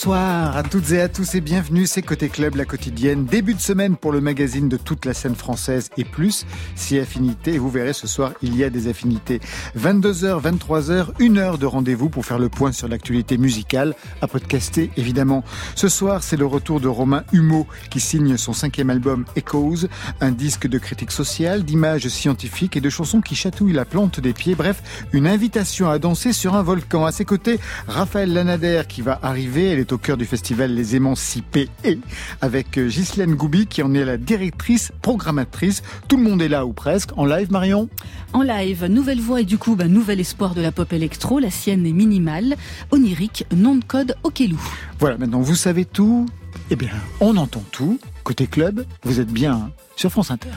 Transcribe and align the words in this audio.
Bonsoir 0.00 0.56
à 0.56 0.62
toutes 0.62 0.92
et 0.92 1.02
à 1.02 1.10
tous 1.10 1.34
et 1.34 1.42
bienvenue, 1.42 1.86
c'est 1.86 2.00
Côté 2.00 2.30
Club, 2.30 2.54
la 2.54 2.64
quotidienne. 2.64 3.26
Début 3.26 3.52
de 3.52 3.60
semaine 3.60 3.98
pour 3.98 4.12
le 4.12 4.22
magazine 4.22 4.66
de 4.66 4.78
toute 4.78 5.04
la 5.04 5.12
scène 5.12 5.34
française 5.34 5.90
et 5.98 6.04
plus, 6.04 6.46
si 6.74 6.98
affinité. 6.98 7.58
Vous 7.58 7.68
verrez 7.68 7.92
ce 7.92 8.06
soir, 8.06 8.32
il 8.40 8.56
y 8.56 8.64
a 8.64 8.70
des 8.70 8.88
affinités. 8.88 9.40
22h, 9.78 10.40
23h, 10.40 11.08
une 11.18 11.36
heure 11.36 11.58
de 11.58 11.66
rendez-vous 11.66 12.08
pour 12.08 12.24
faire 12.24 12.38
le 12.38 12.48
point 12.48 12.72
sur 12.72 12.88
l'actualité 12.88 13.36
musicale, 13.36 13.94
à 14.22 14.26
podcaster 14.26 14.90
évidemment. 14.96 15.44
Ce 15.74 15.90
soir, 15.90 16.22
c'est 16.22 16.38
le 16.38 16.46
retour 16.46 16.80
de 16.80 16.88
Romain 16.88 17.24
Humeau 17.34 17.66
qui 17.90 18.00
signe 18.00 18.38
son 18.38 18.54
cinquième 18.54 18.88
album 18.88 19.26
Echoes, 19.36 19.86
un 20.22 20.30
disque 20.30 20.66
de 20.66 20.78
critique 20.78 21.12
sociale, 21.12 21.62
d'images 21.62 22.08
scientifiques 22.08 22.74
et 22.74 22.80
de 22.80 22.88
chansons 22.88 23.20
qui 23.20 23.34
chatouillent 23.34 23.74
la 23.74 23.84
plante 23.84 24.18
des 24.18 24.32
pieds. 24.32 24.54
Bref, 24.54 24.82
une 25.12 25.26
invitation 25.26 25.90
à 25.90 25.98
danser 25.98 26.32
sur 26.32 26.54
un 26.54 26.62
volcan. 26.62 27.04
À 27.04 27.12
ses 27.12 27.26
côtés, 27.26 27.60
Raphaël 27.86 28.32
Lanader 28.32 28.84
qui 28.88 29.02
va 29.02 29.18
arriver. 29.22 29.68
Elle 29.68 29.78
est 29.78 29.89
au 29.92 29.98
cœur 29.98 30.16
du 30.16 30.24
festival 30.26 30.74
Les 30.74 30.96
Émancipés 30.96 31.68
et 31.84 31.98
avec 32.40 32.78
euh, 32.78 32.88
Ghislaine 32.88 33.34
Goubi 33.34 33.66
qui 33.66 33.82
en 33.82 33.94
est 33.94 34.04
la 34.04 34.16
directrice, 34.16 34.92
programmatrice. 35.02 35.82
Tout 36.08 36.16
le 36.16 36.22
monde 36.22 36.42
est 36.42 36.48
là 36.48 36.66
ou 36.66 36.72
presque. 36.72 37.10
En 37.16 37.24
live, 37.24 37.50
Marion? 37.50 37.88
En 38.32 38.42
live, 38.42 38.86
nouvelle 38.86 39.20
voix 39.20 39.40
et 39.40 39.44
du 39.44 39.58
coup, 39.58 39.76
bah, 39.76 39.88
nouvel 39.88 40.20
espoir 40.20 40.54
de 40.54 40.60
la 40.60 40.72
pop 40.72 40.92
électro. 40.92 41.38
La 41.38 41.50
sienne 41.50 41.86
est 41.86 41.92
minimale, 41.92 42.56
onirique, 42.90 43.44
nom 43.54 43.76
de 43.76 43.84
code 43.84 44.14
Okelou. 44.22 44.60
Voilà, 44.98 45.18
maintenant 45.18 45.40
vous 45.40 45.54
savez 45.56 45.84
tout. 45.84 46.26
Eh 46.70 46.76
bien, 46.76 46.90
on 47.20 47.36
entend 47.36 47.64
tout. 47.70 47.98
Côté 48.24 48.46
club, 48.46 48.84
vous 49.02 49.20
êtes 49.20 49.32
bien 49.32 49.70
sur 49.96 50.10
France 50.10 50.30
Inter. 50.30 50.50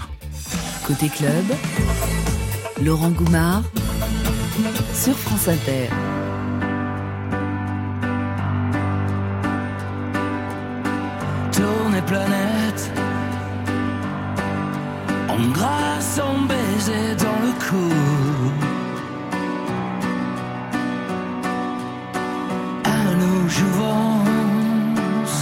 Côté 0.86 1.08
club, 1.08 1.46
Laurent 2.84 3.10
Goumard 3.10 3.64
sur 4.94 5.18
France 5.18 5.48
Inter. 5.48 5.90
Tourner 12.06 12.26
planète 12.26 12.92
en 15.30 15.52
grâce, 15.52 16.20
en 16.20 16.42
baiser 16.46 17.16
dans 17.16 17.40
le 17.46 17.52
cou. 17.66 17.94
À 22.84 23.16
nos 23.16 23.48
jouvences 23.48 25.42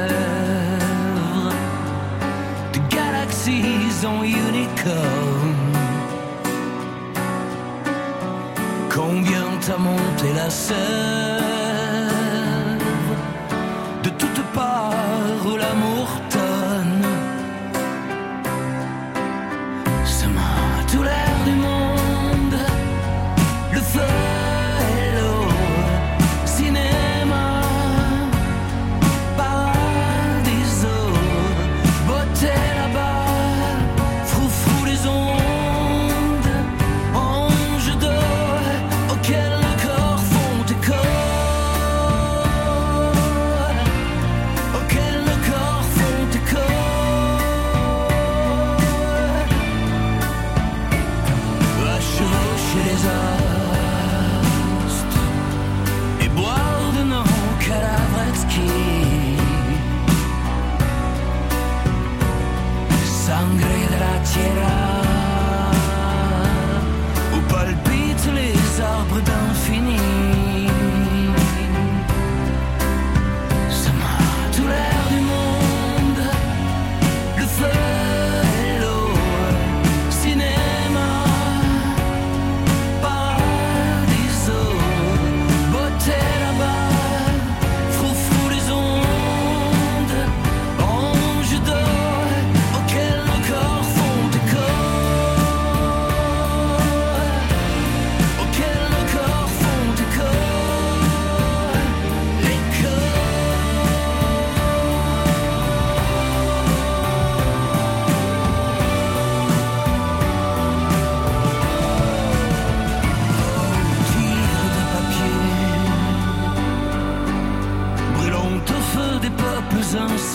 de 2.73 2.79
galaxies 2.95 4.05
en 4.05 4.23
unicorn. 4.23 5.16
T'as 9.67 9.77
monté 9.77 10.31
la 10.33 10.49
sève 10.49 11.56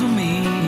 me. 0.08 0.61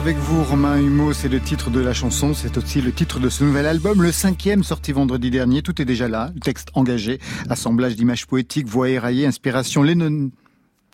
Avec 0.00 0.16
vous, 0.16 0.42
Romain 0.44 0.78
Humeau, 0.80 1.12
c'est 1.12 1.28
le 1.28 1.40
titre 1.40 1.68
de 1.70 1.78
la 1.80 1.92
chanson, 1.92 2.32
c'est 2.32 2.56
aussi 2.56 2.80
le 2.80 2.90
titre 2.90 3.20
de 3.20 3.28
ce 3.28 3.44
nouvel 3.44 3.66
album, 3.66 4.02
le 4.02 4.12
cinquième 4.12 4.62
sorti 4.64 4.92
vendredi 4.92 5.30
dernier, 5.30 5.60
tout 5.62 5.80
est 5.82 5.84
déjà 5.84 6.08
là, 6.08 6.30
le 6.34 6.40
texte 6.40 6.68
engagé, 6.74 7.18
assemblage 7.50 7.96
d'images 7.96 8.26
poétiques, 8.26 8.66
voix 8.66 8.88
éraillées, 8.88 9.26
inspiration 9.26 9.82
Lennon, 9.82 10.30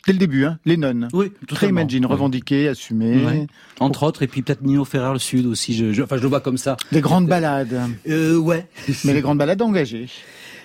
dès 0.06 0.12
le 0.12 0.18
début, 0.18 0.44
hein, 0.44 0.58
Lennon. 0.66 1.06
Oui, 1.12 1.30
Très 1.46 1.46
totalement. 1.46 1.80
imagine, 1.82 2.04
Oui. 2.06 2.10
revendiqué, 2.12 2.66
assumé. 2.68 3.46
Entre 3.78 4.02
autres, 4.02 4.22
et 4.22 4.26
puis 4.26 4.42
peut-être 4.42 4.62
Nino 4.62 4.84
Ferrer 4.84 5.12
le 5.12 5.18
Sud 5.20 5.46
aussi. 5.46 5.74
Je, 5.74 5.92
je- 5.92 6.02
enfin, 6.02 6.16
je 6.16 6.22
le 6.22 6.28
vois 6.28 6.40
comme 6.40 6.58
ça. 6.58 6.76
Les 6.90 7.00
grandes 7.00 7.28
balades, 7.28 7.80
Euh, 8.08 8.36
ouais. 8.36 8.66
mais 9.04 9.14
les 9.14 9.20
grandes 9.20 9.38
balades 9.38 9.62
engagées. 9.62 10.08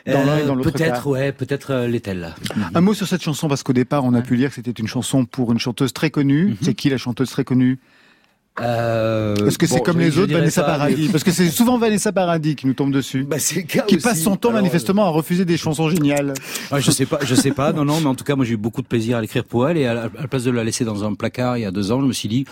Euh. 0.08 0.56
Peut-être, 0.64 1.06
ouais, 1.08 1.32
peut-être 1.32 1.72
euh, 1.72 1.88
l'est-elle. 1.88 2.34
Un 2.74 2.82
mot 2.82 2.96
sur 2.96 3.08
cette 3.08 3.22
chanson 3.22 3.48
parce 3.48 3.62
qu'au 3.62 3.74
départ, 3.74 4.04
on 4.04 4.16
a 4.16 4.22
pu 4.24 4.36
lire 4.36 4.50
que 4.50 4.56
c'était 4.56 4.72
une 4.72 4.88
chanson 4.88 5.26
pour 5.26 5.52
une 5.52 5.60
chanteuse 5.60 5.94
très 5.94 6.10
connue. 6.10 6.46
Mhm. 6.48 6.58
C'est 6.64 6.74
qui 6.74 6.90
la 6.90 6.98
chanteuse 6.98 7.30
très 7.30 7.44
connue? 7.44 7.78
Euh, 8.60 9.48
Est-ce 9.48 9.58
que 9.58 9.66
c'est 9.66 9.78
bon, 9.78 9.84
comme 9.84 10.00
je- 10.02 10.06
les 10.06 10.18
autres, 10.20 10.34
Vanessa 10.34 10.62
pas, 10.62 10.72
Paradis? 10.74 11.08
Parce 11.10 11.24
que 11.24 11.32
c'est 11.32 11.50
souvent 11.50 11.78
Vanessa 11.78 12.12
Paradis 12.12 12.56
qui 12.56 12.68
nous 12.68 12.74
tombe 12.74 12.92
dessus. 12.92 13.24
Bah, 13.24 13.40
c'est 13.40 13.64
qui 13.64 13.80
aussi. 13.80 13.98
passe 13.98 14.22
son 14.22 14.36
temps 14.36 14.50
Alors, 14.50 14.62
manifestement 14.62 15.06
à 15.06 15.10
refuser 15.10 15.46
des 15.46 15.56
chansons 15.58 15.90
géniales. 15.90 16.34
Ah, 16.70 16.80
je 16.80 16.92
sais 16.92 17.06
pas, 17.06 17.20
je 17.24 17.34
sais 17.34 17.52
pas. 17.52 17.72
Non, 17.72 17.86
non, 17.86 18.02
mais 18.02 18.08
en 18.08 18.16
tout 18.16 18.26
cas, 18.26 18.36
moi, 18.36 18.44
j'ai 18.46 18.54
eu 18.54 18.58
beaucoup 18.58 18.82
de 18.82 18.88
plaisir 18.88 19.18
à 19.18 19.22
l'écrire 19.22 19.46
pour 19.46 19.70
elle 19.70 19.78
et 19.78 19.86
à 19.86 19.94
la, 19.94 20.02
à 20.04 20.10
la 20.22 20.28
place 20.28 20.44
de 20.44 20.52
la 20.52 20.64
laisser 20.66 20.84
dans 20.84 21.04
un 21.06 21.14
placard 21.14 21.58
il 21.58 21.62
y 21.62 21.66
a 21.66 21.72
deux 21.72 21.92
ans, 21.94 22.02
je 22.02 22.06
me 22.08 22.14
suis 22.14 22.28
dit 22.28 22.46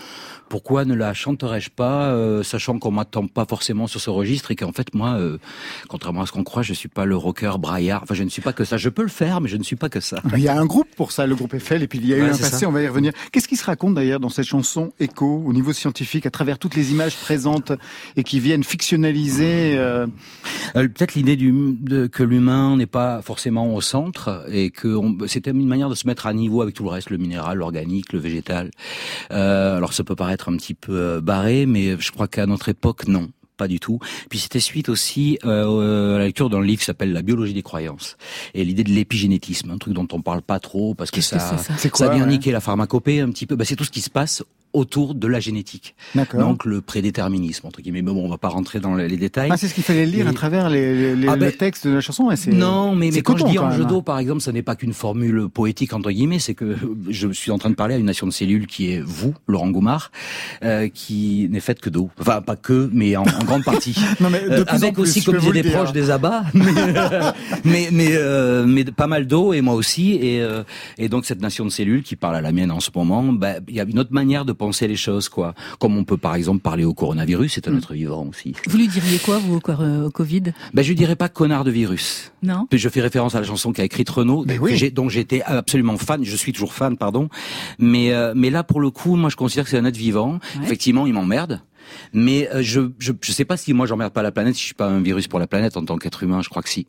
pourquoi 0.49 0.85
ne 0.85 0.93
la 0.95 1.13
chanterais-je 1.13 1.69
pas, 1.69 2.11
euh, 2.11 2.43
sachant 2.43 2.79
qu'on 2.79 2.91
m'attend 2.91 3.27
pas 3.27 3.45
forcément 3.45 3.87
sur 3.87 4.01
ce 4.01 4.09
registre 4.09 4.51
et 4.51 4.55
qu'en 4.55 4.71
fait, 4.71 4.93
moi, 4.93 5.15
euh, 5.19 5.37
contrairement 5.87 6.21
à 6.21 6.25
ce 6.25 6.31
qu'on 6.31 6.43
croit, 6.43 6.63
je 6.63 6.73
suis 6.73 6.89
pas 6.89 7.05
le 7.05 7.15
rocker 7.15 7.53
braillard. 7.59 8.01
Enfin, 8.03 8.15
je 8.15 8.23
ne 8.23 8.29
suis 8.29 8.41
pas 8.41 8.53
que 8.53 8.65
ça. 8.65 8.77
Je 8.77 8.89
peux 8.89 9.03
le 9.03 9.09
faire, 9.09 9.41
mais 9.41 9.49
je 9.49 9.57
ne 9.57 9.63
suis 9.63 9.75
pas 9.75 9.89
que 9.89 9.99
ça. 9.99 10.21
Il 10.35 10.43
y 10.43 10.47
a 10.47 10.57
un 10.57 10.65
groupe 10.65 10.87
pour 10.95 11.11
ça, 11.11 11.27
le 11.27 11.35
groupe 11.35 11.53
Eiffel, 11.53 11.83
et 11.83 11.87
puis 11.87 11.99
il 11.99 12.07
y 12.07 12.13
a 12.13 12.17
eu 12.17 12.23
un 12.23 12.29
passé, 12.29 12.43
ça. 12.43 12.67
on 12.67 12.71
va 12.71 12.81
y 12.81 12.87
revenir. 12.87 13.13
Qu'est-ce 13.31 13.47
qui 13.47 13.55
se 13.55 13.65
raconte 13.65 13.93
d'ailleurs 13.93 14.19
dans 14.19 14.29
cette 14.29 14.45
chanson 14.45 14.91
Echo, 14.99 15.43
au 15.45 15.53
niveau 15.53 15.73
scientifique, 15.73 16.25
à 16.25 16.31
travers 16.31 16.57
toutes 16.57 16.75
les 16.75 16.91
images 16.91 17.15
présentes 17.15 17.71
et 18.15 18.23
qui 18.23 18.39
viennent 18.39 18.63
fictionnaliser 18.63 19.77
euh, 19.77 20.07
Euh, 20.75 20.87
Peut-être 20.87 21.15
l'idée 21.15 21.37
que 22.11 22.23
l'humain 22.23 22.75
n'est 22.75 22.85
pas 22.85 23.21
forcément 23.21 23.73
au 23.73 23.81
centre 23.81 24.45
et 24.51 24.69
que 24.69 24.97
c'était 25.27 25.51
une 25.51 25.67
manière 25.67 25.89
de 25.89 25.95
se 25.95 26.07
mettre 26.07 26.27
à 26.27 26.33
niveau 26.33 26.61
avec 26.61 26.75
tout 26.75 26.83
le 26.83 26.89
reste, 26.89 27.09
le 27.09 27.17
minéral, 27.17 27.57
l'organique, 27.57 28.13
le 28.13 28.19
végétal. 28.19 28.71
Euh, 29.31 29.77
alors 29.77 29.93
ça 29.93 30.03
peut 30.03 30.15
paraître 30.15 30.38
un 30.47 30.55
petit 30.55 30.73
peu 30.73 30.93
euh, 30.93 31.21
barré, 31.21 31.65
mais 31.65 31.99
je 31.99 32.11
crois 32.11 32.27
qu'à 32.27 32.45
notre 32.45 32.69
époque, 32.69 33.07
non. 33.07 33.29
Pas 33.57 33.67
du 33.67 33.81
tout. 33.81 33.99
Puis 34.29 34.39
c'était 34.39 34.61
suite 34.61 34.87
aussi 34.87 35.37
euh, 35.43 36.15
à 36.15 36.19
la 36.19 36.25
lecture 36.27 36.49
d'un 36.49 36.61
livre 36.61 36.79
qui 36.79 36.85
s'appelle 36.85 37.11
La 37.11 37.21
biologie 37.21 37.53
des 37.53 37.61
croyances 37.61 38.15
et 38.53 38.63
l'idée 38.63 38.85
de 38.85 38.89
l'épigénétisme, 38.89 39.69
un 39.71 39.77
truc 39.77 39.93
dont 39.93 40.07
on 40.13 40.21
parle 40.21 40.41
pas 40.41 40.61
trop 40.61 40.93
parce 40.93 41.11
que 41.11 41.17
que 41.17 41.21
ça, 41.21 41.39
c'est, 41.39 41.57
ça? 41.57 41.73
C'est 41.77 41.89
quoi 41.89 42.07
ça 42.07 42.13
vient 42.13 42.23
ouais? 42.23 42.29
niquer 42.29 42.53
la 42.53 42.61
pharmacopée 42.61 43.19
un 43.19 43.29
petit 43.31 43.45
peu. 43.45 43.57
Bah, 43.57 43.65
c'est 43.65 43.75
tout 43.75 43.83
ce 43.83 43.91
qui 43.91 43.99
se 43.99 44.09
passe 44.09 44.43
autour 44.73 45.15
de 45.15 45.27
la 45.27 45.39
génétique. 45.39 45.95
Donc 46.33 46.65
le 46.65 46.81
prédéterminisme 46.81 47.65
entre 47.67 47.81
guillemets. 47.81 48.01
Mais 48.01 48.11
bon, 48.11 48.25
on 48.25 48.29
va 48.29 48.37
pas 48.37 48.49
rentrer 48.49 48.79
dans 48.79 48.95
les 48.95 49.17
détails. 49.17 49.49
Ah, 49.51 49.57
c'est 49.57 49.67
ce 49.67 49.73
qu'il 49.73 49.83
fallait 49.83 50.05
lire 50.05 50.27
à 50.27 50.33
travers 50.33 50.69
les, 50.69 51.15
les- 51.15 51.27
Ah, 51.27 51.35
le 51.35 51.39
ben, 51.41 51.51
texte 51.51 51.87
de 51.87 51.93
la 51.93 52.01
chanson. 52.01 52.29
et 52.31 52.35
Non, 52.51 52.95
mais, 52.95 53.09
mais 53.13 53.21
quand 53.21 53.33
je 53.37 53.43
coton, 53.43 53.51
dis 53.51 53.57
quand 53.57 53.65
en 53.67 53.71
jeu 53.71 53.85
d'eau, 53.85 54.01
par 54.01 54.19
exemple, 54.19 54.41
ce 54.41 54.51
n'est 54.51 54.61
pas 54.61 54.75
qu'une 54.75 54.93
formule 54.93 55.47
poétique 55.49 55.93
entre 55.93 56.11
guillemets, 56.11 56.39
c'est 56.39 56.53
que 56.53 56.75
je 57.09 57.29
suis 57.31 57.51
en 57.51 57.57
train 57.57 57.69
de 57.69 57.75
parler 57.75 57.95
à 57.95 57.97
une 57.97 58.05
nation 58.05 58.27
de 58.27 58.31
cellules 58.31 58.67
qui 58.67 58.91
est 58.91 59.01
vous, 59.01 59.33
Laurent 59.47 59.69
Goumard, 59.69 60.11
euh, 60.63 60.87
qui 60.93 61.47
n'est 61.51 61.59
faite 61.59 61.79
que 61.81 61.89
d'eau. 61.89 62.09
Enfin, 62.19 62.41
pas 62.41 62.55
que, 62.55 62.89
mais 62.93 63.15
en, 63.15 63.23
en 63.23 63.43
grande 63.45 63.63
partie. 63.63 63.95
Non, 64.19 64.29
mais 64.29 64.41
de 64.41 64.49
Euh, 64.51 64.63
avec 64.67 64.93
plus, 64.93 65.03
aussi, 65.03 65.21
je 65.21 65.25
comme 65.25 65.37
vous 65.37 65.51
des 65.53 65.63
proches, 65.63 65.91
des 65.93 66.09
abats, 66.11 66.43
mais 66.53 66.71
mais 67.63 67.89
mais, 67.91 68.09
euh, 68.13 68.65
mais 68.67 68.83
pas 68.85 69.07
mal 69.07 69.27
d'eau 69.27 69.53
et 69.53 69.61
moi 69.61 69.73
aussi 69.73 70.13
et 70.15 70.41
euh, 70.41 70.63
et 70.97 71.09
donc 71.09 71.25
cette 71.25 71.41
nation 71.41 71.65
de 71.65 71.69
cellules 71.69 72.03
qui 72.03 72.15
parle 72.15 72.35
à 72.35 72.41
la 72.41 72.51
mienne 72.51 72.71
en 72.71 72.79
ce 72.79 72.89
moment, 72.93 73.23
bah, 73.23 73.55
il 73.67 73.75
y 73.75 73.79
a 73.79 73.83
une 73.83 73.99
autre 73.99 74.13
manière 74.13 74.45
de 74.45 74.51
penser 74.59 74.87
les 74.87 74.95
choses 74.95 75.27
quoi. 75.29 75.55
Comme 75.79 75.97
on 75.97 76.03
peut 76.03 76.17
par 76.17 76.35
exemple 76.35 76.59
parler 76.59 76.83
au 76.85 76.93
coronavirus, 76.93 77.53
c'est 77.53 77.67
un 77.67 77.75
être 77.77 77.93
vivant 77.93 78.27
aussi. 78.29 78.53
Vous 78.67 78.77
lui 78.77 78.87
diriez 78.87 79.17
quoi, 79.17 79.39
vous, 79.39 79.55
au, 79.57 79.69
euh, 79.71 80.05
au 80.07 80.11
Covid? 80.11 80.43
Ben 80.75 80.83
je 80.83 80.93
dirais 80.93 81.15
pas 81.15 81.29
connard 81.29 81.63
de 81.63 81.71
virus. 81.71 82.31
Non? 82.43 82.67
Puis 82.69 82.77
je 82.77 82.87
fais 82.89 83.01
référence 83.01 83.33
à 83.33 83.39
la 83.39 83.47
chanson 83.47 83.71
qu'a 83.73 83.83
écrite 83.83 84.09
Renaud, 84.09 84.45
oui. 84.61 84.77
j'ai- 84.77 84.91
dont 84.91 85.09
j'étais 85.09 85.41
absolument 85.41 85.97
fan. 85.97 86.23
Je 86.23 86.35
suis 86.35 86.51
toujours 86.53 86.73
fan, 86.73 86.95
pardon. 86.97 87.29
Mais 87.79 88.11
euh, 88.13 88.33
mais 88.35 88.49
là, 88.51 88.63
pour 88.63 88.81
le 88.81 88.91
coup, 88.91 89.15
moi, 89.15 89.29
je 89.29 89.35
considère 89.35 89.63
que 89.63 89.69
c'est 89.71 89.77
un 89.79 89.85
être 89.85 89.97
vivant. 89.97 90.33
Ouais. 90.57 90.63
Effectivement, 90.65 91.07
il 91.07 91.13
m'emmerde. 91.13 91.61
Mais 92.13 92.47
euh, 92.53 92.61
je, 92.61 92.81
je 92.99 93.13
je 93.19 93.31
sais 93.31 93.45
pas 93.45 93.57
si 93.57 93.73
moi 93.73 93.85
j'emmerde 93.87 94.13
pas 94.13 94.21
la 94.21 94.31
planète, 94.31 94.53
si 94.55 94.61
je 94.61 94.65
suis 94.67 94.73
pas 94.75 94.87
un 94.87 95.01
virus 95.01 95.27
pour 95.27 95.39
la 95.39 95.47
planète 95.47 95.75
en 95.77 95.83
tant 95.85 95.97
qu'être 95.97 96.21
humain. 96.23 96.41
Je 96.41 96.49
crois 96.49 96.61
que 96.61 96.69
si. 96.69 96.85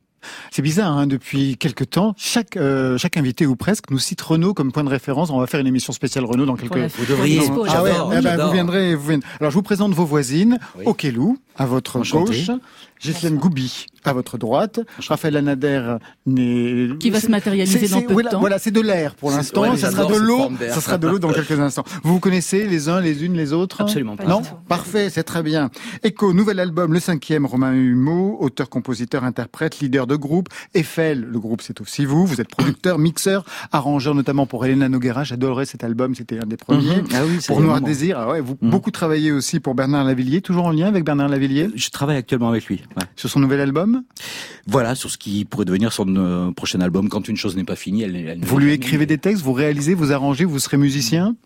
C'est 0.50 0.62
bizarre, 0.62 0.96
hein, 0.96 1.06
depuis 1.06 1.56
quelque 1.56 1.84
temps, 1.84 2.14
chaque, 2.16 2.56
euh, 2.56 2.98
chaque 2.98 3.16
invité 3.16 3.46
ou 3.46 3.56
presque 3.56 3.90
nous 3.90 3.98
cite 3.98 4.20
Renault 4.20 4.54
comme 4.54 4.72
point 4.72 4.84
de 4.84 4.88
référence. 4.88 5.30
On 5.30 5.38
va 5.38 5.46
faire 5.46 5.60
une 5.60 5.66
émission 5.66 5.92
spéciale 5.92 6.24
Renault 6.24 6.46
dans 6.46 6.56
quelques... 6.56 6.92
Vous 6.96 7.06
devriez. 7.06 7.40
Ah 7.68 7.82
ouais, 7.82 7.92
eh 8.18 8.20
ben, 8.20 8.36
vous 8.36 8.52
viendrez, 8.52 8.94
vous 8.94 9.08
viendrez. 9.08 9.26
Alors 9.40 9.50
je 9.50 9.56
vous 9.56 9.62
présente 9.62 9.92
vos 9.92 10.04
voisines. 10.04 10.58
Oui. 10.78 10.84
Okelou, 10.86 11.38
à 11.56 11.66
votre 11.66 11.96
Enchanté. 11.98 12.44
gauche. 12.44 12.56
Ghislaine 13.02 13.36
Goubi, 13.36 13.86
à 14.04 14.12
votre 14.12 14.38
droite. 14.38 14.80
Raphaël 15.08 15.36
Anader 15.36 15.96
n'est... 16.26 16.96
Qui 16.98 17.10
va 17.10 17.20
se 17.20 17.28
matérialiser 17.28 17.88
dans 17.88 18.00
peu 18.02 18.12
voilà, 18.12 18.28
de 18.28 18.34
temps. 18.34 18.40
Voilà, 18.40 18.58
c'est 18.58 18.70
de 18.70 18.80
l'air 18.80 19.14
pour 19.14 19.30
l'instant. 19.30 19.62
ouais, 19.62 19.76
ça 19.76 19.90
sera 19.90 20.06
de 20.06 20.16
l'eau. 20.16 20.50
Ça 20.70 20.80
sera 20.80 20.98
de 20.98 21.08
l'eau 21.08 21.18
dans 21.18 21.32
quelques 21.32 21.58
instants. 21.58 21.84
Vous 22.02 22.14
vous 22.14 22.20
connaissez 22.20 22.66
les 22.66 22.88
uns, 22.88 23.00
les 23.00 23.24
unes, 23.24 23.34
les 23.34 23.52
autres 23.52 23.82
Absolument 23.82 24.16
pas. 24.16 24.24
Non 24.24 24.40
du 24.40 24.48
tout. 24.48 24.54
Parfait, 24.68 25.10
c'est 25.10 25.22
très 25.24 25.42
bien. 25.42 25.70
Echo, 26.02 26.32
nouvel 26.32 26.60
album, 26.60 26.92
le 26.92 27.00
cinquième, 27.00 27.46
Romain 27.46 27.72
Humeau, 27.72 28.36
auteur, 28.40 28.68
compositeur, 28.68 29.24
interprète, 29.24 29.80
leader 29.80 30.06
de 30.06 30.16
groupe. 30.16 30.48
Eiffel, 30.74 31.20
le 31.22 31.38
groupe 31.38 31.62
c'est 31.62 31.80
aussi 31.80 32.04
vous. 32.04 32.26
Vous 32.26 32.40
êtes 32.40 32.48
producteur, 32.48 32.98
mixeur, 33.08 33.44
arrangeur 33.72 34.14
notamment 34.14 34.46
pour 34.46 34.64
Elena 34.64 34.88
Noguera. 34.88 35.24
J'adorais 35.24 35.66
cet 35.66 35.84
album, 35.84 36.14
c'était 36.14 36.38
un 36.38 36.46
des 36.46 36.56
premiers. 36.56 36.96
Mhm. 36.96 37.08
Ah 37.14 37.18
oui, 37.26 37.36
c'est 37.40 37.48
Pour 37.48 37.60
Noir 37.60 37.80
Désir, 37.80 38.18
ah 38.18 38.28
ouais, 38.30 38.40
vous 38.40 38.56
Mhm. 38.60 38.70
beaucoup 38.70 38.90
travaillé 38.90 39.32
aussi 39.32 39.58
pour 39.60 39.74
Bernard 39.74 40.04
Lavillier, 40.04 40.40
toujours 40.42 40.66
en 40.66 40.70
lien 40.72 40.86
avec 40.86 41.04
Bernard 41.04 41.28
Lavillier? 41.28 41.68
Je 41.74 41.88
travaille 41.90 42.16
actuellement 42.16 42.48
avec 42.50 42.66
lui. 42.66 42.82
ouais. 42.96 43.04
sur 43.16 43.28
son 43.30 43.40
nouvel 43.40 43.60
album? 43.60 43.89
Voilà 44.66 44.94
sur 44.94 45.10
ce 45.10 45.18
qui 45.18 45.44
pourrait 45.44 45.64
devenir 45.64 45.92
son 45.92 46.14
euh, 46.16 46.50
prochain 46.52 46.80
album. 46.80 47.08
Quand 47.08 47.28
une 47.28 47.36
chose 47.36 47.56
n'est 47.56 47.64
pas 47.64 47.76
finie, 47.76 48.02
elle, 48.02 48.38
Vous 48.42 48.58
lui 48.58 48.72
écrivez 48.72 49.06
des 49.06 49.18
textes, 49.18 49.42
vous 49.42 49.52
réalisez, 49.52 49.94
vous 49.94 50.12
arrangez, 50.12 50.44
vous 50.44 50.58
serez 50.58 50.76
musicien? 50.76 51.36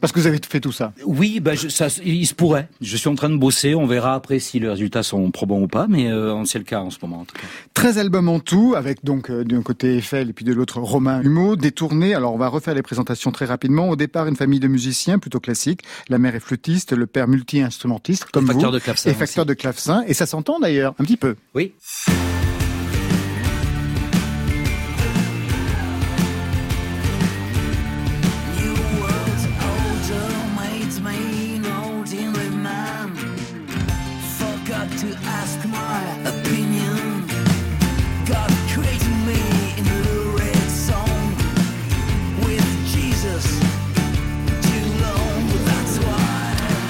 Parce 0.00 0.12
que 0.12 0.20
vous 0.20 0.26
avez 0.26 0.38
fait 0.48 0.60
tout 0.60 0.72
ça. 0.72 0.92
Oui, 1.04 1.40
bah, 1.40 1.54
je, 1.54 1.68
ça, 1.68 1.88
il 2.04 2.26
se 2.26 2.34
pourrait. 2.34 2.68
Je 2.80 2.96
suis 2.96 3.08
en 3.08 3.14
train 3.14 3.30
de 3.30 3.36
bosser. 3.36 3.74
On 3.74 3.86
verra 3.86 4.14
après 4.14 4.38
si 4.38 4.58
les 4.60 4.68
résultats 4.68 5.02
sont 5.02 5.30
probants 5.30 5.60
ou 5.60 5.68
pas, 5.68 5.86
mais 5.88 6.10
euh, 6.10 6.44
c'est 6.44 6.58
le 6.58 6.64
cas 6.64 6.80
en 6.80 6.90
ce 6.90 6.98
moment. 7.02 7.20
En 7.20 7.24
tout 7.24 7.36
cas. 7.36 7.46
13 7.74 7.98
albums 7.98 8.28
en 8.28 8.40
tout, 8.40 8.74
avec 8.76 9.04
donc 9.04 9.30
euh, 9.30 9.44
d'un 9.44 9.62
côté 9.62 9.96
Eiffel 9.96 10.30
et 10.30 10.32
puis 10.32 10.44
de 10.44 10.52
l'autre 10.52 10.80
Romain 10.80 11.22
Humeau, 11.22 11.56
des 11.56 11.72
tournées. 11.72 12.14
Alors 12.14 12.34
on 12.34 12.38
va 12.38 12.48
refaire 12.48 12.74
les 12.74 12.82
présentations 12.82 13.32
très 13.32 13.46
rapidement. 13.46 13.88
Au 13.88 13.96
départ, 13.96 14.26
une 14.26 14.36
famille 14.36 14.60
de 14.60 14.68
musiciens 14.68 15.18
plutôt 15.18 15.40
classique. 15.40 15.80
La 16.08 16.18
mère 16.18 16.34
est 16.34 16.40
flûtiste, 16.40 16.92
le 16.92 17.06
père 17.06 17.28
multi-instrumentiste, 17.28 18.26
comme 18.32 18.46
facteur 18.46 18.70
vous. 18.70 18.78
de 18.78 18.82
clavecin 18.82 19.10
Et 19.10 19.14
facteur 19.14 19.46
de 19.46 19.54
clavecin. 19.54 20.04
Et 20.06 20.14
ça 20.14 20.26
s'entend 20.26 20.58
d'ailleurs, 20.60 20.94
un 20.98 21.04
petit 21.04 21.16
peu. 21.16 21.36
Oui. 21.54 21.72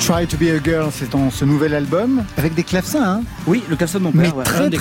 Try 0.06 0.24
to 0.28 0.36
be 0.36 0.50
a 0.56 0.62
girl, 0.62 0.88
c'est 0.92 1.10
dans 1.10 1.30
ce 1.32 1.44
nouvel 1.44 1.74
album, 1.74 2.22
avec 2.36 2.54
des 2.54 2.62
clavecins, 2.62 3.02
hein, 3.04 3.22
Oui, 3.48 3.60
le 3.68 3.74
clavecin 3.74 3.98
de 3.98 4.04
mon 4.04 4.12
Mais 4.14 4.22
père. 4.24 4.36
ouais, 4.36 4.44
très 4.44 4.70
des 4.70 4.78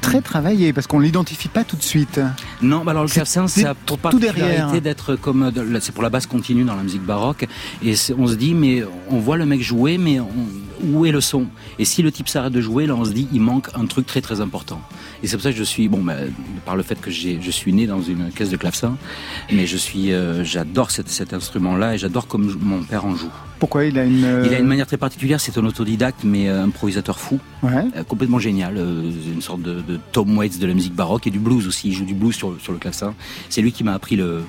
très 0.00 0.20
travaillé, 0.20 0.72
parce 0.72 0.88
qu'on 0.88 0.98
l'identifie 0.98 1.46
pas 1.48 1.62
tout 1.62 1.76
de 1.76 1.82
suite. 1.84 2.20
Non, 2.62 2.82
bah 2.84 2.90
alors 2.90 3.04
le 3.04 3.08
clavecin, 3.08 3.46
ça 3.46 3.70
a 3.70 3.74
pour 3.74 3.96
tout 3.96 4.02
particularité 4.02 4.80
d'être 4.80 5.14
comme 5.14 5.44
euh, 5.44 5.80
c'est 5.80 5.92
pour 5.92 6.02
la 6.02 6.10
basse 6.10 6.26
continue 6.26 6.64
dans 6.64 6.74
la 6.74 6.82
musique 6.82 7.02
baroque 7.04 7.46
et 7.84 7.94
on 8.18 8.26
se 8.26 8.34
dit 8.34 8.54
mais 8.54 8.82
on 9.10 9.18
voit 9.18 9.36
le 9.36 9.46
mec 9.46 9.62
jouer 9.62 9.98
mais 9.98 10.18
on- 10.20 10.26
où 10.84 11.06
est 11.06 11.10
le 11.10 11.20
son? 11.20 11.46
Et 11.78 11.84
si 11.84 12.02
le 12.02 12.12
type 12.12 12.28
s'arrête 12.28 12.52
de 12.52 12.60
jouer, 12.60 12.86
là 12.86 12.94
on 12.94 13.04
se 13.04 13.10
dit 13.12 13.26
il 13.32 13.40
manque 13.40 13.68
un 13.74 13.86
truc 13.86 14.06
très 14.06 14.20
très 14.20 14.40
important. 14.40 14.80
Et 15.22 15.26
c'est 15.26 15.36
pour 15.36 15.42
ça 15.42 15.50
que 15.50 15.56
je 15.58 15.64
suis 15.64 15.88
bon 15.88 16.02
bah, 16.02 16.14
par 16.64 16.76
le 16.76 16.82
fait 16.82 17.00
que 17.00 17.10
je 17.10 17.50
suis 17.50 17.72
né 17.72 17.86
dans 17.86 18.02
une 18.02 18.30
caisse 18.30 18.50
de 18.50 18.56
clavecin, 18.56 18.96
mais 19.52 19.66
je 19.66 19.76
suis 19.76 20.12
euh, 20.12 20.44
j'adore 20.44 20.90
cet, 20.90 21.08
cet 21.08 21.32
instrument 21.34 21.76
là 21.76 21.94
et 21.94 21.98
j'adore 21.98 22.26
comme 22.28 22.54
mon 22.60 22.82
père 22.82 23.04
en 23.06 23.14
joue. 23.16 23.30
Pourquoi 23.58 23.84
il 23.84 23.98
a 23.98 24.04
une... 24.04 24.24
euh, 24.24 24.44
Il 24.46 24.52
a 24.54 24.58
une 24.58 24.66
manière 24.66 24.86
très 24.86 24.98
particulière, 24.98 25.40
c'est 25.40 25.56
un 25.56 25.64
autodidacte 25.64 26.24
mais 26.24 26.48
euh, 26.48 26.64
improvisateur 26.64 27.18
fou. 27.18 27.38
Ouais. 27.62 27.84
Euh, 27.96 28.04
complètement 28.04 28.38
génial, 28.38 28.76
euh, 28.76 29.10
une 29.32 29.40
sorte 29.40 29.62
de, 29.62 29.80
de 29.80 29.98
Tom 30.12 30.36
Waits 30.36 30.58
de 30.58 30.66
la 30.66 30.74
musique 30.74 30.94
baroque 30.94 31.26
et 31.26 31.30
du 31.30 31.38
blues 31.38 31.66
aussi. 31.66 31.88
Il 31.88 31.94
joue 31.94 32.04
du 32.04 32.14
blues 32.14 32.34
sur, 32.34 32.60
sur 32.60 32.72
le 32.72 32.78
clavecin. 32.78 33.14
C'est 33.48 33.62
lui 33.62 33.72
qui 33.72 33.82
m'a 33.82 33.94
appris 33.94 34.16
le, 34.16 34.42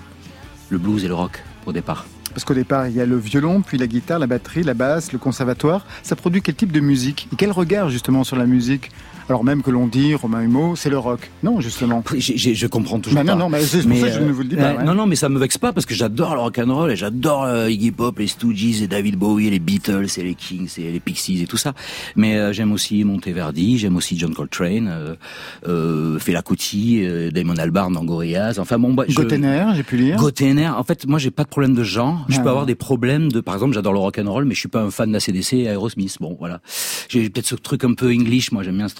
le 0.70 0.78
blues 0.78 1.06
et 1.06 1.08
le 1.08 1.14
rock 1.14 1.42
au 1.66 1.72
départ. 1.72 2.06
Parce 2.34 2.44
qu'au 2.44 2.54
départ, 2.54 2.88
il 2.88 2.96
y 2.96 3.02
a 3.02 3.06
le 3.06 3.18
violon, 3.18 3.62
puis 3.62 3.78
la 3.78 3.88
guitare, 3.88 4.20
la 4.20 4.28
batterie, 4.28 4.62
la 4.62 4.74
basse, 4.76 5.12
le 5.12 5.18
conservatoire. 5.18 5.86
Ça 6.04 6.16
produit 6.16 6.42
quel 6.42 6.54
type 6.56 6.72
de 6.72 6.82
musique? 6.82 7.28
Et 7.34 7.36
quel 7.36 7.52
regard 7.52 7.90
justement 7.90 8.24
sur 8.24 8.36
la 8.36 8.46
musique? 8.46 8.92
Alors 9.30 9.44
même 9.44 9.62
que 9.62 9.72
l'on 9.72 9.88
dit, 9.88 10.16
Romain 10.16 10.42
Humeau, 10.42 10.76
c'est 10.78 10.90
le 10.90 10.98
rock. 10.98 11.30
Non, 11.44 11.60
justement. 11.60 12.02
J'ai- 12.16 12.56
je 12.56 12.68
comprends 12.68 13.00
toujours 13.00 13.18
Bah 13.20 13.24
non, 13.26 13.34
pas. 13.34 13.40
non, 13.40 13.50
mais 13.50 13.62
c'est 13.62 13.86
pour 13.86 13.98
ça 13.98 14.08
que 14.08 14.14
je 14.14 14.20
ne 14.22 14.32
vous 14.32 14.44
le 14.44 14.48
dis 14.48 14.56
pas. 14.56 14.62
euh, 14.72 14.78
ouais. 14.78 14.84
Non, 14.86 14.94
non, 14.94 15.06
mais 15.06 15.16
ça 15.18 15.28
me 15.28 15.38
vexe 15.38 15.58
pas 15.58 15.74
parce 15.74 15.86
que 15.86 15.94
j'adore 15.94 16.34
le 16.36 16.42
rock 16.42 16.58
and 16.60 16.74
roll 16.74 16.92
et 16.92 16.96
j'adore 16.96 17.44
euh, 17.44 17.70
Iggy 17.70 17.92
Pop, 17.92 18.18
les 18.20 18.28
Stooges 18.28 18.82
et 18.82 18.88
David 18.88 19.18
Bowie, 19.18 19.48
et 19.48 19.50
les 19.50 19.60
Beatles 19.60 20.08
et 20.18 20.24
les 20.24 20.34
Kings 20.36 20.70
et 20.78 20.92
les 20.92 21.00
Pixies 21.02 21.42
et 21.44 21.48
tout 21.48 21.58
ça. 21.58 21.74
Mais 22.16 22.38
euh, 22.38 22.54
j'aime 22.54 22.72
aussi 22.72 23.04
Monteverdi, 23.04 23.78
j'aime 23.78 23.98
aussi 23.98 24.18
John 24.18 24.34
Coltrane, 24.34 24.88
euh, 24.90 25.16
euh, 25.68 26.20
Fela 26.20 26.42
Kuti, 26.42 27.02
euh, 27.04 27.30
Damon 27.30 27.58
Albarn 27.58 27.94
dans 27.94 28.06
Gorillaz. 28.06 28.60
Enfin 28.60 28.80
bon, 28.80 28.94
bah, 28.94 29.04
je... 29.08 29.14
J'ai 29.76 29.84
pu 29.84 29.98
lire. 29.98 30.16
Gottener, 30.18 30.70
en 30.70 30.84
fait, 30.84 31.06
moi 31.06 31.20
j'ai 31.20 31.32
pas 31.32 31.44
de 31.44 31.50
problème 31.50 31.74
de 31.74 31.84
genre. 31.84 32.26
Je 32.30 32.38
Ouais, 32.38 32.44
peux 32.44 32.50
avoir 32.50 32.66
des 32.66 32.76
problèmes 32.76 33.30
de, 33.32 33.42
par 33.42 33.56
exemple, 33.56 33.74
j'adore 33.74 33.92
le 33.94 34.00
rock 34.00 34.20
and 34.24 34.32
roll, 34.32 34.46
mais 34.46 34.54
je 34.54 34.60
suis 34.60 34.70
pas 34.70 34.82
un 34.82 34.92
fan 34.92 35.12
d'ACDC 35.12 35.54
et 35.54 35.64
Aerosmith. 35.66 36.18
Bon, 36.22 36.36
voilà. 36.40 36.62
J'ai 37.10 37.30
peut-être 37.30 37.46
ce 37.48 37.56
truc 37.56 37.84
un 37.84 37.94
peu 37.94 38.10
English, 38.12 38.52
moi 38.52 38.64
j'aime 38.64 38.78
bien 38.78 38.88
ce 38.88 38.96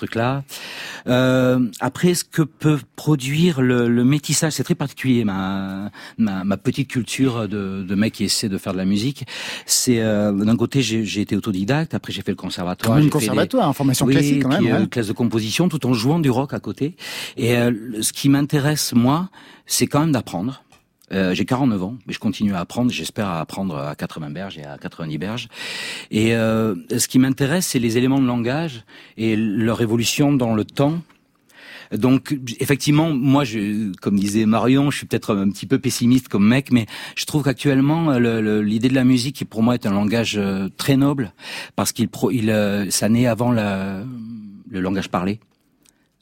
Euh, 1.08 1.60
après, 1.80 2.14
ce 2.14 2.24
que 2.24 2.42
peut 2.42 2.80
produire 2.96 3.62
le, 3.62 3.88
le 3.88 4.04
métissage, 4.04 4.54
c'est 4.54 4.64
très 4.64 4.76
particulier. 4.76 5.24
Ma, 5.24 5.90
ma, 6.18 6.44
ma 6.44 6.58
petite 6.58 6.90
culture 6.90 7.48
de, 7.48 7.84
de 7.88 7.96
mec 7.96 8.14
qui 8.14 8.24
essaie 8.26 8.50
de 8.50 8.58
faire 8.58 8.74
de 8.74 8.78
la 8.78 8.86
musique, 8.86 9.26
c'est 9.66 10.00
euh, 10.02 10.32
d'un 10.32 10.56
côté 10.58 10.82
j'ai 10.82 11.22
été 11.22 11.36
autodidacte, 11.36 11.94
après 11.94 12.12
j'ai 12.12 12.22
fait 12.22 12.32
le 12.32 12.36
conservatoire. 12.36 12.98
Fait 12.98 13.04
des- 13.04 13.10
conservatoire, 13.10 13.70
en 13.70 13.74
formation 13.74 14.06
oui, 14.06 14.14
classique 14.14 14.44
quand 14.44 14.50
même. 14.50 14.60
puis, 14.60 14.72
euh, 14.72 14.80
ouais. 14.82 14.88
classe 14.88 15.08
de 15.08 15.14
composition, 15.14 15.70
tout 15.70 15.86
en 15.86 15.94
jouant 15.94 16.20
du 16.20 16.30
rock 16.30 16.54
à 16.54 16.60
côté. 16.60 16.96
Et 17.38 17.56
euh, 17.58 17.72
ce 18.02 18.12
qui 18.14 18.30
m'intéresse 18.30 18.94
moi, 18.94 19.30
c'est 19.66 19.88
quand 19.88 20.00
même 20.02 20.12
d'apprendre. 20.12 20.64
Euh, 21.14 21.34
j'ai 21.34 21.46
49 21.46 21.84
ans, 21.84 21.96
mais 22.06 22.14
je 22.14 22.20
continue 22.20 22.54
à 22.54 22.60
apprendre. 22.60 22.92
J'espère 22.92 23.30
apprendre 23.30 23.78
à 23.78 23.96
80 23.96 24.30
berges 24.32 24.58
et 24.58 24.64
à 24.66 24.78
90 24.78 25.18
berges. 25.18 25.48
Et 26.12 26.36
euh, 26.36 26.76
ce 26.98 27.08
qui 27.08 27.18
m'intéresse, 27.20 27.68
c'est 27.68 27.80
les 27.80 27.98
éléments 27.98 28.20
de 28.20 28.28
langage 28.28 28.84
et 29.16 29.36
leur 29.38 29.82
évolution 29.82 30.34
dans 30.34 30.54
le 30.54 30.66
temps. 30.66 31.00
Donc, 31.94 32.38
effectivement, 32.60 33.12
moi, 33.14 33.46
je, 33.46 33.94
comme 34.02 34.20
disait 34.20 34.46
Marion, 34.46 34.92
je 34.92 34.98
suis 34.98 35.08
peut-être 35.08 35.34
un 35.34 35.50
petit 35.50 35.66
peu 35.66 35.80
pessimiste 35.80 36.28
comme 36.28 36.46
mec, 36.46 36.70
mais 36.74 36.86
je 37.16 37.24
trouve 37.26 37.44
qu'actuellement, 37.44 38.20
le- 38.20 38.42
le- 38.42 38.62
l'idée 38.62 38.90
de 38.90 38.94
la 38.96 39.06
musique, 39.06 39.46
pour 39.50 39.64
moi 39.64 39.76
est 39.76 39.86
un 39.86 39.92
langage 39.94 40.36
euh, 40.38 40.68
très 40.76 40.98
noble, 40.98 41.32
parce 41.78 41.94
qu'il, 41.94 42.10
il, 42.34 42.50
euh, 42.50 42.90
ça 42.90 43.08
naît 43.08 43.26
avant 43.28 43.54
la, 43.54 44.04
le 44.70 44.82
langage 44.82 45.08
parlé. 45.08 45.40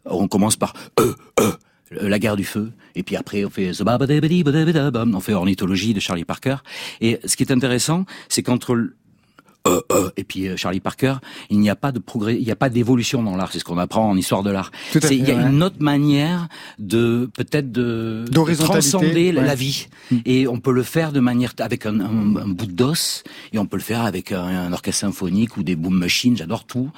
On 0.06 0.28
commence 0.28 0.56
par 0.56 0.74
euh, 1.00 1.14
euh, 1.40 1.52
la 1.92 2.20
guerre 2.20 2.36
du 2.36 2.44
feu, 2.46 2.72
et 2.96 3.04
puis 3.04 3.16
après 3.16 3.46
on 3.46 3.50
fait 3.50 3.72
on 3.82 5.20
fait 5.20 5.34
ornithologie 5.34 5.94
de 5.94 6.00
Charlie 6.00 6.26
Parker. 6.26 6.58
Et 7.02 7.20
ce 7.26 7.36
qui 7.36 7.44
est 7.44 7.52
intéressant, 7.52 8.06
c'est 8.30 8.42
qu'entre 8.44 8.74
euh, 9.68 9.82
euh, 9.92 10.10
et 10.16 10.24
puis 10.24 10.48
euh, 10.48 10.56
Charlie 10.58 10.80
Parker, 10.80 11.16
il 11.50 11.60
n'y 11.60 11.72
a 11.72 11.76
pas 11.76 11.92
de 11.92 11.98
progrès, 11.98 12.36
il 12.36 12.44
n'y 12.46 12.52
a 12.52 12.56
pas 12.56 12.70
d'évolution 12.70 13.24
dans 13.24 13.36
l'art. 13.36 13.52
C'est 13.52 13.58
ce 13.58 13.64
qu'on 13.64 13.80
apprend 13.80 14.08
en 14.08 14.16
histoire 14.16 14.44
de 14.44 14.52
l'art. 14.52 14.72
Il 15.10 15.28
y 15.28 15.32
a 15.32 15.36
ouais. 15.38 15.50
une 15.50 15.64
autre 15.64 15.78
manière 15.80 16.48
de 16.78 17.28
peut-être 17.34 17.72
de, 17.72 18.26
de 18.30 18.54
transcender 18.56 19.32
la- 19.32 19.42
ouais. 19.42 19.48
la 19.48 19.56
vie. 19.56 19.88
Mm. 20.12 20.18
Et 20.26 20.48
on 20.48 20.60
peut 20.60 20.72
le 20.72 20.84
faire 20.84 21.12
de 21.12 21.20
manière 21.20 21.54
avec 21.60 21.88
un, 21.88 22.00
un- 22.00 22.36
un 22.36 22.48
bout 22.48 22.68
d'os, 22.68 23.24
et 23.54 23.58
on 23.58 23.66
peut 23.66 23.78
le 23.78 23.84
faire 23.84 24.02
avec 24.04 24.32
un, 24.32 24.44
un 24.44 24.72
orchestre 24.74 25.02
symphonique 25.02 25.58
ou 25.58 25.64
des 25.64 25.76
boom 25.76 25.98
machines. 25.98 26.38
J'adore 26.38 26.66
tout. 26.66 26.92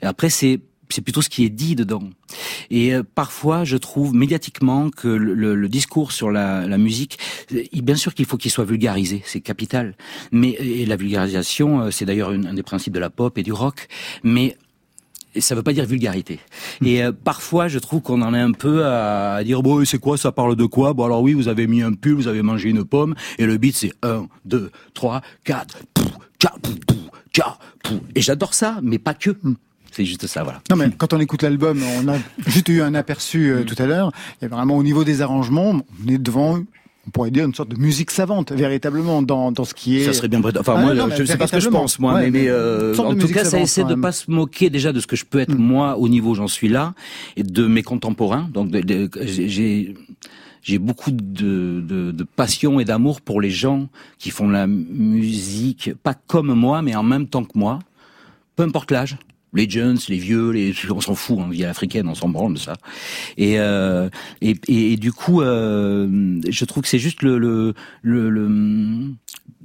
Et 0.00 0.06
après, 0.06 0.30
c'est 0.30 0.60
c'est 0.90 1.02
plutôt 1.02 1.22
ce 1.22 1.28
qui 1.28 1.44
est 1.44 1.48
dit 1.50 1.74
dedans. 1.74 2.02
Et 2.70 2.94
euh, 2.94 3.02
parfois, 3.14 3.64
je 3.64 3.76
trouve 3.76 4.14
médiatiquement 4.14 4.90
que 4.90 5.08
le, 5.08 5.34
le- 5.34 5.54
le 5.54 5.68
discours 5.68 6.12
sur 6.12 6.30
la, 6.30 6.66
la 6.66 6.78
musique, 6.78 7.18
euh, 7.52 7.62
il- 7.72 7.82
bien 7.82 7.96
sûr 7.96 8.14
qu'il 8.14 8.26
faut 8.26 8.36
qu'il 8.36 8.50
soit 8.50 8.64
vulgarisé, 8.64 9.22
c'est 9.24 9.40
capital. 9.40 9.94
Mais 10.32 10.50
et 10.50 10.86
la 10.86 10.96
vulgarisation, 10.96 11.80
euh, 11.82 11.90
c'est 11.90 12.04
d'ailleurs 12.04 12.30
un 12.30 12.54
des 12.54 12.62
principes 12.62 12.92
de 12.94 13.00
la 13.00 13.10
pop 13.10 13.36
et 13.38 13.42
du 13.42 13.52
rock. 13.52 13.88
Mais 14.22 14.56
ça 15.36 15.56
veut 15.56 15.64
pas 15.64 15.72
dire 15.72 15.84
vulgarité. 15.84 16.38
Et 16.84 17.02
euh, 17.02 17.10
parfois, 17.12 17.66
je 17.66 17.78
trouve 17.80 18.00
qu'on 18.02 18.22
en 18.22 18.34
est 18.34 18.40
un 18.40 18.52
peu 18.52 18.84
à, 18.84 19.34
à 19.34 19.44
dire 19.44 19.62
bon, 19.62 19.84
c'est 19.84 19.98
quoi, 19.98 20.16
ça 20.16 20.30
parle 20.32 20.54
de 20.54 20.64
quoi? 20.64 20.92
Bon 20.94 21.04
alors 21.04 21.22
oui, 21.22 21.32
vous 21.32 21.48
avez 21.48 21.66
mis 21.66 21.82
un 21.82 21.92
pull, 21.92 22.14
vous 22.14 22.28
avez 22.28 22.42
mangé 22.42 22.68
une 22.70 22.84
pomme, 22.84 23.14
et 23.38 23.46
le 23.46 23.56
beat 23.56 23.74
c'est 23.76 23.92
1, 24.02 24.26
2, 24.44 24.70
3, 24.94 25.22
4, 25.44 25.78
pou, 25.92 26.04
tcha, 26.38 26.52
pou, 26.62 26.70
pou, 26.86 26.94
tcha, 27.32 27.58
pou. 27.82 27.94
Et 28.14 28.20
j'adore 28.20 28.54
ça, 28.54 28.78
mais 28.82 28.98
pas 29.00 29.14
que. 29.14 29.36
C'est 29.94 30.04
juste 30.04 30.26
ça, 30.26 30.42
voilà. 30.42 30.60
Non 30.70 30.76
mais 30.76 30.90
quand 30.98 31.12
on 31.12 31.20
écoute 31.20 31.42
l'album, 31.42 31.80
on 32.02 32.08
a 32.08 32.16
juste 32.46 32.68
eu 32.68 32.82
un 32.82 32.94
aperçu 32.94 33.52
Mm. 33.52 33.56
euh, 33.58 33.64
tout 33.64 33.80
à 33.80 33.86
l'heure. 33.86 34.10
Il 34.40 34.44
y 34.44 34.46
a 34.46 34.48
vraiment 34.48 34.76
au 34.76 34.82
niveau 34.82 35.04
des 35.04 35.22
arrangements, 35.22 35.70
on 36.04 36.08
est 36.08 36.18
devant, 36.18 36.58
on 37.06 37.10
pourrait 37.10 37.30
dire 37.30 37.44
une 37.44 37.54
sorte 37.54 37.68
de 37.68 37.76
musique 37.76 38.10
savante 38.10 38.50
véritablement 38.52 39.22
dans 39.22 39.52
dans 39.52 39.64
ce 39.64 39.74
qui 39.74 39.98
est. 39.98 40.04
Ça 40.04 40.12
serait 40.12 40.28
bien. 40.28 40.40
Enfin, 40.58 40.74
Ah, 40.78 40.80
moi, 40.80 40.94
non, 40.94 41.08
je 41.16 41.24
sais 41.24 41.36
pas 41.36 41.46
ce 41.46 41.52
que 41.52 41.60
je 41.60 41.68
pense, 41.68 41.98
moi, 41.98 42.14
Ouais, 42.14 42.30
mais, 42.30 42.48
euh, 42.48 42.94
en 42.96 43.14
tout 43.14 43.28
cas, 43.28 43.44
ça 43.44 43.60
essaie 43.60 43.84
de 43.84 43.90
même. 43.90 44.00
pas 44.00 44.12
se 44.12 44.30
moquer 44.30 44.68
déjà 44.70 44.92
de 44.92 45.00
ce 45.00 45.06
que 45.06 45.14
je 45.16 45.24
peux 45.24 45.38
être 45.38 45.54
moi 45.56 45.96
au 45.98 46.08
niveau 46.08 46.30
où 46.30 46.34
j'en 46.34 46.48
suis 46.48 46.68
là 46.68 46.94
et 47.36 47.42
de 47.42 47.66
mes 47.66 47.82
contemporains. 47.82 48.48
Donc, 48.52 48.74
j'ai 49.22 49.94
j'ai 50.62 50.78
beaucoup 50.78 51.10
de, 51.10 51.82
de, 51.86 52.10
de 52.10 52.24
passion 52.24 52.80
et 52.80 52.86
d'amour 52.86 53.20
pour 53.20 53.42
les 53.42 53.50
gens 53.50 53.88
qui 54.18 54.30
font 54.30 54.48
la 54.48 54.66
musique, 54.66 55.92
pas 56.02 56.14
comme 56.14 56.54
moi, 56.54 56.80
mais 56.80 56.94
en 56.96 57.02
même 57.02 57.26
temps 57.26 57.44
que 57.44 57.58
moi, 57.58 57.80
peu 58.56 58.62
importe 58.62 58.90
l'âge. 58.90 59.18
Les 59.54 59.68
jeunes, 59.70 59.98
les 60.08 60.18
vieux, 60.18 60.50
les, 60.50 60.74
on 60.90 61.00
s'en 61.00 61.14
fout, 61.14 61.38
hein, 61.40 61.48
vie 61.50 61.64
à 61.64 61.68
l'africaine, 61.68 62.08
on 62.08 62.14
s'en 62.14 62.28
branle 62.28 62.54
de 62.54 62.58
ça. 62.58 62.74
Et, 63.36 63.58
euh, 63.60 64.08
et, 64.40 64.56
et, 64.68 64.92
et 64.92 64.96
du 64.96 65.12
coup, 65.12 65.42
euh, 65.42 66.40
je 66.48 66.64
trouve 66.64 66.82
que 66.82 66.88
c'est 66.88 66.98
juste 66.98 67.22
le, 67.22 67.38
le, 67.38 67.74
le, 68.02 68.30
le- 68.30 69.12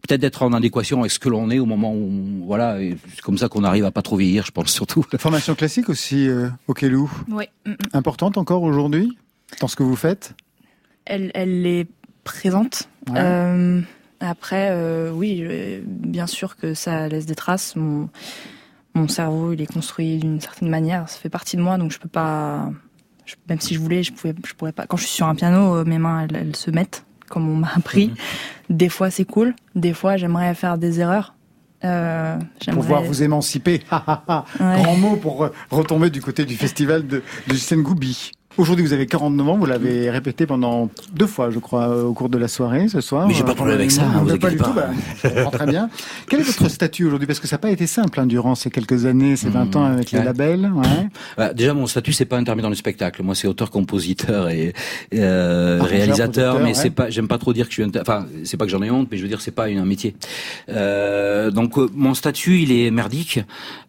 peut-être 0.07 0.21
d'être 0.21 0.43
en 0.43 0.53
adéquation 0.53 0.99
avec 1.01 1.11
ce 1.11 1.19
que 1.19 1.27
l'on 1.29 1.49
est 1.49 1.59
au 1.59 1.65
moment 1.65 1.93
où, 1.93 2.09
on- 2.41 2.45
voilà, 2.45 2.81
et 2.81 2.97
c'est 3.13 3.21
comme 3.21 3.37
ça 3.37 3.49
qu'on 3.49 3.63
arrive 3.63 3.85
à 3.85 3.91
pas 3.91 4.01
trop 4.01 4.15
vieillir, 4.15 4.45
je 4.45 4.51
pense 4.51 4.71
surtout. 4.71 5.03
Formation 5.17 5.55
classique 5.55 5.89
aussi 5.89 6.27
euh, 6.27 6.49
au 6.67 6.73
Kélou, 6.73 7.11
Oui. 7.29 7.45
mm, 7.65 7.71
mm. 7.71 7.75
importante 7.93 8.37
encore 8.37 8.61
aujourd'hui 8.63 9.17
dans 9.59 9.67
ce 9.67 9.75
que 9.75 9.83
vous 9.83 9.95
faites? 9.95 10.35
Elle, 11.05 11.31
elle 11.33 11.65
est 11.65 11.87
présente. 12.23 12.87
Ouais. 13.09 13.15
Euh, 13.17 13.81
après, 14.19 14.67
euh, 14.71 15.11
oui, 15.11 15.43
bien 15.87 16.27
sûr 16.27 16.55
que 16.57 16.75
ça 16.75 17.07
laisse 17.07 17.25
des 17.25 17.33
traces. 17.35 17.75
Mon, 17.75 18.09
mon 18.99 19.07
cerveau, 19.07 19.53
il 19.53 19.61
est 19.61 19.65
construit 19.71 20.17
d'une 20.17 20.39
certaine 20.41 20.69
manière. 20.69 21.07
Ça 21.09 21.17
fait 21.19 21.29
partie 21.29 21.57
de 21.57 21.61
moi, 21.61 21.77
donc 21.77 21.91
je 21.91 21.99
peux 21.99 22.09
pas. 22.09 22.69
je- 23.25 23.35
même 23.47 23.59
si 23.59 23.73
je 23.75 23.79
voulais, 23.79 24.01
je 24.03 24.11
pouvais, 24.13 24.33
je 24.45 24.53
pourrais 24.53 24.71
pas. 24.71 24.85
Quand 24.87 24.97
je 24.97 25.03
suis 25.05 25.15
sur 25.15 25.27
un 25.27 25.35
piano, 25.35 25.75
euh, 25.75 25.85
mes 25.85 25.97
mains, 25.99 26.21
elles, 26.29 26.35
elles 26.35 26.55
se 26.55 26.71
mettent 26.71 27.05
comme 27.29 27.47
on 27.47 27.55
m'a 27.57 27.69
appris. 27.75 28.07
Mhm. 28.07 28.75
Des 28.77 28.89
fois, 28.89 29.11
c'est 29.11 29.25
cool. 29.25 29.53
Des 29.75 29.93
fois, 29.93 30.17
j'aimerais 30.17 30.53
faire 30.55 30.77
des 30.79 30.99
erreurs. 30.99 31.35
Euh, 31.85 32.37
Pouvoir 32.73 33.03
vous 33.03 33.23
émanciper. 33.23 33.83
Ouais. 34.59 34.81
Grand 34.83 34.95
mot 34.97 35.15
pour 35.15 35.43
euh, 35.45 35.53
retomber 35.71 36.09
du 36.09 36.21
côté 36.21 36.43
du 36.43 36.55
festival 36.55 37.07
de, 37.07 37.21
de 37.47 37.75
Goubi. 37.81 38.31
Aujourd'hui, 38.57 38.83
vous 38.83 38.93
avez 38.93 39.05
49 39.05 39.47
ans, 39.47 39.57
vous 39.57 39.65
l'avez 39.67 40.09
répété 40.09 40.45
pendant 40.45 40.89
deux 41.13 41.27
fois, 41.27 41.49
je 41.51 41.59
crois, 41.59 42.03
au 42.03 42.13
cours 42.13 42.29
de 42.29 42.37
la 42.37 42.47
soirée 42.47 42.87
ce 42.89 42.99
soir. 42.99 43.27
Mais 43.27 43.33
j'ai 43.33 43.43
pas 43.43 43.51
de 43.51 43.55
problème 43.55 43.77
avec 43.77 43.91
ça, 43.91 44.01
hein, 44.03 44.23
vous 44.25 44.37
pas 44.37 44.49
du 44.49 44.57
tout, 44.57 44.73
bah, 44.73 44.89
je 45.23 45.29
comprends 45.29 45.51
très 45.51 45.65
bien. 45.67 45.89
Quel 46.27 46.39
est 46.41 46.43
votre 46.43 46.67
statut 46.67 47.05
aujourd'hui? 47.05 47.27
Parce 47.27 47.39
que 47.39 47.47
ça 47.47 47.55
n'a 47.55 47.59
pas 47.59 47.69
été 47.69 47.87
simple 47.87 48.19
hein, 48.19 48.25
durant 48.25 48.55
ces 48.55 48.69
quelques 48.69 49.05
années, 49.05 49.35
ces 49.37 49.49
20 49.49 49.75
ans 49.75 49.85
avec 49.85 50.11
les 50.11 50.19
ouais. 50.19 50.25
labels. 50.25 50.69
Ouais. 50.75 51.07
Bah, 51.37 51.53
déjà, 51.53 51.73
mon 51.73 51.85
statut, 51.87 52.11
c'est 52.11 52.25
pas 52.25 52.37
intermittent 52.37 52.67
le 52.67 52.75
spectacle. 52.75 53.21
Moi, 53.23 53.33
c'est 53.35 53.47
auteur-compositeur 53.47 54.49
et 54.49 54.73
euh, 55.13 55.79
réalisateur, 55.81 56.57
mais 56.59 56.65
ouais. 56.69 56.73
c'est 56.73 56.89
pas. 56.89 57.09
J'aime 57.09 57.27
pas 57.27 57.37
trop 57.37 57.53
dire 57.53 57.65
que 57.65 57.71
je 57.71 57.75
suis. 57.75 57.83
inter- 57.83 58.01
Enfin, 58.01 58.25
c'est 58.43 58.57
pas 58.57 58.65
que 58.65 58.71
j'en 58.71 58.81
ai 58.81 58.89
honte, 58.91 59.07
mais 59.11 59.17
je 59.17 59.21
veux 59.21 59.29
dire, 59.29 59.41
c'est 59.41 59.51
pas 59.51 59.65
un 59.67 59.85
métier. 59.85 60.15
Euh, 60.69 61.49
donc, 61.51 61.77
euh, 61.77 61.87
mon 61.93 62.13
statut, 62.13 62.59
il 62.61 62.71
est 62.71 62.91
merdique. 62.91 63.39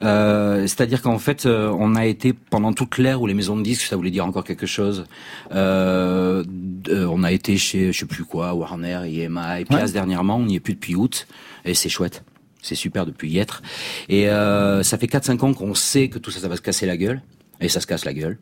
Euh, 0.05 0.67
C'est-à-dire 0.67 1.03
qu'en 1.03 1.19
fait, 1.19 1.47
euh, 1.47 1.75
on 1.79 1.97
a 1.97 2.05
été 2.07 2.35
pendant 2.35 2.73
toute 2.73 2.99
l'ère 2.99 3.21
où 3.23 3.27
les 3.27 3.35
maisons 3.35 3.57
de 3.57 3.63
disques, 3.63 3.87
ça 3.87 3.97
voulait 3.97 4.11
dire 4.11 4.27
encore 4.27 4.45
quelque 4.51 4.67
chose. 4.67 5.05
Euh, 5.53 6.45
on 6.89 7.23
a 7.23 7.33
été 7.33 7.57
chez, 7.57 7.93
je 7.93 7.99
sais 8.01 8.07
plus 8.07 8.25
quoi, 8.25 8.55
Warner, 8.55 9.03
EMI, 9.07 9.65
Piaz 9.69 9.93
dernièrement. 9.93 10.37
On 10.37 10.47
n'y 10.47 10.57
est 10.57 10.61
plus 10.61 10.75
depuis 10.75 10.97
août, 10.97 11.27
et 11.65 11.75
c'est 11.75 11.89
chouette. 11.89 12.25
C'est 12.63 12.75
super 12.75 13.07
depuis 13.07 13.31
y 13.31 13.39
être. 13.39 13.63
Et 14.09 14.29
euh, 14.29 14.83
ça 14.83 14.99
fait 14.99 15.07
4-5 15.07 15.41
ans 15.45 15.55
qu'on 15.55 15.75
sait 15.75 16.09
que 16.09 16.19
tout 16.19 16.31
ça, 16.31 16.41
ça 16.41 16.49
va 16.49 16.57
se 16.57 16.63
casser 16.63 16.87
la 16.87 16.97
gueule. 16.97 17.23
Et 17.61 17.69
ça 17.69 17.81
se 17.81 17.87
casse 17.87 18.05
la 18.05 18.15
gueule. 18.15 18.39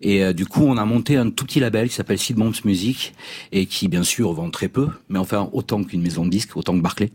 Et 0.00 0.24
euh, 0.24 0.32
du 0.32 0.46
coup, 0.46 0.64
on 0.64 0.76
a 0.76 0.84
monté 0.84 1.16
un 1.16 1.30
tout 1.30 1.44
petit 1.44 1.60
label 1.60 1.88
qui 1.88 1.94
s'appelle 1.94 2.18
Sid 2.18 2.36
Bombs 2.36 2.54
Music 2.64 3.14
et 3.52 3.66
qui, 3.66 3.88
bien 3.88 4.02
sûr, 4.02 4.32
vend 4.32 4.50
très 4.50 4.68
peu, 4.68 4.88
mais 5.08 5.18
enfin 5.18 5.50
autant 5.52 5.82
qu'une 5.84 6.02
maison 6.02 6.24
de 6.24 6.30
disques, 6.30 6.56
autant 6.56 6.74
que 6.76 6.82
Barclay. 6.82 7.10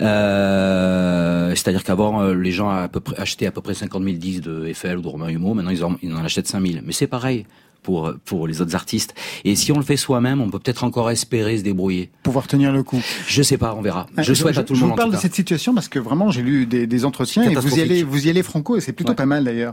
Euh, 0.00 1.50
C'est-à-dire 1.54 1.82
qu'avant, 1.84 2.22
euh, 2.22 2.34
les 2.34 2.52
gens 2.52 2.70
à 2.70 2.88
peu 2.88 3.00
près, 3.00 3.18
achetaient 3.18 3.46
à 3.46 3.50
peu 3.50 3.60
près 3.60 3.74
50 3.74 4.02
000 4.02 4.16
disques 4.16 4.42
de 4.44 4.66
Eiffel 4.66 4.98
ou 4.98 5.02
de 5.02 5.08
Romain 5.08 5.28
Humeau. 5.28 5.54
Maintenant, 5.54 5.70
ils 5.70 5.84
en, 5.84 5.96
ils 6.02 6.12
en 6.12 6.24
achètent 6.24 6.46
5 6.46 6.64
000. 6.64 6.80
Mais 6.84 6.92
c'est 6.92 7.06
pareil 7.06 7.46
pour 7.82 8.12
pour 8.24 8.46
les 8.46 8.60
autres 8.60 8.74
artistes. 8.74 9.14
Et 9.44 9.56
si 9.56 9.72
on 9.72 9.76
le 9.78 9.84
fait 9.84 9.96
soi-même, 9.96 10.40
on 10.40 10.50
peut 10.50 10.58
peut-être 10.58 10.84
encore 10.84 11.10
espérer 11.10 11.58
se 11.58 11.62
débrouiller. 11.62 12.10
Pouvoir 12.22 12.46
tenir 12.46 12.72
le 12.72 12.82
coup. 12.82 13.00
Je 13.26 13.42
sais 13.42 13.58
pas, 13.58 13.74
on 13.74 13.82
verra. 13.82 14.06
Je 14.18 14.32
Euh, 14.32 14.34
souhaite 14.34 14.58
à 14.58 14.64
tout 14.64 14.72
le 14.74 14.78
je 14.78 14.84
monde. 14.84 14.90
vous 14.90 14.94
en 14.94 14.96
parle 14.96 15.12
de 15.12 15.16
cette 15.16 15.34
situation 15.34 15.74
parce 15.74 15.88
que 15.88 15.98
vraiment 15.98 16.30
j'ai 16.30 16.42
lu 16.42 16.66
des, 16.66 16.86
des 16.86 17.04
entretiens 17.04 17.42
et 17.44 17.54
vous 17.54 17.78
y 17.78 17.80
allez, 17.80 18.02
vous 18.02 18.26
y 18.26 18.30
allez 18.30 18.42
franco 18.42 18.76
et 18.76 18.80
c'est 18.80 18.92
plutôt 18.92 19.10
Ouais. 19.10 19.16
pas 19.16 19.26
mal 19.26 19.44
d'ailleurs. 19.44 19.72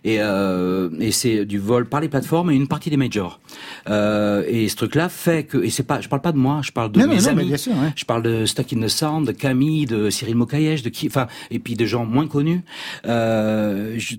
Et, 0.04 0.16
euh, 0.20 0.88
et 0.99 1.12
c'est 1.12 1.44
du 1.44 1.58
vol 1.61 1.87
par 1.88 2.00
les 2.00 2.08
plateformes 2.08 2.50
et 2.50 2.56
une 2.56 2.66
partie 2.66 2.90
des 2.90 2.96
majors. 2.96 3.40
Euh, 3.88 4.42
et 4.49 4.68
ce 4.68 4.75
truc-là 4.75 5.08
fait 5.08 5.44
que, 5.44 5.58
et 5.58 5.70
c'est 5.70 5.84
pas, 5.84 6.00
je 6.00 6.08
parle 6.08 6.22
pas 6.22 6.32
de 6.32 6.38
moi, 6.38 6.61
je 6.64 6.72
parle 6.72 6.90
de 6.90 6.99
Non, 6.99 7.06
non, 7.06 7.12
mes 7.14 7.20
non, 7.20 7.26
mais 7.34 7.40
amis. 7.42 7.49
bien 7.49 7.56
sûr, 7.56 7.72
ouais. 7.72 7.92
Je 7.94 8.04
parle 8.04 8.22
de 8.25 8.44
Stuck 8.46 8.72
in 8.72 8.80
the 8.80 8.88
Sound, 8.88 9.26
de 9.28 9.32
Camille, 9.32 9.87
de 9.87 10.11
Cyril 10.11 10.34
Mokayesh, 10.34 10.82
de 10.82 10.88
qui, 10.88 11.06
enfin, 11.06 11.28
et 11.52 11.61
puis 11.61 11.75
de 11.75 11.84
gens 11.87 12.04
moins 12.04 12.26
connus. 12.26 12.62
Euh, 13.06 13.94
je- 13.99 14.16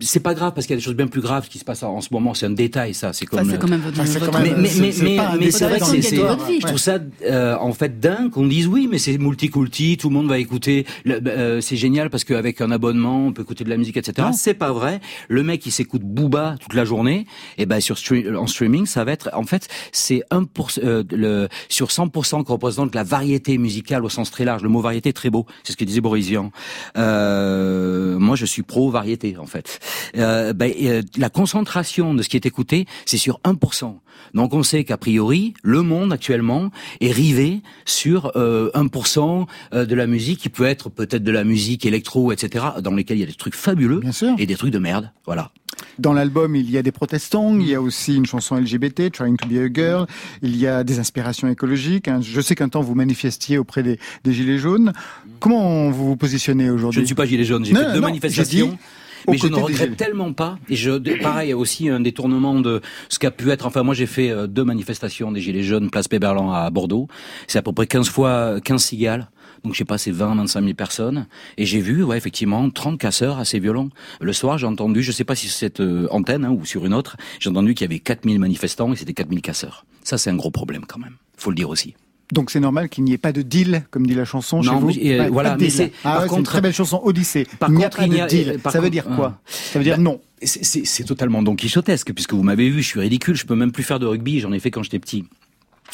c'est 0.00 0.20
pas 0.20 0.34
grave 0.34 0.52
parce 0.54 0.66
qu'il 0.66 0.74
y 0.74 0.76
a 0.76 0.80
des 0.80 0.84
choses 0.84 0.94
bien 0.96 1.06
plus 1.06 1.20
graves 1.20 1.48
qui 1.48 1.58
se 1.58 1.64
passent 1.64 1.82
en, 1.82 2.00
ce 2.00 2.08
moment. 2.12 2.34
C'est 2.34 2.46
un 2.46 2.50
détail, 2.50 2.94
ça. 2.94 3.12
C'est 3.12 3.26
Enfin, 3.32 3.38
comme. 3.42 3.50
c'est 3.50 3.58
quand 3.58 3.68
même 3.68 3.80
votre, 3.80 3.96
même- 3.98 4.54
mais 4.58 4.68
mais 4.80 4.92
c'est- 4.92 5.02
mais 5.02 5.16
vrai 5.16 5.78
que 5.80 5.84
c'est 5.86 6.00
vie. 6.00 6.60
je 6.60 6.66
trouve 6.66 6.78
ça 6.78 6.98
euh, 7.24 7.56
en 7.58 7.72
fait 7.72 7.98
dingue 8.00 8.30
qu'on 8.30 8.46
dise 8.46 8.66
oui 8.66 8.88
mais 8.90 8.98
c'est 8.98 9.16
multiculti 9.18 9.96
tout 9.96 10.08
le 10.08 10.14
monde 10.14 10.28
va 10.28 10.38
écouter 10.38 10.86
euh, 11.08 11.60
c'est 11.60 11.76
génial 11.76 12.10
parce 12.10 12.24
qu'avec 12.24 12.60
un 12.60 12.70
abonnement 12.70 13.26
on 13.26 13.32
peut 13.32 13.42
écouter 13.42 13.64
de 13.64 13.70
la 13.70 13.76
musique 13.76 13.96
etc 13.96 14.14
Non. 14.28 14.32
c'est 14.32 14.54
pas 14.54 14.72
vrai 14.72 15.00
le 15.28 15.42
mec 15.42 15.60
qui 15.60 15.70
s'écoute 15.70 16.02
Booba 16.02 16.56
toute 16.60 16.74
la 16.74 16.84
journée 16.84 17.26
et 17.58 17.66
ben 17.66 17.80
sur 17.80 17.96
en 18.38 18.46
streaming 18.46 18.86
ça 18.86 19.04
va 19.04 19.12
être 19.12 19.30
en 19.32 19.44
fait 19.44 19.68
c'est 19.92 20.22
1% 20.30 20.80
euh, 20.84 21.02
le 21.10 21.48
sur 21.68 21.88
100% 21.88 22.44
qui 22.44 22.52
représente 22.52 22.94
la 22.94 23.02
variété 23.02 23.58
musicale 23.58 24.04
au 24.04 24.08
sens 24.08 24.30
très 24.30 24.44
large 24.44 24.62
le 24.62 24.68
mot 24.68 24.80
variété 24.80 25.08
est 25.10 25.12
très 25.14 25.30
beau 25.30 25.46
c'est 25.64 25.72
ce 25.72 25.76
que 25.76 25.84
disait 25.84 26.00
Boris 26.00 26.26
Vian 26.26 26.50
euh, 26.96 28.18
moi 28.18 28.36
je 28.36 28.46
suis 28.46 28.62
pro 28.62 28.90
variété 28.90 29.36
en 29.38 29.46
fait 29.46 29.78
euh, 30.16 30.52
ben, 30.52 30.72
euh, 30.82 31.02
la 31.16 31.30
concentration 31.30 32.14
de 32.14 32.22
ce 32.22 32.28
qui 32.28 32.36
est 32.36 32.46
écouté 32.46 32.86
c'est 33.04 33.18
sur 33.18 33.40
1% 33.44 33.96
donc 34.34 34.54
on 34.54 34.62
sait 34.62 34.84
qu'a 34.84 34.96
priori 34.96 35.54
le 35.62 35.82
monde 35.82 36.12
actuellement 36.12 36.70
est 37.00 37.12
rivé 37.12 37.60
sur 37.84 38.32
euh, 38.36 38.70
1% 38.74 39.46
de 39.72 39.94
la 39.94 40.06
musique 40.06 40.40
qui 40.40 40.48
peut 40.48 40.64
être 40.64 40.88
peut-être 40.90 41.22
de 41.24 41.30
la 41.32 41.44
musique 41.44 41.84
électro 41.86 42.32
etc 42.32 42.64
dans 42.82 42.92
lesquels 42.92 43.18
il 43.18 43.20
y 43.20 43.24
a 43.24 43.26
des 43.26 43.34
trucs 43.34 43.54
fabuleux 43.54 44.00
Bien 44.00 44.12
sûr. 44.12 44.34
et 44.38 44.46
des 44.46 44.56
trucs 44.56 44.72
de 44.72 44.78
merde 44.78 45.10
voilà 45.26 45.50
Dans 45.98 46.12
l'album, 46.14 46.56
il 46.56 46.70
y 46.70 46.78
a 46.78 46.82
des 46.82 46.92
protestants, 46.92 47.58
il 47.58 47.68
y 47.68 47.74
a 47.74 47.80
aussi 47.80 48.16
une 48.16 48.24
chanson 48.26 48.56
LGBT, 48.56 49.10
Trying 49.12 49.36
to 49.36 49.46
be 49.48 49.58
a 49.58 49.68
Girl, 49.72 50.06
il 50.42 50.56
y 50.56 50.66
a 50.66 50.84
des 50.84 50.98
inspirations 50.98 51.48
écologiques. 51.48 52.08
hein. 52.08 52.20
Je 52.22 52.40
sais 52.40 52.54
qu'un 52.54 52.68
temps 52.68 52.80
vous 52.82 52.94
manifestiez 52.94 53.58
auprès 53.58 53.82
des, 53.82 53.98
des 54.24 54.32
Gilets 54.32 54.58
jaunes. 54.58 54.92
Comment 55.40 55.90
vous 55.90 56.06
vous 56.08 56.16
positionnez 56.16 56.66
Je 56.66 56.72
aujourd'hui 56.72 57.00
ne 57.02 57.06
suis 57.06 57.14
pas 57.14 57.26
gilet 57.26 57.44
jaune, 57.44 57.64
j'ai 57.64 57.74
fait 57.74 57.92
deux 57.92 58.00
manifestations. 58.00 58.78
J'ai 59.26 59.32
Mais 59.32 59.38
je 59.38 59.46
ne 59.46 59.56
des 59.56 59.62
regrette 59.62 59.96
tellement 59.96 60.32
pas. 60.32 60.58
Et 60.68 60.76
je, 60.76 60.92
pareil, 61.22 61.48
il 61.48 61.50
y 61.50 61.52
a 61.52 61.56
aussi 61.56 61.88
un 61.88 62.00
détournement 62.00 62.60
de 62.60 62.80
ce 63.08 63.18
qu'a 63.18 63.30
pu 63.30 63.50
être. 63.50 63.66
Enfin, 63.66 63.82
moi, 63.82 63.94
j'ai 63.94 64.06
fait 64.06 64.30
euh, 64.30 64.46
deux 64.46 64.64
manifestations 64.64 65.32
des 65.32 65.40
Gilets 65.40 65.62
jaunes, 65.62 65.90
place 65.90 66.08
Péberlan 66.08 66.52
à 66.52 66.70
Bordeaux. 66.70 67.08
C'est 67.46 67.58
à 67.58 67.62
peu 67.62 67.72
près 67.72 67.86
15 67.86 68.08
fois 68.08 68.60
15 68.60 68.82
cigales. 68.82 69.28
Donc, 69.64 69.72
je 69.72 69.78
sais 69.78 69.84
pas, 69.84 69.98
c'est 69.98 70.10
20, 70.12 70.36
25 70.36 70.62
000 70.62 70.74
personnes. 70.74 71.26
Et 71.56 71.66
j'ai 71.66 71.80
vu, 71.80 72.02
ouais, 72.02 72.16
effectivement, 72.16 72.70
30 72.70 72.98
casseurs 72.98 73.38
assez 73.38 73.58
violents. 73.58 73.88
Le 74.20 74.32
soir, 74.32 74.58
j'ai 74.58 74.66
entendu, 74.66 75.02
je 75.02 75.12
sais 75.12 75.24
pas 75.24 75.34
si 75.34 75.48
c'est 75.48 75.66
cette 75.66 75.80
euh, 75.80 76.06
antenne 76.10 76.44
hein, 76.44 76.50
ou 76.50 76.64
sur 76.64 76.86
une 76.86 76.94
autre, 76.94 77.16
j'ai 77.40 77.50
entendu 77.50 77.74
qu'il 77.74 77.84
y 77.84 77.88
avait 77.88 77.98
4000 77.98 78.38
manifestants 78.38 78.92
et 78.92 78.96
c'était 78.96 79.14
4000 79.14 79.42
casseurs. 79.42 79.84
Ça, 80.04 80.18
c'est 80.18 80.30
un 80.30 80.36
gros 80.36 80.50
problème 80.50 80.84
quand 80.86 81.00
même. 81.00 81.16
Faut 81.36 81.50
le 81.50 81.56
dire 81.56 81.68
aussi. 81.68 81.94
Donc 82.32 82.50
c'est 82.50 82.58
normal 82.60 82.88
qu'il 82.88 83.04
n'y 83.04 83.12
ait 83.12 83.18
pas 83.18 83.32
de 83.32 83.42
deal, 83.42 83.84
comme 83.90 84.06
dit 84.06 84.14
la 84.14 84.24
chanson 84.24 84.60
chez 84.62 84.70
Non, 84.70 84.80
vous. 84.80 84.88
mais, 84.88 85.12
euh, 85.14 85.18
Pas- 85.18 85.24
pas 85.24 85.30
voilà, 85.30 85.54
de 85.56 85.62
mais 85.62 85.70
c'est- 85.70 85.92
Ah 86.02 86.12
par 86.14 86.22
ouais, 86.22 86.28
c'est 86.28 86.36
une 86.36 86.42
très 86.42 86.60
belle 86.60 86.72
chanson, 86.74 87.00
Odyssée. 87.04 87.46
Par 87.60 87.68
il 87.70 87.76
n'y 87.76 87.84
a 87.84 87.88
contre, 87.88 87.98
pas 87.98 88.08
de 88.08 88.18
a- 88.20 88.26
deal. 88.26 88.48
euh, 88.50 88.58
par 88.58 88.72
Ça 88.72 88.80
veut 88.80 88.90
dire 88.90 89.04
quoi. 89.04 89.38
Ça 89.46 89.78
veut 89.78 89.84
dire 89.84 89.98
non. 89.98 90.20
C'est- 90.42 91.04
totalement 91.04 91.42
Don 91.42 91.54
Quixotesque, 91.54 92.12
puisque 92.12 92.34
vous 92.34 92.42
m'avez 92.42 92.68
vu, 92.68 92.82
je 92.82 92.88
suis 92.88 93.00
ridicule, 93.00 93.36
je 93.36 93.46
peux 93.46 93.54
même 93.54 93.70
plus 93.72 93.84
faire 93.84 93.98
de 94.00 94.06
rugby, 94.06 94.40
j'en 94.40 94.52
ai 94.52 94.58
fait 94.58 94.70
quand 94.72 94.82
j'étais 94.82 94.98
petit. 94.98 95.24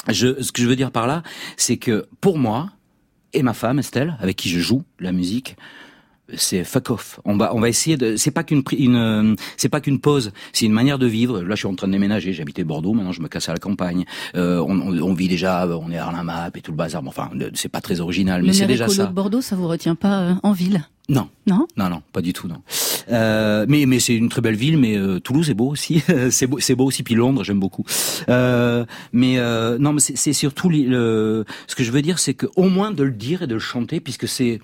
Je, 0.09 0.41
ce 0.43 0.51
que 0.53 0.63
je 0.63 0.67
veux 0.67 0.75
dire 0.75 0.91
par 0.91 1.07
là, 1.07 1.23
c'est 1.57 1.77
que 1.77 2.07
pour 2.21 2.39
moi, 2.39 2.71
et 3.35 3.43
ma 3.43 3.53
femme 3.53 3.79
Estelle, 3.79 4.17
avec 4.21 4.37
qui 4.37 4.49
je 4.49 4.59
joue 4.59 4.83
la 5.01 5.13
musique, 5.13 5.57
c'est 6.37 6.65
fuck 6.65 6.91
off. 6.91 7.21
On 7.25 7.37
va, 7.37 7.55
on 7.55 7.61
va 7.61 7.69
essayer 7.69 7.97
de. 7.97 8.17
C'est 8.17 8.31
pas 8.31 8.45
qu'une, 8.45 8.63
une, 8.77 9.37
c'est 9.57 9.69
pas 9.69 9.81
qu'une 9.81 10.01
pause. 10.01 10.33
C'est 10.53 10.67
une 10.67 10.73
manière 10.73 10.99
de 10.99 11.07
vivre. 11.07 11.41
Là, 11.43 11.51
je 11.55 11.61
suis 11.61 11.67
en 11.69 11.75
train 11.75 11.87
de 11.89 11.93
déménager. 11.93 12.33
J'habitais 12.33 12.65
Bordeaux. 12.65 12.93
Maintenant, 12.93 13.13
je 13.13 13.21
me 13.23 13.29
casse 13.29 13.49
à 13.49 13.53
la 13.53 13.59
campagne. 13.59 14.05
Euh, 14.37 14.59
on, 14.67 14.79
on, 14.81 14.99
on 15.03 15.15
vit 15.15 15.29
déjà. 15.29 15.67
On 15.69 15.91
est 15.91 15.99
à 15.99 16.07
Arnamap 16.07 16.51
et 16.55 16.61
tout 16.61 16.71
le 16.73 16.77
bazar. 16.77 17.03
Bon, 17.03 17.09
Enfin, 17.11 17.31
le- 17.35 17.51
c'est 17.55 17.69
pas 17.69 17.81
très 17.81 18.01
original, 18.01 18.41
mais 18.43 18.49
Le 18.49 18.53
c'est 18.55 18.67
déjà 18.67 18.89
ça. 18.89 19.07
de 19.07 19.13
Bordeaux, 19.13 19.41
ça 19.41 19.55
vous 19.57 19.69
retient 19.69 19.95
pas 19.95 20.21
euh, 20.21 20.35
en 20.43 20.53
ville? 20.53 20.83
Non, 21.09 21.29
Non? 21.47 21.67
Non, 21.77 21.89
non, 21.91 22.01
pas 22.13 22.23
du 22.23 22.33
tout, 22.33 22.47
non. 22.49 22.63
Euh, 23.11 23.67
mais 23.69 23.87
mais 23.87 23.99
c'est 23.99 24.15
une 24.15 24.29
très 24.29 24.41
belle 24.41 24.55
ville, 24.55 24.79
mais 24.79 24.97
euh, 24.97 25.19
Toulouse 25.19 25.51
est 25.51 25.55
beau 25.55 25.69
aussi. 25.69 26.03
c'est 26.31 26.47
beau, 26.47 26.61
c'est 26.61 26.77
beau 26.77 26.85
aussi. 26.87 27.03
Puis 27.03 27.17
Londres, 27.17 27.43
j'aime 27.45 27.59
beaucoup. 27.59 27.85
Euh, 28.29 28.85
mais 29.13 29.39
euh, 29.39 29.79
non, 29.79 29.93
mais 29.93 30.01
c'est 30.01 30.33
surtout 30.33 30.71
li- 30.71 30.85
le, 30.85 31.45
ce 31.67 31.75
que 31.75 31.83
je 31.83 31.91
veux 31.91 32.03
dire, 32.03 32.19
c'est 32.21 32.35
que 32.35 32.47
au 32.57 32.69
moins 32.69 32.93
de 32.93 33.03
le 33.03 33.11
dire 33.11 33.43
et 33.43 33.47
de 33.49 33.55
le 33.55 33.61
chanter, 33.61 33.99
puisque 34.01 34.29
c'est 34.29 34.61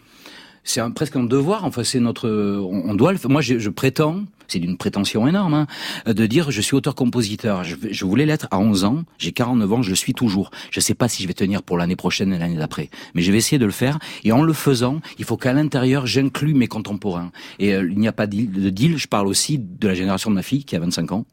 c'est 0.69 0.83
presque 0.95 1.17
un 1.17 1.25
devoir. 1.25 1.65
Enfin, 1.65 1.83
c'est 1.85 2.01
notre, 2.01 2.29
on, 2.29 2.91
on 2.91 2.95
doit 2.95 3.13
le 3.13 3.19
faire. 3.19 3.31
Moi, 3.31 3.41
je, 3.41 3.59
je 3.59 3.71
prétends. 3.71 4.23
C'est 4.51 4.61
d'une 4.61 4.79
prétention 4.79 5.29
énorme 5.29 5.53
hein, 5.53 5.67
de 6.07 6.25
dire 6.25 6.51
je 6.51 6.63
suis 6.63 6.75
auteur-compositeur. 6.75 7.65
Je, 7.65 7.77
je 7.91 8.05
voulais 8.07 8.25
l'être 8.25 8.49
à 8.51 8.59
11 8.59 8.85
ans, 8.85 9.03
j'ai 9.19 9.33
49 9.33 9.73
ans, 9.75 9.83
je 9.83 9.91
le 9.91 9.95
suis 9.95 10.15
toujours. 10.15 10.51
Je 10.71 10.81
sais 10.81 10.95
pas 10.95 11.07
si 11.07 11.23
je 11.23 11.29
vais 11.29 11.35
tenir 11.35 11.63
pour 11.63 11.77
l'année 11.77 11.97
prochaine 11.97 12.33
et 12.33 12.39
l'année 12.39 12.57
d'après, 12.57 12.89
mais 13.15 13.21
je 13.21 13.31
vais 13.31 13.37
essayer 13.37 13.59
de 13.59 13.67
le 13.67 13.73
faire. 13.73 13.99
Et 14.25 14.33
en 14.33 14.43
le 14.43 14.55
faisant, 14.55 15.01
il 15.19 15.27
faut 15.27 15.37
qu'à 15.37 15.53
l'intérieur, 15.53 16.07
j'inclue 16.07 16.55
mes 16.55 16.67
contemporains. 16.67 17.31
Et 17.59 17.75
euh, 17.75 17.87
il 17.91 17.99
n'y 17.99 18.09
a 18.09 18.13
pas 18.13 18.27
de 18.27 18.37
deal, 18.37 18.51
de 18.51 18.71
deal. 18.71 18.97
Je 18.97 19.07
parle 19.07 19.27
aussi 19.27 19.59
de 19.59 19.87
la 19.87 19.93
génération 19.93 20.31
de 20.31 20.35
ma 20.37 20.43
fille 20.43 20.65
qui 20.65 20.77
a 20.77 20.81
25 20.81 21.13
ans. 21.13 21.27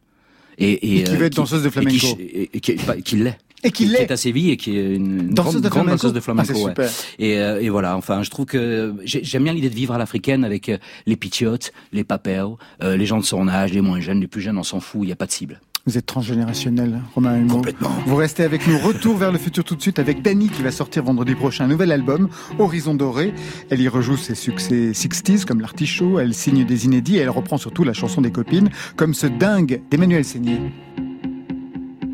Et, 0.58 1.00
Et 1.00 1.04
qui 1.04 1.16
veut 1.16 1.26
être 1.26 1.36
danseuse 1.36 1.64
de 1.64 1.70
flamenco. 1.70 2.18
Et, 2.20 2.60
qui, 2.60 2.76
qui 3.04 3.16
l'est. 3.16 3.38
Et 3.66 3.72
qui 3.72 3.86
l'est. 3.86 4.04
est 4.04 4.12
à 4.12 4.18
Séville 4.18 4.52
et 4.52 4.58
qui 4.58 4.78
est 4.78 4.96
une 4.96 5.30
Danseuse 5.30 5.54
grande, 5.54 5.64
de 5.64 5.70
grande 5.70 5.88
danseuse 5.88 6.14
de 6.14 6.20
flamenco. 6.20 6.52
Ah, 6.54 6.58
ouais. 6.58 6.70
super. 6.70 6.90
Et, 7.20 7.40
euh, 7.40 7.62
et 7.62 7.70
voilà, 7.70 7.98
enfin, 7.98 8.24
je 8.24 8.30
trouve 8.30 8.46
que 8.46 8.94
j'ai- 9.04 9.24
j'aime 9.24 9.44
bien 9.44 9.54
l'idée 9.54 9.70
de 9.70 9.76
vivre 9.76 9.94
à 9.94 9.98
l'africaine 9.98 10.44
avec 10.46 10.70
euh, 10.70 10.78
les 11.06 11.16
pitchotes, 11.16 11.72
les 11.92 12.04
papels, 12.04 12.46
euh, 12.84 12.96
les 12.96 13.06
gens 13.06 13.18
de 13.20 13.26
son 13.26 13.48
âge, 13.48 13.74
les 13.74 13.82
moins 13.82 14.00
jeunes, 14.00 14.20
les 14.22 14.28
plus 14.28 14.42
jeunes, 14.42 14.58
on 14.58 14.64
s'en 14.64 14.80
fout, 14.80 15.02
il 15.04 15.08
n'y 15.08 15.12
a 15.12 15.16
pas 15.16 15.26
de 15.26 15.32
cible. 15.32 15.60
Vous 15.88 16.00
êtes 16.00 16.08
transgénérationnel, 16.08 17.00
Romain 17.14 17.38
Humeau. 17.40 17.58
Complètement. 17.58 17.92
Vous 18.08 18.16
restez 18.16 18.42
avec 18.42 18.66
nous. 18.66 18.76
Retour 18.80 19.18
vers 19.18 19.32
le 19.32 19.38
futur 19.38 19.64
tout 19.64 19.76
de 19.76 19.82
suite 19.84 20.00
avec 20.00 20.24
Dani 20.24 20.50
qui 20.50 20.64
va 20.64 20.72
sortir 20.72 21.04
vendredi 21.04 21.36
prochain 21.36 21.66
un 21.66 21.68
nouvel 21.68 21.92
album, 21.92 22.28
Horizon 22.58 22.96
Doré. 22.96 23.36
Elle 23.70 23.82
y 23.82 23.88
rejoue 23.88 24.18
ses 24.18 24.34
succès 24.34 24.94
60s 24.94 25.46
comme 25.46 25.62
l'artichaut, 25.62 26.18
elle 26.20 26.34
signe 26.34 26.66
des 26.66 26.86
inédits 26.86 27.18
et 27.18 27.20
elle 27.20 27.30
reprend 27.30 27.58
surtout 27.60 27.84
la 27.84 27.94
chanson 27.94 28.22
des 28.22 28.32
copines 28.32 28.70
comme 28.96 29.14
ce 29.14 29.28
dingue 29.28 29.80
d'Emmanuel 29.92 30.26
Seigné. 30.26 30.58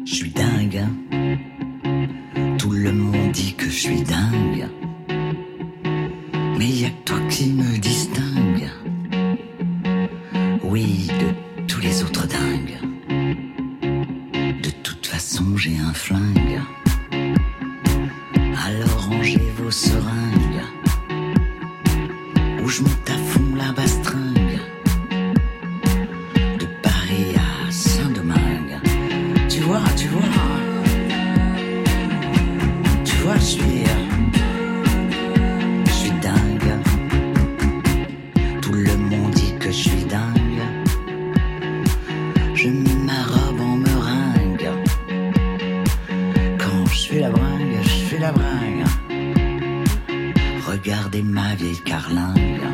Je 0.05 0.13
suis 0.15 0.31
dingue. 0.31 0.81
Dit 3.31 3.53
que 3.53 3.65
je 3.65 3.79
suis 3.79 4.01
dingue. 4.01 4.67
Mais 6.57 6.67
y 6.67 6.85
a 6.85 6.89
que 6.89 7.03
toi 7.05 7.17
qui 7.29 7.47
me 7.51 7.77
distingue. 7.77 8.69
Oui, 10.63 11.07
de 11.07 11.63
tous 11.65 11.79
les 11.79 12.03
autres 12.03 12.27
dingues. 12.27 12.79
De 14.61 14.69
toute 14.83 15.07
façon, 15.07 15.55
j'ai 15.55 15.77
un 15.77 15.93
flingue. 15.93 16.59
Alors 18.67 19.09
rangez 19.09 19.41
vos 19.57 19.71
seringues. 19.71 20.65
Ou 22.63 22.67
je 22.67 22.81
monte 22.81 23.09
à 23.09 23.17
ma 51.23 51.55
vieille 51.55 51.81
carlingue. 51.83 52.70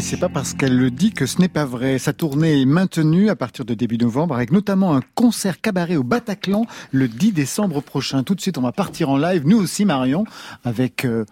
C'est 0.00 0.18
pas 0.18 0.28
parce 0.28 0.54
qu'elle 0.54 0.76
le 0.76 0.90
dit 0.90 1.12
que 1.12 1.24
ce 1.24 1.40
n'est 1.40 1.48
pas 1.48 1.64
vrai. 1.64 1.98
Sa 1.98 2.12
tournée 2.12 2.62
est 2.62 2.66
maintenue 2.66 3.30
à 3.30 3.36
partir 3.36 3.64
de 3.64 3.74
début 3.74 3.96
novembre 3.96 4.34
avec 4.34 4.50
notamment 4.50 4.96
un 4.96 5.02
concert 5.14 5.60
cabaret 5.60 5.94
au 5.94 6.02
Bataclan 6.02 6.66
le 6.90 7.06
10 7.06 7.32
décembre 7.32 7.80
prochain. 7.80 8.24
Tout 8.24 8.34
de 8.34 8.40
suite, 8.40 8.58
on 8.58 8.62
va 8.62 8.72
partir 8.72 9.08
en 9.08 9.16
live, 9.16 9.46
nous 9.46 9.58
aussi 9.58 9.84
Marion, 9.84 10.24
avec 10.64 11.04
euh. 11.04 11.24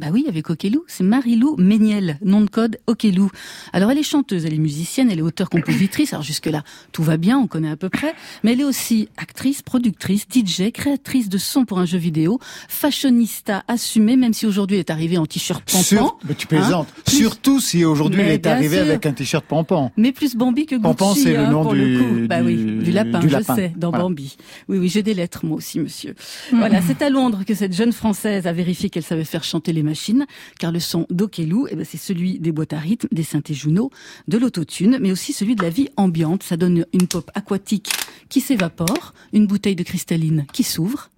Bah 0.00 0.08
oui, 0.12 0.24
avec 0.28 0.48
Okelou, 0.48 0.84
c'est 0.86 1.02
Marilou 1.02 1.56
Méniel, 1.58 2.18
nom 2.24 2.40
de 2.40 2.48
code 2.48 2.78
Okelou. 2.86 3.30
Alors 3.72 3.90
elle 3.90 3.98
est 3.98 4.02
chanteuse, 4.04 4.44
elle 4.46 4.54
est 4.54 4.58
musicienne, 4.58 5.10
elle 5.10 5.18
est 5.18 5.22
auteure-compositrice, 5.22 6.12
alors 6.12 6.22
jusque-là 6.22 6.62
tout 6.92 7.02
va 7.02 7.16
bien, 7.16 7.36
on 7.38 7.46
connaît 7.48 7.70
à 7.70 7.76
peu 7.76 7.88
près, 7.88 8.14
mais 8.44 8.52
elle 8.52 8.60
est 8.60 8.64
aussi 8.64 9.08
actrice, 9.16 9.60
productrice, 9.62 10.26
DJ, 10.32 10.70
créatrice 10.72 11.28
de 11.28 11.36
son 11.38 11.64
pour 11.64 11.80
un 11.80 11.84
jeu 11.84 11.98
vidéo, 11.98 12.38
fashionista 12.68 13.64
assumée, 13.68 14.16
même 14.16 14.32
si 14.34 14.46
aujourd'hui 14.46 14.76
elle 14.76 14.80
est 14.80 14.90
arrivée 14.90 15.18
en 15.18 15.26
t-shirt 15.26 15.68
Sur- 15.68 15.98
pampan, 15.98 16.18
mais 16.28 16.34
tu 16.34 16.46
plaisantes. 16.46 16.88
Hein 16.96 17.02
Plus- 17.04 17.16
Surtout 17.16 17.60
si 17.60 17.84
aujourd'hui 17.84 18.20
elle 18.22 18.28
est 18.32 18.46
arrivée 18.46 18.76
sûr. 18.78 18.86
avec 18.86 19.04
un 19.04 19.12
t-shirt 19.12 19.44
pampan. 19.44 19.90
mais 19.96 20.12
plus 20.12 20.36
Bambi 20.36 20.66
que 20.66 20.76
Gucci, 20.76 20.82
Pampan, 20.82 21.14
c'est 21.14 21.32
le 21.32 21.40
hein, 21.40 21.50
nom 21.50 21.62
pour 21.62 21.74
du- 21.74 21.94
le 21.94 21.98
coup. 21.98 22.26
Bah 22.28 22.38
oui, 22.44 22.54
du- 22.56 22.78
du 22.84 22.92
lapin, 22.92 23.18
du 23.18 23.28
je 23.28 23.32
lapin. 23.32 23.56
sais, 23.56 23.72
dans 23.76 23.90
Voilà. 23.90 24.04
Bambi. 24.04 24.36
Oui, 24.68 24.78
oui, 24.78 24.88
j'ai 24.88 25.02
des 25.02 25.14
lettres 25.14 25.44
moi 25.44 25.56
aussi, 25.56 25.80
monsieur. 25.80 26.14
Voilà, 26.52 26.80
c'est 26.82 27.02
à 27.02 27.10
Londres 27.10 27.42
que 27.46 27.54
cette 27.54 27.74
jeune 27.74 27.92
Française 27.92 28.46
a 28.46 28.52
vérifié 28.52 28.90
qu'elle 28.90 29.02
savait 29.02 29.24
faire 29.24 29.44
chanter 29.44 29.72
les 29.72 29.82
machines, 29.88 30.26
car 30.58 30.72
le 30.72 30.80
son 30.80 31.06
d'Okelou, 31.10 31.66
eh 31.70 31.76
ben, 31.76 31.84
c'est 31.84 31.98
celui 31.98 32.38
des 32.38 32.52
boîtes 32.52 32.72
à 32.72 32.78
rythme, 32.78 33.08
des 33.10 33.22
synthés 33.22 33.54
Juno, 33.54 33.90
de 34.28 34.38
l'autotune, 34.38 34.98
mais 35.00 35.12
aussi 35.12 35.32
celui 35.32 35.56
de 35.56 35.62
la 35.62 35.70
vie 35.70 35.88
ambiante. 35.96 36.42
Ça 36.42 36.56
donne 36.56 36.84
une 36.92 37.08
pop 37.08 37.30
aquatique 37.34 37.90
qui 38.28 38.40
s'évapore, 38.40 39.14
une 39.32 39.46
bouteille 39.46 39.76
de 39.76 39.82
cristalline 39.82 40.46
qui 40.52 40.62
s'ouvre. 40.62 41.10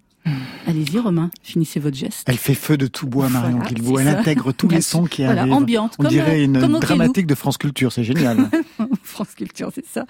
Allez-y, 0.67 0.99
Romain, 0.99 1.31
finissez 1.41 1.79
votre 1.79 1.97
geste. 1.97 2.23
Elle 2.27 2.37
fait 2.37 2.53
feu 2.53 2.77
de 2.77 2.85
tout 2.87 3.07
bois, 3.07 3.27
Marion 3.29 3.57
Voilà, 3.57 3.69
Guilbault. 3.71 3.97
c'est 3.97 4.03
Elle 4.05 4.11
ça. 4.13 4.19
intègre 4.19 4.51
tous 4.53 4.67
les 4.67 4.81
sons 4.81 5.05
qui 5.05 5.23
Voilà, 5.23 5.41
arrivent. 5.41 5.53
ambiante, 5.53 5.95
On 5.99 6.03
comme, 6.03 6.11
dirait 6.11 6.39
euh, 6.39 6.45
une 6.45 6.59
comme 6.59 6.79
dramatique 6.79 7.25
de 7.27 7.35
France 7.35 7.57
Culture, 7.57 7.91
c'est 7.91 8.03
génial. 8.03 8.47
France 9.03 9.33
Culture, 9.35 9.71
c'est 9.73 9.85
ça. 9.85 10.05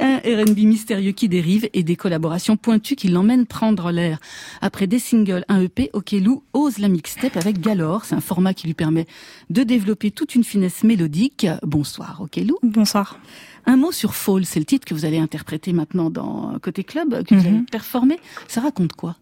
Un 0.00 0.16
R&B 0.18 0.58
mystérieux 0.60 1.12
qui 1.12 1.28
dérive 1.28 1.68
et 1.74 1.82
des 1.82 1.94
collaborations 1.96 2.56
pointues 2.56 2.96
qui 2.96 3.08
l'emmènent 3.08 3.46
prendre 3.46 3.92
l'air. 3.92 4.18
Après 4.62 4.86
des 4.86 4.98
singles, 4.98 5.44
un 5.48 5.60
EP, 5.62 5.90
Okelou 5.92 6.42
ose 6.54 6.78
la 6.78 6.88
mixtape 6.88 7.36
avec 7.36 7.60
Galore. 7.60 8.04
C'est 8.06 8.14
un 8.14 8.20
format 8.20 8.54
qui 8.54 8.66
lui 8.66 8.74
permet 8.74 9.06
de 9.50 9.62
développer 9.62 10.10
toute 10.10 10.34
une 10.34 10.44
finesse 10.44 10.82
mélodique. 10.82 11.46
Bonsoir, 11.62 12.20
Okelou. 12.22 12.56
Bonsoir. 12.62 13.18
Un 13.66 13.76
mot 13.76 13.92
sur 13.92 14.14
Fall, 14.14 14.46
c'est 14.46 14.58
le 14.58 14.64
titre 14.64 14.86
que 14.86 14.94
vous 14.94 15.04
allez 15.04 15.18
interpréter 15.18 15.72
maintenant 15.74 16.08
dans 16.08 16.58
Côté 16.60 16.82
Club, 16.82 17.22
que 17.24 17.34
vous 17.34 17.42
Mhm. 17.42 17.46
allez 17.46 17.62
performer. 17.70 18.18
Ça 18.48 18.62
raconte 18.62 18.94
quoi? 18.94 19.16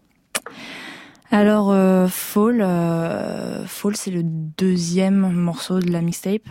Alors, 1.31 1.71
euh, 1.71 2.07
Fall, 2.07 2.59
euh, 2.61 3.65
Fall, 3.67 3.95
c'est 3.95 4.09
le 4.11 4.23
deuxième 4.23 5.31
morceau 5.31 5.79
de 5.79 5.91
la 5.91 6.01
mixtape. 6.01 6.41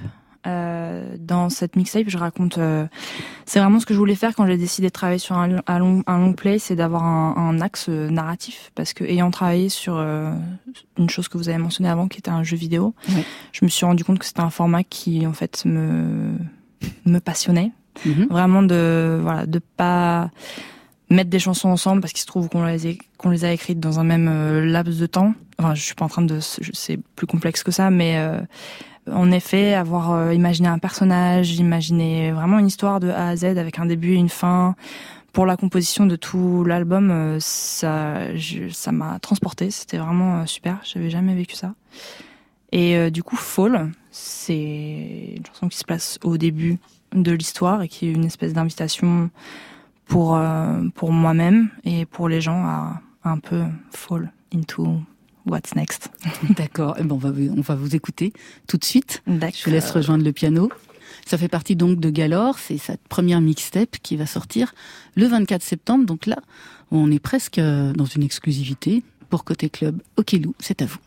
Euh, 0.46 1.16
dans 1.18 1.50
cette 1.50 1.74
mixtape, 1.74 2.04
je 2.08 2.16
raconte. 2.16 2.58
c'est 3.44 3.58
vraiment 3.58 3.80
ce 3.80 3.86
que 3.86 3.92
je 3.92 3.98
voulais 3.98 4.14
faire 4.14 4.34
quand 4.36 4.46
j'ai 4.46 4.56
décidé 4.56 4.86
de 4.86 4.92
travailler 4.92 5.18
sur 5.18 5.36
un, 5.36 5.56
un 5.66 5.78
long, 5.80 6.04
un 6.06 6.18
long 6.18 6.32
play, 6.32 6.58
c'est 6.60 6.76
d'avoir 6.76 7.02
un, 7.04 7.34
un 7.36 7.60
axe 7.60 7.88
narratif. 7.88 8.70
Parce 8.76 8.92
que 8.94 9.02
ayant 9.04 9.30
travaillé 9.32 9.68
sur 9.68 9.96
une 9.98 11.10
chose 11.10 11.26
que 11.28 11.36
vous 11.38 11.48
avez 11.48 11.58
mentionnée 11.58 11.90
avant, 11.90 12.06
qui 12.06 12.18
était 12.18 12.30
un 12.30 12.44
jeu 12.44 12.56
vidéo, 12.56 12.94
je 13.52 13.64
me 13.64 13.68
suis 13.68 13.84
rendu 13.84 14.04
compte 14.04 14.20
que 14.20 14.24
c'était 14.26 14.40
un 14.40 14.50
format 14.50 14.84
qui, 14.84 15.26
en 15.26 15.32
fait, 15.32 15.64
me 15.64 16.34
me 17.04 17.18
passionnait 17.18 17.72
Mhm. 18.06 18.28
vraiment 18.30 18.62
de 18.62 19.18
voilà 19.20 19.44
de 19.46 19.58
pas 19.58 20.30
mettre 21.10 21.30
des 21.30 21.38
chansons 21.38 21.68
ensemble 21.70 22.00
parce 22.00 22.12
qu'il 22.12 22.20
se 22.20 22.26
trouve 22.26 22.48
qu'on 22.48 22.64
les 22.64 23.44
a, 23.44 23.52
écrites 23.52 23.80
dans 23.80 23.98
un 24.00 24.04
même 24.04 24.28
euh, 24.28 24.64
laps 24.64 24.98
de 24.98 25.06
temps. 25.06 25.34
Enfin, 25.58 25.74
je 25.74 25.82
suis 25.82 25.94
pas 25.94 26.04
en 26.04 26.08
train 26.08 26.22
de 26.22 26.38
c'est 26.40 26.98
plus 27.16 27.26
complexe 27.26 27.62
que 27.62 27.70
ça 27.72 27.90
mais 27.90 28.18
euh, 28.18 28.40
en 29.10 29.30
effet 29.30 29.74
avoir 29.74 30.12
euh, 30.12 30.34
imaginé 30.34 30.68
un 30.68 30.78
personnage, 30.78 31.56
imaginer 31.58 32.30
vraiment 32.32 32.58
une 32.58 32.66
histoire 32.66 33.00
de 33.00 33.08
A 33.08 33.28
à 33.28 33.36
Z 33.36 33.44
avec 33.44 33.78
un 33.78 33.86
début 33.86 34.12
et 34.12 34.16
une 34.16 34.28
fin 34.28 34.76
pour 35.32 35.46
la 35.46 35.56
composition 35.56 36.06
de 36.06 36.16
tout 36.16 36.62
l'album 36.64 37.10
euh, 37.10 37.38
ça 37.40 38.34
je- 38.36 38.68
ça 38.68 38.92
m'a 38.92 39.18
transporté, 39.18 39.70
c'était 39.70 39.98
vraiment 39.98 40.46
super, 40.46 40.78
j'avais 40.84 41.10
jamais 41.10 41.34
vécu 41.34 41.54
ça. 41.56 41.74
Et 42.70 43.10
du 43.10 43.22
coup 43.22 43.36
Fall, 43.36 43.90
c'est 44.10 45.32
une 45.36 45.46
chanson 45.46 45.68
qui 45.68 45.78
se 45.78 45.84
place 45.84 46.18
au 46.22 46.36
début 46.36 46.78
de 47.14 47.32
l'histoire 47.32 47.80
et 47.80 47.88
qui 47.88 48.06
est 48.08 48.12
une 48.12 48.26
espèce 48.26 48.52
d'invitation 48.52 49.30
pour 50.08 50.36
euh, 50.36 50.82
pour 50.94 51.12
moi-même 51.12 51.68
et 51.84 52.04
pour 52.06 52.28
les 52.28 52.40
gens 52.40 52.64
à, 52.64 53.00
à 53.22 53.30
un 53.30 53.38
peu 53.38 53.62
fall 53.90 54.32
into 54.54 55.00
what's 55.46 55.74
next. 55.74 56.10
D'accord. 56.56 56.96
Eh 56.98 57.02
ben, 57.04 57.14
on, 57.14 57.18
va, 57.18 57.30
vous- 57.30 57.54
on 57.56 57.60
va 57.60 57.74
vous 57.74 57.94
écouter 57.94 58.32
tout 58.66 58.76
de 58.78 58.84
suite. 58.84 59.22
Je 59.26 59.64
vous 59.64 59.70
laisse 59.70 59.90
rejoindre 59.90 60.24
le 60.24 60.32
piano. 60.32 60.70
Ça 61.26 61.36
fait 61.38 61.48
partie 61.48 61.76
donc 61.76 62.00
de 62.00 62.08
Galore, 62.10 62.58
c'est 62.58 62.78
sa 62.78 62.94
première 63.08 63.40
mixtape 63.40 63.96
qui 64.02 64.16
va 64.16 64.24
sortir 64.26 64.74
le 65.14 65.26
24 65.26 65.62
septembre. 65.62 66.06
Donc 66.06 66.24
là, 66.26 66.36
on 66.90 67.10
est 67.10 67.18
presque 67.18 67.58
euh, 67.58 67.92
dans 67.92 68.06
une 68.06 68.22
exclusivité 68.22 69.02
pour 69.28 69.44
Côté 69.44 69.68
Club. 69.68 70.00
Okelou, 70.16 70.54
c'est 70.58 70.80
à 70.82 70.86
vous. 70.86 70.98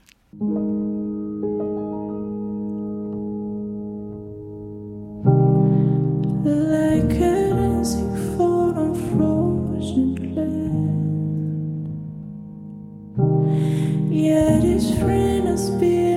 Friend 14.89 15.47
has 15.47 15.69
been 15.69 16.10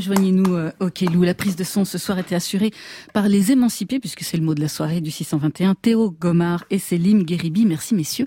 rejoignez-nous 0.00 0.54
euh, 0.54 0.72
Okelou. 0.80 1.22
La 1.24 1.34
prise 1.34 1.56
de 1.56 1.64
son 1.64 1.84
ce 1.84 1.98
soir 1.98 2.18
était 2.18 2.34
assurée 2.34 2.72
par 3.12 3.28
les 3.28 3.52
émancipés, 3.52 4.00
puisque 4.00 4.22
c'est 4.22 4.38
le 4.38 4.42
mot 4.42 4.54
de 4.54 4.60
la 4.62 4.68
soirée 4.68 5.02
du 5.02 5.10
621, 5.10 5.74
Théo 5.74 6.10
Gomard 6.10 6.64
et 6.70 6.78
Céline 6.78 7.22
Guéribi. 7.22 7.66
Merci 7.66 7.94
messieurs. 7.94 8.26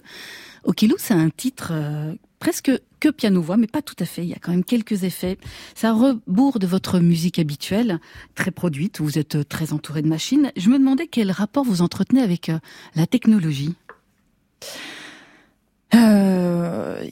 Okelou, 0.65 0.95
c'est 0.99 1.15
un 1.15 1.31
titre 1.31 1.69
euh, 1.71 2.13
presque 2.37 2.71
que 2.99 3.09
piano-voix, 3.09 3.57
mais 3.57 3.65
pas 3.65 3.81
tout 3.81 3.95
à 3.99 4.05
fait. 4.05 4.21
Il 4.21 4.29
y 4.29 4.33
a 4.33 4.39
quand 4.39 4.51
même 4.51 4.63
quelques 4.63 5.03
effets. 5.03 5.39
Ça 5.73 5.93
rebourre 5.93 6.59
de 6.59 6.67
votre 6.67 6.99
musique 6.99 7.39
habituelle, 7.39 7.99
très 8.35 8.51
produite. 8.51 9.01
Vous 9.01 9.17
êtes 9.17 9.35
euh, 9.35 9.43
très 9.43 9.73
entouré 9.73 10.03
de 10.03 10.07
machines. 10.07 10.51
Je 10.55 10.69
me 10.69 10.77
demandais 10.77 11.07
quel 11.07 11.31
rapport 11.31 11.63
vous 11.63 11.81
entretenez 11.81 12.21
avec 12.21 12.49
euh, 12.49 12.59
la 12.95 13.07
technologie. 13.07 13.73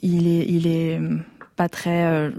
Il 0.02 0.26
est, 0.26 0.46
il 0.48 0.66
est 0.66 0.98
pas 1.62 1.68
très 1.68 2.04
euh, 2.06 2.30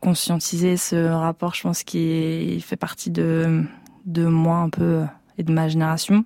conscientisé 0.00 0.76
ce 0.76 0.96
rapport. 0.96 1.54
Je 1.54 1.62
pense 1.62 1.84
qu'il 1.84 2.60
fait 2.62 2.76
partie 2.76 3.10
de 3.10 3.62
de 4.06 4.24
moi 4.26 4.56
un 4.56 4.70
peu 4.70 5.02
et 5.38 5.44
de 5.44 5.52
ma 5.52 5.68
génération. 5.68 6.24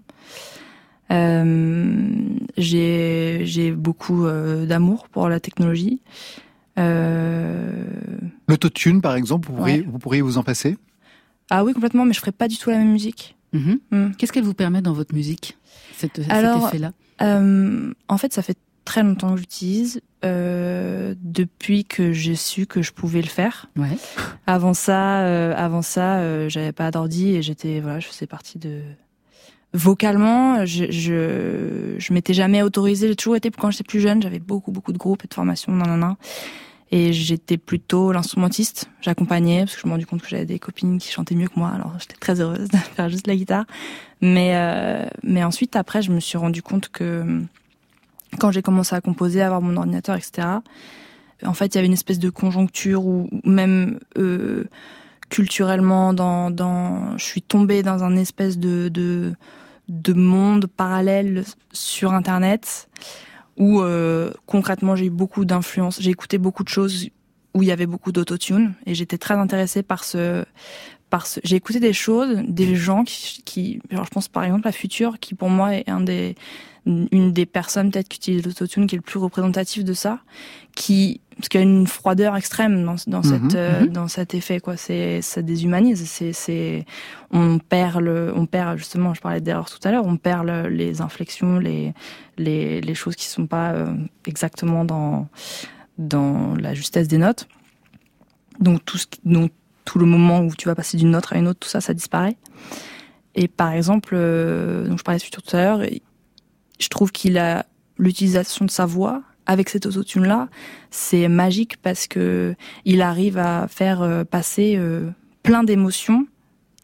Euh, 1.10 2.08
j'ai 2.56 3.42
j'ai 3.44 3.72
beaucoup 3.72 4.24
euh, 4.24 4.64
d'amour 4.64 5.08
pour 5.10 5.28
la 5.28 5.38
technologie. 5.38 6.00
Euh, 6.78 7.84
L'autotune, 8.48 9.02
par 9.02 9.14
exemple, 9.16 9.48
vous 9.48 9.54
pourriez, 9.56 9.80
Ouais. 9.80 9.87
vous 9.87 9.98
pourriez 9.98 10.22
vous 10.22 10.38
en 10.38 10.42
passer? 10.42 10.78
Ah 11.50 11.62
oui 11.62 11.74
complètement, 11.74 12.06
mais 12.06 12.14
je 12.14 12.20
ferai 12.20 12.32
pas 12.32 12.48
du 12.48 12.56
tout 12.56 12.70
la 12.70 12.78
même 12.78 12.92
musique. 12.92 13.37
Mhm. 13.52 13.78
Mm. 13.90 14.10
Qu'est-ce 14.16 14.32
qu'elle 14.32 14.44
vous 14.44 14.54
permet 14.54 14.80
dans 14.80 14.94
votre 14.94 15.14
musique, 15.14 15.58
cette, 15.94 16.22
Alors, 16.30 16.64
cet 16.64 16.68
effet-là? 16.74 16.92
Euh, 17.20 17.92
en 18.08 18.16
fait, 18.18 18.32
ça 18.32 18.40
fait 18.40 18.56
très 18.84 19.02
longtemps 19.02 19.34
que 19.34 19.40
j'utilise. 19.40 20.00
Euh, 20.24 21.14
depuis 21.20 21.84
que 21.84 22.14
j'ai 22.14 22.34
su 22.34 22.66
que 22.66 22.80
je 22.80 22.92
pouvais 22.92 23.20
le 23.20 23.28
faire. 23.28 23.66
Ouais. 23.76 23.98
Avant 24.46 24.72
ça, 24.72 25.20
euh, 25.20 25.52
avant 25.54 25.82
ça, 25.82 26.18
euh, 26.18 26.48
j'avais 26.48 26.72
pas 26.72 26.90
d'ordi 26.90 27.34
et 27.34 27.42
j'étais 27.42 27.80
voilà, 27.80 28.00
je 28.00 28.06
faisais 28.06 28.26
partie 28.26 28.58
de 28.58 28.80
vocalement, 29.74 30.64
je 30.64 30.90
je, 30.90 31.96
je 31.98 32.12
m'étais 32.14 32.32
jamais 32.32 32.62
autorisée. 32.62 33.08
J'ai 33.08 33.16
toujours 33.16 33.36
été 33.36 33.50
quand 33.50 33.70
j'étais 33.70 33.84
plus 33.84 34.00
jeune, 34.00 34.22
j'avais 34.22 34.38
beaucoup 34.38 34.72
beaucoup 34.72 34.94
de 34.94 34.98
groupes 34.98 35.24
et 35.24 35.28
de 35.28 35.34
formations, 35.34 35.72
nanana. 35.72 36.16
Et 36.90 37.12
j'étais 37.12 37.58
plutôt 37.58 38.12
l'instrumentiste. 38.12 38.88
J'accompagnais 39.02 39.64
parce 39.64 39.74
que 39.74 39.80
je 39.82 39.86
me 39.86 39.90
suis 39.90 39.94
rendu 39.94 40.06
compte 40.06 40.22
que 40.22 40.28
j'avais 40.28 40.46
des 40.46 40.58
copines 40.58 40.98
qui 40.98 41.10
chantaient 41.10 41.34
mieux 41.34 41.48
que 41.48 41.58
moi. 41.58 41.68
Alors 41.68 41.92
j'étais 41.98 42.16
très 42.16 42.40
heureuse 42.40 42.68
de 42.72 42.76
faire 42.78 43.10
juste 43.10 43.26
la 43.26 43.36
guitare. 43.36 43.66
Mais 44.22 44.52
euh, 44.54 45.04
mais 45.22 45.44
ensuite 45.44 45.76
après, 45.76 46.00
je 46.00 46.12
me 46.12 46.20
suis 46.20 46.38
rendu 46.38 46.62
compte 46.62 46.88
que 46.88 47.42
quand 48.38 48.50
j'ai 48.50 48.62
commencé 48.62 48.94
à 48.94 49.00
composer, 49.00 49.42
à 49.42 49.46
avoir 49.46 49.62
mon 49.62 49.76
ordinateur, 49.76 50.16
etc. 50.16 50.48
En 51.44 51.54
fait, 51.54 51.66
il 51.66 51.74
y 51.74 51.78
avait 51.78 51.86
une 51.86 51.92
espèce 51.92 52.18
de 52.18 52.30
conjoncture 52.30 53.06
où 53.06 53.28
même 53.44 53.98
euh, 54.18 54.64
culturellement, 55.28 56.14
dans, 56.14 56.50
dans, 56.50 57.16
je 57.18 57.24
suis 57.24 57.42
tombée 57.42 57.82
dans 57.82 58.04
un 58.04 58.16
espèce 58.16 58.58
de, 58.58 58.88
de, 58.88 59.34
de 59.88 60.12
monde 60.12 60.66
parallèle 60.66 61.44
sur 61.72 62.12
Internet 62.12 62.88
où 63.56 63.80
euh, 63.80 64.32
concrètement 64.46 64.96
j'ai 64.96 65.06
eu 65.06 65.10
beaucoup 65.10 65.44
d'influence. 65.44 66.00
J'ai 66.00 66.10
écouté 66.10 66.38
beaucoup 66.38 66.64
de 66.64 66.68
choses 66.68 67.08
où 67.54 67.62
il 67.62 67.68
y 67.68 67.72
avait 67.72 67.86
beaucoup 67.86 68.12
d'autotune 68.12 68.74
et 68.86 68.94
j'étais 68.94 69.18
très 69.18 69.34
intéressée 69.34 69.82
par 69.82 70.04
ce 70.04 70.44
par 71.10 71.26
ce 71.26 71.38
j'ai 71.44 71.56
écouté 71.56 71.78
des 71.78 71.92
choses 71.92 72.42
des 72.48 72.74
gens 72.74 73.04
qui, 73.04 73.42
qui 73.44 73.80
je 73.90 74.10
pense 74.10 74.26
par 74.26 74.42
exemple 74.42 74.66
à 74.66 74.72
Future 74.72 75.20
qui 75.20 75.34
pour 75.34 75.50
moi 75.50 75.74
est 75.74 75.88
un 75.88 76.00
des 76.00 76.34
une 76.86 77.32
des 77.32 77.46
personnes 77.46 77.90
peut-être 77.90 78.08
qui 78.08 78.18
utilise 78.18 78.44
l'autotune 78.44 78.86
qui 78.86 78.94
est 78.94 78.98
le 78.98 79.02
plus 79.02 79.18
représentatif 79.18 79.84
de 79.84 79.94
ça 79.94 80.20
qui 80.76 81.20
parce 81.36 81.48
qu'il 81.48 81.60
y 81.60 81.64
a 81.64 81.66
une 81.66 81.86
froideur 81.86 82.36
extrême 82.36 82.84
dans, 82.84 82.96
dans 83.06 83.18
Mhm, 83.22 83.24
cette 83.24 83.54
euh, 83.56 83.86
dans 83.86 84.06
cet 84.06 84.34
effet 84.34 84.60
quoi. 84.60 84.76
C'est 84.76 85.22
ça 85.22 85.40
déshumanise 85.42 86.04
c'est 86.06 86.32
c'est 86.32 86.84
on 87.30 87.58
perd 87.58 88.00
le 88.02 88.32
on 88.36 88.46
perd 88.46 88.76
justement 88.78 89.14
je 89.14 89.20
parlais 89.20 89.40
d'erreur 89.40 89.68
tout 89.70 89.78
à 89.88 89.90
l'heure 89.92 90.04
on 90.06 90.16
perd 90.16 90.46
le- 90.46 90.68
les 90.68 91.00
inflexions 91.00 91.58
les 91.58 91.94
les 92.38 92.80
les 92.80 92.94
choses 92.94 93.16
qui 93.16 93.26
sont 93.26 93.46
pas 93.46 93.72
euh, 93.72 93.86
exactement 94.26 94.84
dans 94.84 95.28
dans 95.98 96.54
la 96.56 96.74
justesse 96.74 97.08
des 97.08 97.18
notes. 97.18 97.48
Donc 98.60 98.84
tout 98.84 98.98
ce 98.98 99.06
donc 99.24 99.52
tout 99.84 99.98
le 99.98 100.06
moment 100.06 100.40
où 100.40 100.54
tu 100.54 100.66
vas 100.68 100.74
passer 100.74 100.96
d'une 100.96 101.10
note 101.10 101.26
à 101.32 101.38
une 101.38 101.48
autre 101.48 101.60
tout 101.60 101.68
ça 101.68 101.80
ça 101.80 101.94
disparaît. 101.94 102.36
Et 103.34 103.48
par 103.48 103.72
exemple 103.72 104.14
euh, 104.16 104.86
donc 104.88 104.98
je 104.98 105.02
parlais 105.02 105.18
de 105.18 105.24
Future 105.24 105.42
tout 105.42 105.56
à 105.56 105.62
l'heure 105.62 105.80
je 106.84 106.88
trouve 106.88 107.10
qu'il 107.12 107.38
a 107.38 107.66
l'utilisation 107.98 108.64
de 108.64 108.70
sa 108.70 108.86
voix 108.86 109.22
avec 109.46 109.68
cette 109.68 109.86
autotune 109.86 110.24
là 110.26 110.48
c'est 110.90 111.28
magique 111.28 111.76
parce 111.78 112.06
que 112.06 112.54
il 112.84 113.02
arrive 113.02 113.38
à 113.38 113.66
faire 113.68 114.02
euh, 114.02 114.24
passer 114.24 114.74
euh, 114.76 115.10
plein 115.42 115.64
d'émotions 115.64 116.26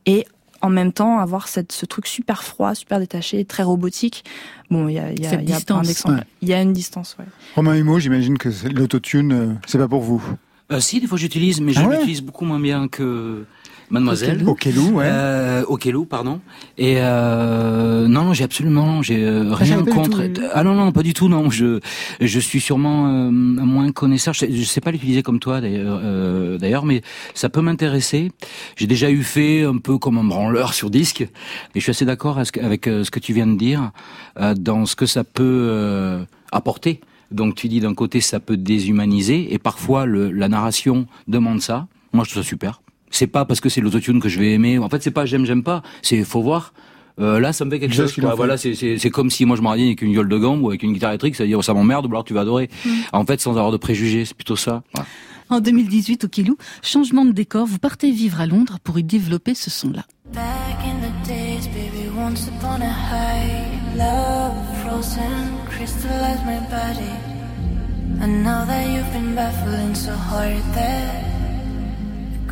et 0.06 0.26
en 0.62 0.68
même 0.68 0.92
temps 0.92 1.18
avoir 1.18 1.48
cette, 1.48 1.72
ce 1.72 1.86
truc 1.86 2.06
super 2.06 2.42
froid, 2.42 2.74
super 2.74 2.98
détaché, 2.98 3.44
très 3.46 3.62
robotique. 3.62 4.24
Bon, 4.70 4.88
il 4.88 4.94
y 4.94 4.98
a, 4.98 5.10
y 5.12 5.26
a, 5.26 5.30
Cette 5.30 5.40
il 5.42 5.48
y 5.48 5.52
a 5.54 5.60
plein 5.60 5.80
distance. 5.80 5.86
d'exemples. 5.86 6.14
Ouais. 6.16 6.26
Il 6.42 6.48
y 6.48 6.52
a 6.54 6.60
une 6.60 6.74
distance, 6.74 7.16
ouais. 7.18 7.24
Romain 7.54 7.74
Humeau, 7.76 7.98
j'imagine 7.98 8.36
que 8.36 8.50
l'autotune, 8.68 9.32
euh, 9.32 9.54
c'est 9.66 9.78
pas 9.78 9.88
pour 9.88 10.02
vous. 10.02 10.22
Euh, 10.70 10.80
si, 10.80 11.00
des 11.00 11.06
fois 11.06 11.16
j'utilise, 11.18 11.60
mais 11.62 11.72
je 11.72 11.80
Ah 11.80 11.88
ouais 11.88 11.96
l'utilise 11.96 12.20
beaucoup 12.20 12.44
moins 12.44 12.60
bien 12.60 12.88
que 12.88 13.46
Mademoiselle. 13.90 14.44
Au 14.46 14.54
Kelou, 14.54 14.90
ouais. 14.92 15.04
Euh, 15.06 15.64
au 15.64 16.04
pardon. 16.04 16.40
Et 16.78 16.96
euh, 16.98 18.06
non, 18.06 18.24
non, 18.24 18.32
j'ai 18.32 18.44
absolument, 18.44 19.02
j'ai 19.02 19.24
euh, 19.24 19.52
rien 19.52 19.78
pas 19.78 19.82
du 19.82 19.90
contre. 19.90 20.22
Ah 20.52 20.62
non, 20.62 20.74
non, 20.74 20.92
pas 20.92 21.02
du 21.02 21.12
tout. 21.12 21.28
Non, 21.28 21.50
je, 21.50 21.80
je 22.20 22.40
suis 22.40 22.60
sûrement 22.60 23.08
euh, 23.08 23.30
moins 23.30 23.90
connaisseur. 23.90 24.32
Je 24.34 24.40
sais, 24.40 24.52
je 24.52 24.64
sais 24.64 24.80
pas 24.80 24.92
l'utiliser 24.92 25.22
comme 25.22 25.40
toi, 25.40 25.60
d'ailleurs, 25.60 26.00
euh, 26.02 26.58
d'ailleurs, 26.58 26.84
mais 26.84 27.02
ça 27.34 27.48
peut 27.48 27.62
m'intéresser. 27.62 28.30
J'ai 28.76 28.86
déjà 28.86 29.10
eu 29.10 29.22
fait 29.22 29.64
un 29.64 29.78
peu 29.78 29.98
comme 29.98 30.18
un 30.18 30.24
branleur 30.24 30.72
sur 30.72 30.90
disque, 30.90 31.22
et 31.22 31.28
je 31.74 31.80
suis 31.80 31.90
assez 31.90 32.04
d'accord 32.04 32.38
avec, 32.38 32.84
ce 32.84 33.10
que 33.10 33.18
tu 33.18 33.32
viens 33.32 33.46
de 33.46 33.56
dire 33.56 33.90
euh, 34.38 34.54
dans 34.54 34.86
ce 34.86 34.94
que 34.94 35.06
ça 35.06 35.24
peut 35.24 35.42
euh, 35.70 36.22
apporter. 36.52 37.00
Donc 37.30 37.54
tu 37.54 37.68
dis 37.68 37.80
d'un 37.80 37.94
côté 37.94 38.20
ça 38.20 38.40
peut 38.40 38.56
déshumaniser 38.56 39.54
et 39.54 39.58
parfois 39.58 40.04
le, 40.04 40.30
la 40.32 40.48
narration 40.48 41.06
demande 41.28 41.60
ça. 41.60 41.86
Moi 42.12 42.24
je 42.24 42.30
trouve 42.32 42.42
ça 42.42 42.48
super. 42.48 42.80
C'est 43.10 43.26
pas 43.26 43.44
parce 43.44 43.60
que 43.60 43.68
c'est 43.68 43.80
l'autotune 43.80 44.20
que 44.20 44.28
je 44.28 44.38
vais 44.38 44.52
aimer. 44.52 44.78
En 44.78 44.88
fait 44.88 45.02
c'est 45.02 45.10
pas 45.10 45.26
j'aime 45.26 45.44
j'aime 45.44 45.62
pas. 45.62 45.82
C'est 46.02 46.24
faut 46.24 46.42
voir. 46.42 46.72
Euh, 47.18 47.38
là 47.40 47.52
ça 47.52 47.64
me 47.64 47.70
fait 47.70 47.80
quelque 47.80 47.94
chose. 47.94 48.14
quoi. 48.14 48.34
Voilà 48.34 48.56
c'est 48.56 48.74
c'est 48.74 48.98
c'est 48.98 49.10
comme 49.10 49.30
si 49.30 49.44
moi 49.44 49.56
je 49.56 49.62
me 49.62 49.68
avec 49.68 50.00
une 50.02 50.12
viole 50.12 50.28
de 50.28 50.38
gamme 50.38 50.62
ou 50.62 50.68
avec 50.68 50.82
une 50.82 50.92
guitare 50.92 51.10
électrique. 51.10 51.36
Ça 51.36 51.42
veut 51.44 51.48
dire 51.48 51.62
ça 51.62 51.74
m'emmerde 51.74 52.06
ou 52.06 52.08
alors 52.08 52.24
tu 52.24 52.34
vas 52.34 52.40
adorer. 52.40 52.70
En 53.12 53.24
fait 53.24 53.40
sans 53.40 53.52
avoir 53.52 53.72
de 53.72 53.76
préjugés 53.76 54.24
c'est 54.24 54.34
plutôt 54.34 54.56
ça. 54.56 54.82
Voilà. 54.94 55.06
En 55.50 55.58
2018, 55.58 56.24
au 56.24 56.28
Kilou, 56.28 56.56
changement 56.80 57.24
de 57.24 57.32
décor, 57.32 57.66
vous 57.66 57.80
partez 57.80 58.12
vivre 58.12 58.40
à 58.40 58.46
Londres 58.46 58.78
pour 58.84 59.00
y 59.00 59.02
développer 59.02 59.54
ce 59.56 59.68
son-là. 59.68 60.04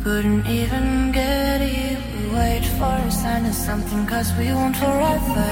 Couldn't 0.03 0.45
even 0.47 1.11
get 1.11 1.61
you. 1.61 1.97
We 2.15 2.35
wait 2.35 2.65
for 2.77 2.95
a 3.07 3.11
sign 3.11 3.45
of 3.45 3.53
something 3.53 4.05
cause 4.07 4.31
we 4.37 4.53
want 4.53 4.77
forever. 4.77 5.49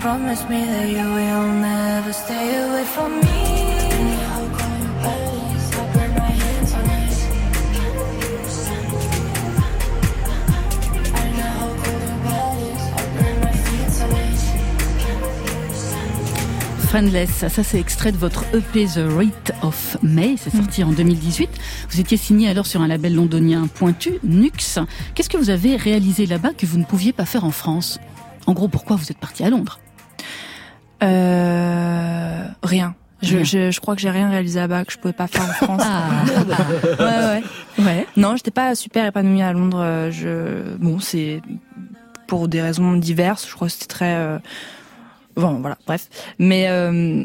Promise 0.00 0.42
me 0.48 0.64
that 0.64 0.88
you 0.88 1.06
will 1.18 1.48
never 1.70 2.12
stay 2.12 2.48
away 2.62 2.84
from 2.84 3.20
me. 3.20 3.64
How 4.28 4.44
Friendless, 16.94 17.28
ça, 17.48 17.64
c'est 17.64 17.80
extrait 17.80 18.12
de 18.12 18.16
votre 18.16 18.44
EP 18.54 18.86
The 18.86 19.00
Rite 19.18 19.52
of 19.62 19.96
May, 20.04 20.36
c'est 20.38 20.54
sorti 20.54 20.84
en 20.84 20.92
2018. 20.92 21.50
Vous 21.90 21.98
étiez 21.98 22.16
signé 22.16 22.48
alors 22.48 22.66
sur 22.66 22.82
un 22.82 22.86
label 22.86 23.16
londonien 23.16 23.66
pointu, 23.66 24.12
Nux. 24.22 24.52
Qu'est-ce 25.16 25.28
que 25.28 25.36
vous 25.36 25.50
avez 25.50 25.74
réalisé 25.74 26.24
là-bas 26.24 26.50
que 26.56 26.66
vous 26.66 26.78
ne 26.78 26.84
pouviez 26.84 27.12
pas 27.12 27.24
faire 27.24 27.44
en 27.44 27.50
France? 27.50 27.98
En 28.46 28.52
gros, 28.52 28.68
pourquoi 28.68 28.94
vous 28.94 29.10
êtes 29.10 29.18
parti 29.18 29.42
à 29.42 29.50
Londres? 29.50 29.80
Euh, 31.02 32.46
rien. 32.62 32.94
Je, 33.22 33.34
Rien. 33.38 33.44
je, 33.44 33.70
je 33.72 33.80
crois 33.80 33.96
que 33.96 34.00
j'ai 34.00 34.10
rien 34.10 34.30
réalisé 34.30 34.60
là-bas 34.60 34.84
que 34.84 34.92
je 34.92 34.98
pouvais 34.98 35.12
pas 35.14 35.26
faire 35.26 35.42
en 35.42 35.52
France. 35.52 35.82
Ah, 35.84 36.22
ouais, 37.00 37.04
ouais. 37.80 37.84
ouais. 37.84 38.06
Non, 38.16 38.36
j'étais 38.36 38.52
pas 38.52 38.76
super 38.76 39.04
épanouie 39.04 39.42
à 39.42 39.52
Londres. 39.52 39.80
euh, 39.82 40.12
Je, 40.12 40.76
bon, 40.76 41.00
c'est 41.00 41.42
pour 42.28 42.46
des 42.46 42.62
raisons 42.62 42.92
diverses. 42.92 43.48
Je 43.48 43.54
crois 43.54 43.66
que 43.66 43.72
c'était 43.72 43.86
très, 43.86 44.14
euh, 44.14 44.38
bon, 45.36 45.60
voilà, 45.60 45.76
bref. 45.86 46.08
Mais, 46.38 46.66
euh, 46.68 47.24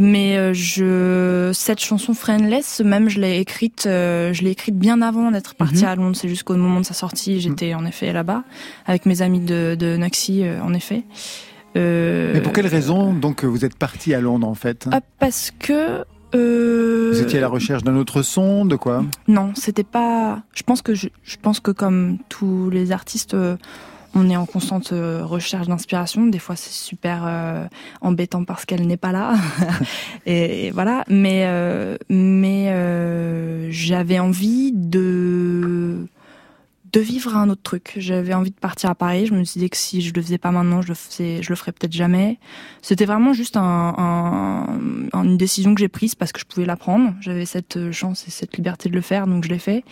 mais 0.00 0.36
euh, 0.36 0.52
je, 0.54 1.50
cette 1.54 1.80
chanson 1.80 2.14
Friendless, 2.14 2.80
même, 2.84 3.08
je 3.08 3.20
l'ai 3.20 3.38
écrite, 3.38 3.84
euh, 3.86 4.32
je 4.32 4.42
l'ai 4.42 4.50
écrite 4.50 4.78
bien 4.78 5.02
avant 5.02 5.30
d'être 5.30 5.54
partie 5.54 5.84
Mhm. 5.84 5.88
à 5.88 5.96
Londres. 5.96 6.16
C'est 6.16 6.28
jusqu'au 6.28 6.56
moment 6.56 6.80
de 6.80 6.86
sa 6.86 6.94
sortie, 6.94 7.40
j'étais 7.40 7.74
en 7.74 7.84
effet 7.86 8.12
là-bas 8.12 8.44
avec 8.86 9.06
mes 9.06 9.22
amis 9.22 9.40
de, 9.40 9.76
de 9.78 9.96
Noxy, 9.96 10.42
euh, 10.44 10.60
en 10.62 10.74
effet. 10.74 11.02
Euh, 11.76 12.32
Mais 12.34 12.40
pour 12.40 12.52
quelle 12.52 12.66
raison, 12.68 13.12
donc, 13.12 13.44
vous 13.44 13.64
êtes 13.64 13.76
parti 13.76 14.14
à 14.14 14.20
Londres, 14.20 14.46
en 14.46 14.54
fait? 14.54 14.86
Ah, 14.92 15.00
parce 15.18 15.50
que 15.58 16.04
Euh... 16.36 17.10
Vous 17.12 17.20
étiez 17.22 17.38
à 17.38 17.42
la 17.42 17.48
recherche 17.48 17.84
d'un 17.84 17.94
autre 17.94 18.22
son, 18.22 18.64
de 18.64 18.74
quoi? 18.74 19.04
Non, 19.28 19.52
c'était 19.54 19.84
pas. 19.84 20.42
Je 20.52 20.64
pense 20.64 20.82
que 20.82 20.92
je, 20.92 21.06
je 21.22 21.36
pense 21.40 21.60
que 21.60 21.70
comme 21.70 22.18
tous 22.28 22.70
les 22.70 22.90
artistes, 22.90 23.34
euh, 23.34 23.56
on 24.14 24.30
est 24.30 24.36
en 24.36 24.46
constante 24.46 24.92
euh, 24.92 25.24
recherche 25.24 25.66
d'inspiration. 25.66 26.26
Des 26.26 26.38
fois, 26.38 26.56
c'est 26.56 26.72
super 26.72 27.24
euh, 27.26 27.66
embêtant 28.00 28.44
parce 28.44 28.64
qu'elle 28.64 28.86
n'est 28.86 28.96
pas 28.96 29.12
là. 29.12 29.34
et, 30.26 30.66
et 30.66 30.70
voilà. 30.70 31.04
Mais 31.08 31.42
euh, 31.46 31.96
mais 32.08 32.68
euh, 32.70 33.68
j'avais 33.70 34.18
envie 34.18 34.72
de 34.72 36.06
de 36.92 37.00
vivre 37.00 37.36
un 37.36 37.48
autre 37.48 37.62
truc. 37.62 37.94
J'avais 37.96 38.34
envie 38.34 38.50
de 38.52 38.56
partir 38.60 38.88
à 38.88 38.94
Paris. 38.94 39.26
Je 39.26 39.34
me 39.34 39.42
disais 39.42 39.68
que 39.68 39.76
si 39.76 40.00
je 40.00 40.14
le 40.14 40.22
faisais 40.22 40.38
pas 40.38 40.52
maintenant, 40.52 40.80
je 40.80 40.88
le 40.88 40.94
faisais, 40.94 41.42
je 41.42 41.48
le 41.50 41.56
ferais 41.56 41.72
peut-être 41.72 41.92
jamais. 41.92 42.38
C'était 42.82 43.04
vraiment 43.04 43.32
juste 43.32 43.56
un, 43.56 43.94
un- 43.98 45.24
une 45.24 45.36
décision 45.36 45.74
que 45.74 45.80
j'ai 45.80 45.88
prise 45.88 46.14
parce 46.14 46.30
que 46.30 46.38
je 46.38 46.44
pouvais 46.44 46.66
la 46.66 46.76
prendre. 46.76 47.12
J'avais 47.20 47.46
cette 47.46 47.90
chance 47.90 48.28
et 48.28 48.30
cette 48.30 48.56
liberté 48.56 48.88
de 48.88 48.94
le 48.94 49.00
faire, 49.00 49.26
donc 49.26 49.42
je 49.42 49.48
l'ai 49.48 49.58
fait. 49.58 49.82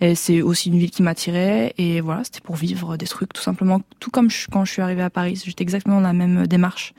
Et 0.00 0.14
c'est 0.14 0.40
aussi 0.42 0.70
une 0.70 0.78
ville 0.78 0.90
qui 0.90 1.02
m'attirait. 1.02 1.74
Et 1.78 2.00
voilà, 2.00 2.24
c'était 2.24 2.40
pour 2.40 2.56
vivre 2.56 2.96
des 2.96 3.06
trucs, 3.06 3.32
tout 3.32 3.42
simplement. 3.42 3.82
Tout 4.00 4.10
comme 4.10 4.30
je- 4.30 4.46
quand 4.50 4.64
je 4.64 4.72
suis 4.72 4.82
arrivée 4.82 5.02
à 5.02 5.10
Paris, 5.10 5.40
j'étais 5.44 5.62
exactement 5.62 5.96
dans 5.96 6.06
la 6.06 6.12
même 6.14 6.46
démarche. 6.46 6.94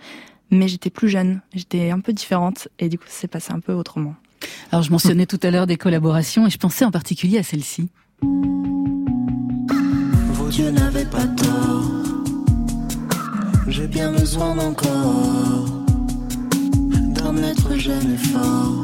Mais 0.51 0.67
j'étais 0.67 0.89
plus 0.89 1.09
jeune, 1.09 1.41
j'étais 1.55 1.89
un 1.91 1.99
peu 1.99 2.13
différente. 2.13 2.67
Et 2.77 2.89
du 2.89 2.97
coup, 2.97 3.05
ça 3.07 3.21
s'est 3.21 3.27
passé 3.27 3.53
un 3.53 3.59
peu 3.59 3.73
autrement. 3.73 4.15
Alors 4.71 4.83
je 4.83 4.91
mentionnais 4.91 5.25
tout 5.25 5.39
à 5.43 5.51
l'heure 5.51 5.67
des 5.67 5.77
collaborations 5.77 6.45
et 6.47 6.49
je 6.49 6.57
pensais 6.57 6.83
en 6.85 6.91
particulier 6.91 7.37
à 7.37 7.43
celle-ci. 7.43 7.89
Vos 10.33 10.49
dieux 10.49 10.71
n'avaient 10.71 11.05
pas 11.05 11.25
tort. 11.27 11.91
J'ai 13.67 13.87
bien 13.87 14.11
besoin 14.11 14.55
d'encore 14.55 15.85
d'un 17.15 17.37
être 17.43 17.75
jeune 17.77 18.13
et 18.13 18.17
fort 18.17 18.83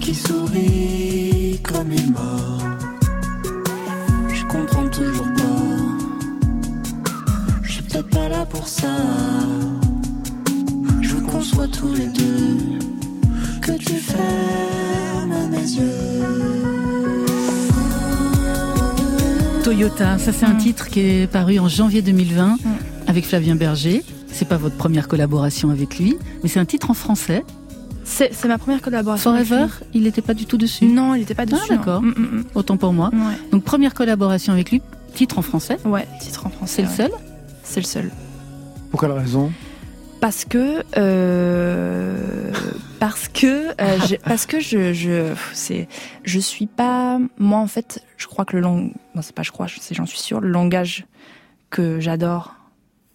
qui 0.00 0.14
sourit 0.14 1.60
comme 1.62 1.92
il 1.92 2.12
mort. 2.12 2.60
Je 4.54 4.60
comprends 4.60 4.88
toujours 4.88 5.26
pas. 5.34 5.42
Je 7.64 7.72
suis 7.72 7.82
peut-être 7.82 8.08
pas 8.10 8.28
là 8.28 8.46
pour 8.46 8.68
ça. 8.68 8.86
Je 11.02 11.08
veux 11.08 11.22
qu'on 11.22 11.42
soit 11.42 11.66
tous 11.66 11.92
les 11.92 12.06
deux. 12.06 12.58
Que 13.60 13.72
tu 13.72 13.94
fermes 13.94 15.50
mes 15.50 15.56
yeux. 15.56 15.90
Toyota, 19.64 20.18
ça 20.18 20.32
c'est 20.32 20.46
un 20.46 20.54
titre 20.54 20.86
qui 20.86 21.00
est 21.00 21.26
paru 21.26 21.58
en 21.58 21.66
janvier 21.66 22.00
2020 22.02 22.58
avec 23.08 23.26
Flavien 23.26 23.56
Berger. 23.56 24.04
C'est 24.28 24.46
pas 24.46 24.56
votre 24.56 24.76
première 24.76 25.08
collaboration 25.08 25.70
avec 25.70 25.98
lui, 25.98 26.16
mais 26.44 26.48
c'est 26.48 26.60
un 26.60 26.64
titre 26.64 26.92
en 26.92 26.94
français. 26.94 27.42
C'est 28.04 28.44
ma 28.44 28.58
première 28.58 28.82
collaboration. 28.82 29.32
avec 29.32 29.46
Forever, 29.46 29.66
lui. 29.80 29.86
il 29.94 30.02
n'était 30.04 30.22
pas 30.22 30.34
du 30.34 30.46
tout 30.46 30.56
dessus? 30.58 30.84
Non, 30.86 31.14
il 31.14 31.22
était 31.22 31.34
pas 31.34 31.46
dessus. 31.46 31.62
Ah, 31.70 31.76
d'accord. 31.76 32.02
non. 32.02 32.08
Mm, 32.10 32.36
mm, 32.38 32.44
Autant 32.54 32.76
pour 32.76 32.92
moi. 32.92 33.10
mm. 33.12 33.26
Ouais. 33.26 33.34
Donc 33.50 33.64
première 33.64 33.94
collaboration 33.94 34.52
avec 34.52 34.70
lui, 34.70 34.82
titre 35.14 35.38
en 35.38 35.42
français. 35.42 35.78
Ouais, 35.84 36.06
titre 36.20 36.46
en 36.46 36.50
français. 36.50 36.84
C'est 36.86 37.04
le 37.04 37.10
seul? 37.10 37.18
C'est 37.62 37.80
le 37.80 37.86
seul. 37.86 38.10
Pour 38.90 39.00
quelle 39.00 39.12
raison? 39.12 39.50
Parce 40.20 40.44
que 40.44 40.82
euh, 40.96 42.50
parce 42.98 43.28
que 43.28 43.68
euh, 43.80 43.98
je, 44.08 44.16
parce 44.16 44.46
que 44.46 44.58
je 44.60 44.92
je 44.94 45.34
c'est 45.52 45.86
je 46.24 46.38
suis 46.38 46.66
pas 46.66 47.18
moi 47.38 47.58
en 47.58 47.66
fait 47.66 48.02
je 48.16 48.26
crois 48.26 48.44
que 48.46 48.56
le 48.56 48.62
lang 48.62 48.92
non 49.14 49.20
c'est 49.22 49.34
pas 49.34 49.42
je 49.42 49.50
crois 49.50 49.66
c'est 49.68 49.94
j'en 49.94 50.06
suis 50.06 50.18
sûre 50.18 50.40
le 50.40 50.48
langage 50.48 51.04
que 51.68 52.00
j'adore 52.00 52.54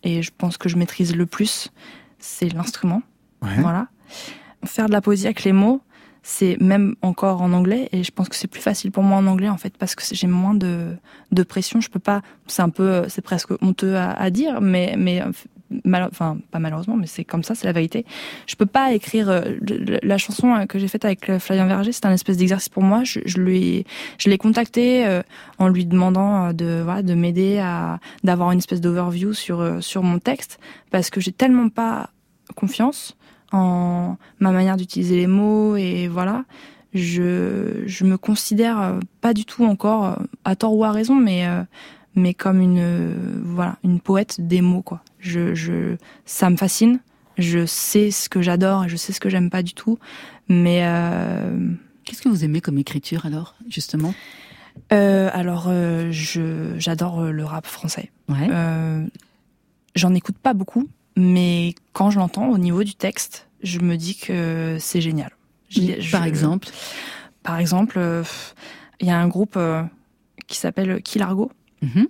et 0.04 0.22
je 0.22 0.30
pense 0.38 0.58
que 0.58 0.70
je 0.70 0.78
maîtrise 0.78 1.16
le 1.16 1.26
plus 1.26 1.70
c'est 2.20 2.50
l'instrument 2.54 3.02
Ouais. 3.42 3.56
voilà 3.60 3.88
faire 4.66 4.88
de 4.88 4.92
la 4.92 5.02
poésie 5.02 5.26
avec 5.26 5.44
les 5.44 5.54
mots 5.54 5.82
c'est 6.22 6.58
même 6.60 6.96
encore 7.02 7.42
en 7.42 7.54
anglais 7.54 7.90
et 7.92 8.04
je 8.04 8.12
pense 8.12 8.30
que 8.30 8.36
c'est 8.36 8.48
plus 8.48 8.62
facile 8.62 8.92
pour 8.92 9.04
moi 9.04 9.18
en 9.18 9.28
anglais 9.28 9.50
en 9.50 9.58
fait 9.58 9.76
parce 9.78 9.96
que 9.96 10.04
j'ai 10.12 10.28
moins 10.28 10.54
de 10.54 10.96
de 11.32 11.44
pression. 11.44 11.82
Je 11.82 11.90
peux 11.90 12.00
pas 12.00 12.22
c'est 12.48 12.62
un 12.62 12.70
peu 12.70 13.04
c'est 13.08 13.22
presque 13.22 13.52
honteux 13.62 13.96
à, 13.96 14.12
à 14.12 14.30
dire 14.30 14.62
mais 14.62 14.96
mais 14.98 15.22
euh, 15.22 15.32
mal, 15.86 16.08
enfin 16.12 16.38
pas 16.52 16.60
malheureusement 16.60 16.98
mais 16.98 17.08
c'est 17.08 17.24
comme 17.24 17.44
ça 17.44 17.56
c'est 17.56 17.66
la 17.66 17.72
vérité. 17.74 18.06
Je 18.48 18.56
peux 18.56 18.66
pas 18.66 18.94
écrire 18.94 19.30
euh, 19.30 19.56
la 20.04 20.18
chanson 20.18 20.54
euh, 20.54 20.66
que 20.66 20.78
j'ai 20.78 20.88
faite 20.88 21.06
avec 21.06 21.30
euh, 21.30 21.40
Flavien 21.40 21.68
Verger 21.68 21.92
c'est 21.94 22.06
un 22.06 22.14
espèce 22.14 22.38
d'exercice 22.38 22.70
pour 22.70 22.84
moi. 22.84 23.04
Je, 23.04 23.22
je 23.26 23.38
lui 23.40 23.86
je 24.18 24.30
l'ai 24.30 24.38
contacté 24.38 25.08
euh, 25.08 25.22
en 25.58 25.70
lui 25.70 25.86
demandant 25.86 26.48
euh, 26.48 26.54
de 26.54 26.82
voilà 26.84 27.02
de 27.02 27.14
m'aider 27.14 27.60
à 27.60 28.00
d'avoir 28.24 28.52
une 28.52 28.60
espèce 28.60 28.82
d'overview 28.82 29.34
sur 29.34 29.62
euh, 29.62 29.80
sur 29.80 30.04
mon 30.04 30.20
texte 30.20 30.60
parce 30.92 31.10
que 31.10 31.22
j'ai 31.22 31.32
tellement 31.32 31.70
pas 31.70 32.10
confiance 32.56 33.16
en 33.52 34.18
ma 34.40 34.52
manière 34.52 34.78
d'utiliser 34.78 35.16
les 35.16 35.28
mots 35.28 35.76
et 35.76 36.08
voilà. 36.08 36.46
Je 36.94 37.84
je 37.86 38.04
me 38.04 38.18
considère 38.18 38.82
euh, 38.82 39.00
pas 39.22 39.34
du 39.34 39.46
tout 39.46 39.64
encore 39.64 40.06
euh, 40.06 40.16
à 40.44 40.56
tort 40.56 40.76
ou 40.76 40.84
à 40.84 40.92
raison 40.92 41.16
mais 41.16 41.46
euh, 41.46 41.62
mais 42.16 42.34
comme 42.34 42.62
une 42.62 43.42
voilà 43.44 43.78
une 43.84 44.00
poète 44.00 44.38
des 44.40 44.62
mots 44.62 44.82
quoi. 44.82 45.02
Je 45.20 45.54
je 45.54 45.96
ça 46.26 46.50
me 46.50 46.58
fascine. 46.58 47.00
Je 47.38 47.66
sais 47.66 48.12
ce 48.12 48.28
que 48.28 48.42
j'adore 48.42 48.86
et 48.86 48.90
je 48.90 48.98
sais 48.98 49.14
ce 49.14 49.20
que 49.20 49.30
j'aime 49.30 49.50
pas 49.50 49.64
du 49.64 49.74
tout. 49.74 49.98
Mais 50.50 50.82
euh, 50.84 51.58
Qu'est-ce 52.04 52.22
que 52.24 52.30
vous 52.30 52.44
aimez 52.44 52.60
comme 52.60 52.80
écriture 52.80 53.26
alors, 53.28 53.56
justement? 53.70 54.16
Euh, 54.92 55.30
alors 55.32 55.68
euh, 55.70 56.10
je 56.12 56.74
j'adore 56.80 57.22
le 57.22 57.46
rap 57.46 57.68
français. 57.68 58.12
Ouais. 58.28 58.50
J'en 59.96 60.14
écoute 60.16 60.38
pas 60.38 60.54
beaucoup, 60.54 60.88
mais 61.18 61.76
quand 61.94 62.10
je 62.12 62.20
l'entends 62.20 62.50
au 62.50 62.58
niveau 62.58 62.84
du 62.84 62.96
texte, 62.96 63.48
je 63.64 63.80
me 63.80 63.98
dis 63.98 64.16
que 64.16 64.78
c'est 64.80 65.02
génial. 65.02 65.32
Je- 65.70 66.12
Par 66.12 66.24
exemple. 66.26 66.68
Par 67.44 67.58
exemple, 67.60 67.96
euh, 67.98 68.24
il 69.00 69.08
y 69.08 69.12
a 69.12 69.18
un 69.20 69.28
groupe 69.28 69.56
euh, 69.58 69.84
qui 70.48 70.58
s'appelle 70.58 71.02
Kilargo. 71.02 71.52
Mhm. 71.82 72.08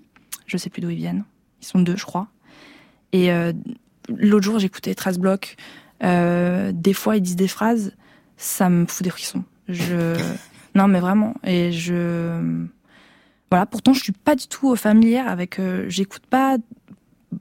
Je 0.48 0.58
sais 0.58 0.70
plus 0.70 0.82
d'où 0.82 0.90
ils 0.90 0.98
viennent. 0.98 1.24
Ils 1.62 1.66
sont 1.66 1.80
deux, 1.80 1.96
je 1.98 2.06
crois. 2.06 2.28
Et 3.12 3.32
euh, 3.32 3.54
l'autre 4.10 4.46
jour, 4.46 4.60
j'écoutais 4.60 4.96
13 4.96 5.20
blocs. 5.20 5.56
Euh, 6.04 6.72
des 6.74 6.94
fois, 6.94 7.18
ils 7.18 7.22
disent 7.22 7.36
des 7.36 7.48
phrases, 7.48 7.94
ça 8.38 8.70
me 8.70 8.86
fout 8.86 9.04
des 9.04 9.10
frissons. 9.10 9.44
Je... 9.68 10.16
non, 10.76 10.88
mais 10.88 11.00
vraiment. 11.00 11.36
Et 11.44 11.72
je... 11.72 12.66
Voilà, 13.52 13.66
pourtant, 13.66 13.94
je 13.94 14.02
suis 14.04 14.12
pas 14.14 14.36
du 14.36 14.48
tout 14.48 14.76
familière 14.76 15.28
avec... 15.28 15.60
J'écoute 15.88 16.24
pas 16.30 16.58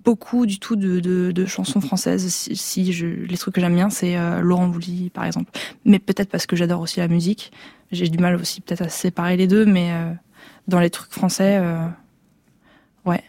beaucoup 0.04 0.46
du 0.46 0.58
tout 0.58 0.76
de, 0.76 1.00
de, 1.00 1.32
de 1.32 1.46
chansons 1.46 1.80
françaises. 1.80 2.28
Si, 2.28 2.56
si 2.56 2.92
je, 2.92 3.06
les 3.06 3.36
trucs 3.38 3.54
que 3.54 3.60
j'aime 3.60 3.74
bien, 3.74 3.90
c'est 3.90 4.16
euh, 4.16 4.40
Laurent 4.40 4.68
Voulzy, 4.68 5.10
par 5.12 5.24
exemple. 5.24 5.50
Mais 5.84 5.98
peut-être 5.98 6.28
parce 6.30 6.46
que 6.46 6.56
j'adore 6.56 6.80
aussi 6.80 7.00
la 7.00 7.08
musique. 7.08 7.52
J'ai 7.90 8.08
du 8.08 8.18
mal 8.18 8.36
aussi 8.36 8.60
peut-être 8.60 8.82
à 8.82 8.88
séparer 8.88 9.36
les 9.36 9.46
deux, 9.46 9.64
mais 9.64 9.92
euh, 9.92 10.12
dans 10.66 10.80
les 10.80 10.90
trucs 10.90 11.12
français, 11.12 11.58
euh, 11.60 11.86
ouais. 13.06 13.22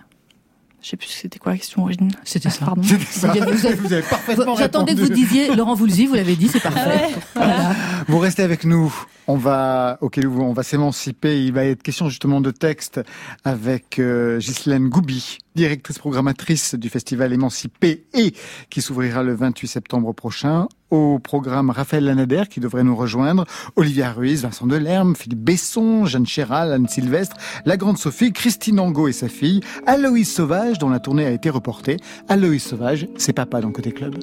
Je 0.82 0.88
sais 0.88 0.96
plus 0.98 1.08
c'était 1.10 1.40
quoi 1.40 1.52
la 1.52 1.58
question 1.58 1.84
origine. 1.84 2.10
C'était 2.24 2.50
ça. 2.50 2.66
Pardon. 2.66 2.82
C'était 2.84 3.04
ça. 3.04 3.34
Vous 3.34 3.42
avez- 3.66 3.76
Vous 3.76 3.92
avez 3.94 4.02
parfaitement 4.02 4.56
J'attendais 4.56 4.96
que 4.96 5.02
vous 5.02 5.10
disiez 5.10 5.54
Laurent 5.54 5.74
Voulzy, 5.76 6.06
vous 6.06 6.14
l'avez 6.16 6.38
dit, 6.38 6.48
c'est 6.48 6.62
parfait. 6.62 7.10
Voilà. 7.36 7.76
Vous 8.08 8.18
restez 8.18 8.44
avec 8.44 8.64
nous. 8.64 8.94
On 9.28 9.36
va, 9.36 9.98
ok, 10.00 10.20
on 10.26 10.54
va 10.54 10.64
s'émanciper. 10.64 11.44
Il 11.44 11.52
va 11.52 11.66
être 11.66 11.84
question 11.84 12.08
justement 12.08 12.40
de 12.40 12.52
texte 12.52 13.02
avec 13.44 14.00
euh, 14.00 14.40
Ghislaine 14.40 14.88
Goubi, 14.88 15.38
directrice 15.60 16.00
programmatrice 16.00 16.76
du 16.76 16.88
festival 16.88 17.34
Émancipé 17.34 18.06
et 18.14 18.34
qui 18.70 18.82
s'ouvrira 18.82 19.24
le 19.24 19.36
28 19.36 19.68
septembre 19.68 20.14
prochain. 20.14 20.70
Au 20.90 21.20
programme 21.20 21.70
Raphaël 21.70 22.06
Lanader 22.06 22.44
qui 22.50 22.62
devrait 22.62 22.86
nous 22.86 22.96
rejoindre, 22.96 23.44
Olivia 23.76 24.14
Ruiz, 24.14 24.44
Vincent 24.44 24.68
Delerme, 24.68 25.18
Philippe 25.18 25.42
Besson, 25.42 26.06
Jeanne 26.06 26.26
Chéral, 26.26 26.72
Anne 26.72 26.88
Sylvestre, 26.88 27.36
la 27.66 27.76
grande 27.76 27.98
Sophie, 27.98 28.32
Christine 28.32 28.80
Angot 28.80 29.10
et 29.10 29.12
sa 29.12 29.28
fille, 29.28 29.60
Aloïs 29.86 30.34
Sauvage 30.34 30.80
dont 30.80 30.88
la 30.88 31.00
tournée 31.00 31.26
a 31.26 31.32
été 31.32 31.50
reportée. 31.50 31.98
Aloïs 32.30 32.64
Sauvage, 32.64 33.08
c'est 33.18 33.34
papa 33.34 33.60
dans 33.60 33.72
Côté 33.72 33.92
Club. 33.92 34.16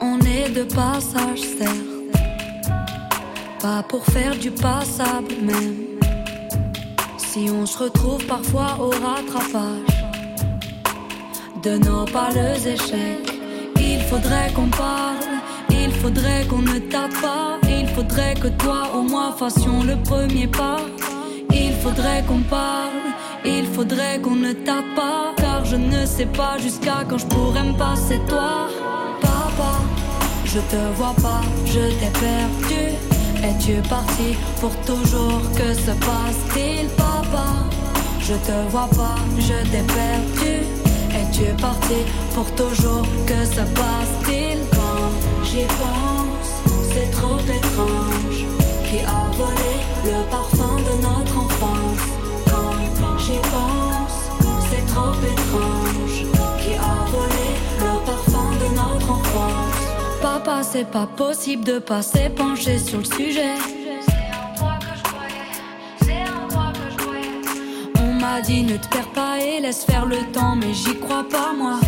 On 0.00 0.18
est 0.20 0.48
de 0.54 0.62
passage, 0.74 1.40
certes. 1.40 1.98
Pas 3.60 3.82
pour 3.82 4.06
faire 4.06 4.38
du 4.38 4.50
passable, 4.50 5.34
même. 5.42 5.88
Si 7.38 7.48
on 7.50 7.64
se 7.66 7.78
retrouve 7.78 8.24
parfois 8.26 8.76
au 8.80 8.90
rattrapage 8.90 9.96
de 11.62 11.78
nos 11.78 12.04
pâles 12.04 12.56
échecs, 12.66 13.30
il 13.80 14.00
faudrait 14.10 14.50
qu'on 14.56 14.66
parle. 14.66 15.24
Il 15.70 15.92
faudrait 15.92 16.44
qu'on 16.48 16.62
ne 16.62 16.80
tape 16.80 17.14
pas. 17.22 17.58
Il 17.68 17.86
faudrait 17.86 18.34
que 18.34 18.48
toi, 18.48 18.90
au 18.92 19.02
moins, 19.02 19.30
fassions 19.30 19.84
le 19.84 19.94
premier 20.02 20.48
pas. 20.48 20.80
Il 21.52 21.74
faudrait 21.74 22.24
qu'on 22.26 22.40
parle. 22.40 23.06
Il 23.44 23.66
faudrait 23.66 24.18
qu'on 24.20 24.34
ne 24.34 24.52
tape 24.52 24.92
pas. 24.96 25.32
Car 25.36 25.64
je 25.64 25.76
ne 25.76 26.06
sais 26.06 26.26
pas 26.26 26.58
jusqu'à 26.58 27.04
quand 27.08 27.18
je 27.18 27.26
pourrais 27.26 27.62
me 27.62 27.78
passer 27.78 28.18
toi. 28.28 28.66
Papa, 29.20 29.74
je 30.44 30.58
te 30.58 30.80
vois 30.96 31.14
pas, 31.22 31.42
je 31.66 31.82
t'ai 32.00 32.12
perdu. 32.18 32.82
Es-tu 33.44 33.74
parti 33.88 34.36
pour 34.60 34.74
toujours 34.78 35.42
Que 35.56 35.72
se 35.72 35.92
passe-t-il, 35.92 36.88
Je 38.28 38.34
te 38.34 38.70
vois 38.70 38.88
pas, 38.94 39.16
je 39.38 39.54
t'ai 39.70 39.82
perdu. 39.82 40.54
Es-tu 41.14 41.44
parti 41.62 42.00
pour 42.34 42.44
toujours 42.54 43.06
Que 43.26 43.44
se 43.46 43.62
passe-t-il 43.74 44.58
quand 44.70 45.44
j'y 45.44 45.64
pense? 45.80 46.50
C'est 46.92 47.10
trop 47.10 47.38
étrange. 47.38 48.44
Qui 48.84 48.98
a 49.00 49.30
volé 49.34 49.74
le 50.04 50.30
parfum 50.30 50.76
de 50.76 51.02
notre 51.02 51.38
enfance? 51.38 52.04
Quand 52.50 53.18
j'y 53.18 53.38
pense, 53.54 54.18
c'est 54.70 54.86
trop 54.92 55.14
étrange. 55.32 56.26
Qui 56.60 56.74
a 56.74 56.96
volé 57.10 57.48
le 57.80 58.04
parfum 58.04 58.50
de 58.60 58.68
notre 58.74 59.10
enfance? 59.10 60.20
Papa, 60.20 60.62
c'est 60.62 60.90
pas 60.90 61.08
possible 61.16 61.64
de 61.64 61.78
pas 61.78 62.02
s'épancher 62.02 62.78
sur 62.78 62.98
le 62.98 63.04
sujet. 63.04 63.77
M'a 68.38 68.44
dit 68.44 68.62
ne 68.62 68.76
te 68.76 68.86
perds 68.86 69.10
pas 69.14 69.40
et 69.40 69.60
laisse 69.60 69.84
faire 69.84 70.06
le 70.06 70.18
temps, 70.32 70.54
mais 70.54 70.72
j'y 70.72 70.96
crois 71.00 71.24
pas 71.28 71.52
moi. 71.58 71.80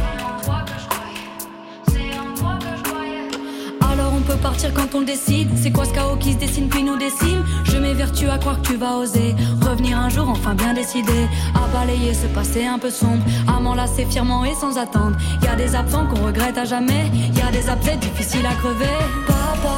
Alors 3.81 4.13
on 4.17 4.21
peut 4.23 4.39
partir 4.43 4.75
quand 4.75 4.93
on 4.97 5.01
le 5.01 5.07
décide. 5.07 5.49
C'est 5.55 5.71
quoi 5.71 5.85
ce 5.85 5.93
chaos 5.95 6.17
qui 6.17 6.33
se 6.33 6.39
dessine 6.39 6.69
puis 6.69 6.83
nous 6.83 6.97
décime? 6.97 7.45
Je 7.63 7.77
m'évertue 7.77 8.29
à 8.29 8.39
croire 8.39 8.61
que 8.61 8.67
tu 8.67 8.75
vas 8.75 8.97
oser 8.97 9.37
revenir 9.65 9.97
un 9.97 10.09
jour, 10.09 10.29
enfin 10.29 10.55
bien 10.55 10.75
décidé. 10.75 11.29
À 11.55 11.69
balayer 11.69 12.15
ce 12.15 12.27
passé 12.27 12.67
un 12.67 12.81
peu 12.81 12.91
sombre, 12.91 13.23
à 13.47 13.61
m'enlacer 13.61 14.05
fièrement 14.07 14.45
et 14.45 14.55
sans 14.55 14.77
attendre. 14.77 15.17
Y 15.45 15.47
a 15.47 15.55
des 15.55 15.77
absents 15.77 16.07
qu'on 16.09 16.27
regrette 16.27 16.59
à 16.59 16.65
jamais. 16.65 17.13
Y 17.33 17.43
a 17.43 17.53
des 17.53 17.69
abcès 17.69 17.97
difficiles 17.97 18.47
à 18.47 18.55
crever. 18.55 18.99
Papa, 19.25 19.77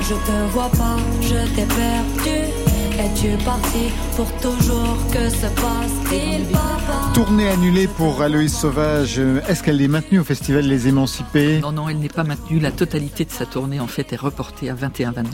je 0.00 0.14
te 0.14 0.52
vois 0.52 0.70
pas, 0.70 0.96
je 1.20 1.54
t'ai 1.54 1.66
perdu. 1.66 2.69
Es-tu 3.00 3.42
parti 3.44 3.88
pour 4.16 4.30
toujours 4.40 4.96
Que 5.12 5.28
se 5.30 5.46
passe-t-il, 5.46 6.44
papa 6.52 7.12
Tournée 7.14 7.48
annulée 7.48 7.86
pour 7.88 8.20
Aloïs 8.20 8.52
Sauvage. 8.54 9.18
Est-ce 9.48 9.62
qu'elle 9.62 9.80
est 9.80 9.88
maintenue 9.88 10.18
au 10.18 10.24
festival 10.24 10.66
Les 10.66 10.86
Émancipés? 10.88 11.60
Non, 11.60 11.72
non, 11.72 11.88
elle 11.88 11.98
n'est 11.98 12.08
pas 12.08 12.24
maintenue. 12.24 12.60
La 12.60 12.70
totalité 12.72 13.24
de 13.24 13.30
sa 13.30 13.46
tournée, 13.46 13.80
en 13.80 13.86
fait, 13.86 14.12
est 14.12 14.16
reportée 14.16 14.68
à 14.68 14.74
21-22. 14.74 15.24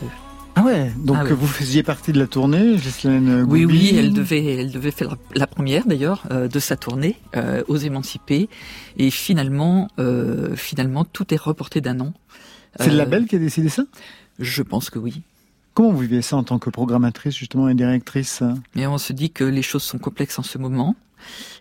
Ah 0.54 0.62
ouais, 0.62 0.92
donc 0.96 1.16
Ah 1.20 1.24
ouais. 1.24 1.32
vous 1.32 1.46
faisiez 1.46 1.82
partie 1.82 2.12
de 2.12 2.18
la 2.18 2.26
tournée, 2.26 2.76
Ghislaine 2.76 3.44
Oui, 3.48 3.62
Goubi. 3.62 3.76
oui, 3.90 3.96
elle 3.98 4.12
devait, 4.12 4.44
elle 4.60 4.70
devait 4.70 4.90
faire 4.92 5.16
la- 5.34 5.46
première 5.46 5.86
d'ailleurs 5.86 6.22
euh, 6.30 6.48
de 6.48 6.58
sa 6.60 6.76
tournée 6.76 7.16
euh, 7.36 7.62
aux 7.68 7.76
Émancipés, 7.76 8.48
et 8.96 9.10
finalement, 9.10 9.88
euh, 9.98 10.54
finalement, 10.56 11.04
tout 11.04 11.34
est 11.34 11.40
reporté 11.40 11.80
d'un 11.82 12.00
an. 12.00 12.12
C'est 12.78 12.86
le 12.86 12.92
Euh, 12.94 12.96
label 12.98 13.26
qui 13.26 13.36
a 13.36 13.38
décidé 13.38 13.68
ça? 13.68 13.82
Je 14.38 14.62
pense 14.62 14.88
que 14.88 14.98
oui. 14.98 15.22
Comment 15.76 15.92
vous 15.92 15.98
vivez 16.00 16.22
ça 16.22 16.36
en 16.38 16.42
tant 16.42 16.58
que 16.58 16.70
programmatrice 16.70 17.36
justement 17.36 17.68
et 17.68 17.74
directrice? 17.74 18.42
Mais 18.74 18.86
on 18.86 18.96
se 18.96 19.12
dit 19.12 19.30
que 19.30 19.44
les 19.44 19.60
choses 19.60 19.82
sont 19.82 19.98
complexes 19.98 20.38
en 20.38 20.42
ce 20.42 20.56
moment 20.56 20.96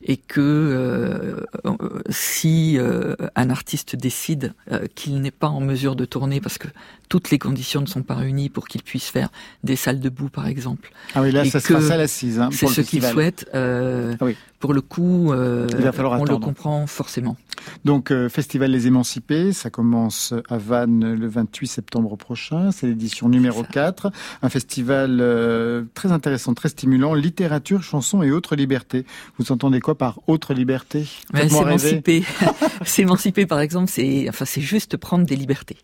et 0.03 0.15
que 0.15 0.39
euh, 0.39 1.43
euh, 1.65 2.01
si 2.09 2.77
euh, 2.77 3.15
un 3.35 3.49
artiste 3.49 3.97
décide 3.97 4.53
euh, 4.71 4.85
qu'il 4.95 5.19
n'est 5.19 5.31
pas 5.31 5.47
en 5.49 5.59
mesure 5.59 5.97
de 5.97 6.05
tourner 6.05 6.39
parce 6.39 6.57
que 6.57 6.69
toutes 7.09 7.29
les 7.29 7.39
conditions 7.39 7.81
ne 7.81 7.87
sont 7.87 8.03
pas 8.03 8.15
réunies 8.15 8.47
pour 8.49 8.69
qu'il 8.69 8.83
puisse 8.83 9.07
faire 9.09 9.29
des 9.65 9.75
salles 9.75 9.99
debout 9.99 10.29
par 10.29 10.47
exemple. 10.47 10.91
Ah 11.13 11.21
oui, 11.21 11.31
là, 11.31 11.43
ça 11.43 11.59
sera 11.59 11.79
que 11.79 11.85
ça 11.85 11.97
l'assise. 11.97 12.39
Hein, 12.39 12.49
C'est 12.53 12.67
ce 12.67 12.81
qu'il 12.81 13.03
souhaite. 13.03 13.49
euh, 13.53 14.15
Ah 14.21 14.25
oui. 14.25 14.37
Pour 14.65 14.73
le 14.73 14.81
coup, 14.81 15.31
euh, 15.31 15.67
Il 15.77 15.83
va 15.83 15.91
falloir 15.91 16.19
on 16.19 16.25
le 16.25 16.37
comprend 16.39 16.87
forcément. 16.87 17.37
Donc, 17.83 18.09
euh, 18.09 18.29
Festival 18.29 18.71
Les 18.71 18.87
Émancipés, 18.87 19.53
ça 19.53 19.69
commence 19.69 20.33
à 20.49 20.57
Vannes 20.57 21.13
le 21.13 21.27
28 21.27 21.67
septembre 21.67 22.15
prochain. 22.15 22.71
C'est 22.71 22.87
l'édition 22.87 23.29
numéro 23.29 23.61
4. 23.63 24.11
Un 24.41 24.49
festival 24.49 25.19
euh, 25.21 25.83
très 25.93 26.11
intéressant, 26.11 26.55
très 26.55 26.69
stimulant. 26.69 27.13
Littérature, 27.13 27.83
chansons 27.83 28.23
et 28.23 28.31
autres 28.31 28.55
libertés. 28.55 29.05
Vous 29.37 29.51
entendez 29.51 29.79
quoi 29.81 29.95
par 29.95 30.19
autre 30.25 30.55
liberté 30.55 31.05
Ouais, 31.31 31.41
Faites-moi 31.41 31.63
rêver. 31.65 31.77
S'émanciper, 31.77 32.23
s'émanciper 32.85 33.45
par 33.45 33.59
exemple, 33.59 33.91
c'est 33.91 34.27
enfin 34.29 34.45
c'est 34.45 34.61
juste 34.61 34.97
prendre 34.97 35.25
des 35.25 35.35
libertés. 35.35 35.77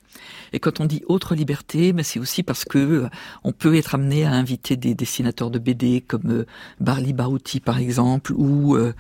Et 0.54 0.60
quand 0.60 0.80
on 0.80 0.86
dit 0.86 1.02
autre 1.08 1.34
liberté, 1.36 1.94
ben, 1.94 2.04
c'est 2.04 2.20
aussi 2.20 2.44
parce 2.44 2.66
que 2.66 3.08
on 3.44 3.54
peut 3.54 3.76
être 3.76 3.96
amené 3.96 4.26
à 4.26 4.32
inviter 4.32 4.76
des 4.76 4.94
dessinateurs 4.94 5.50
de 5.50 5.60
BD 5.60 6.02
comme 6.02 6.46
Barli 6.80 7.14
Barouti 7.14 7.60
par 7.60 7.78
exemple 7.78 8.34
ou 8.36 8.71
euh, 8.76 8.94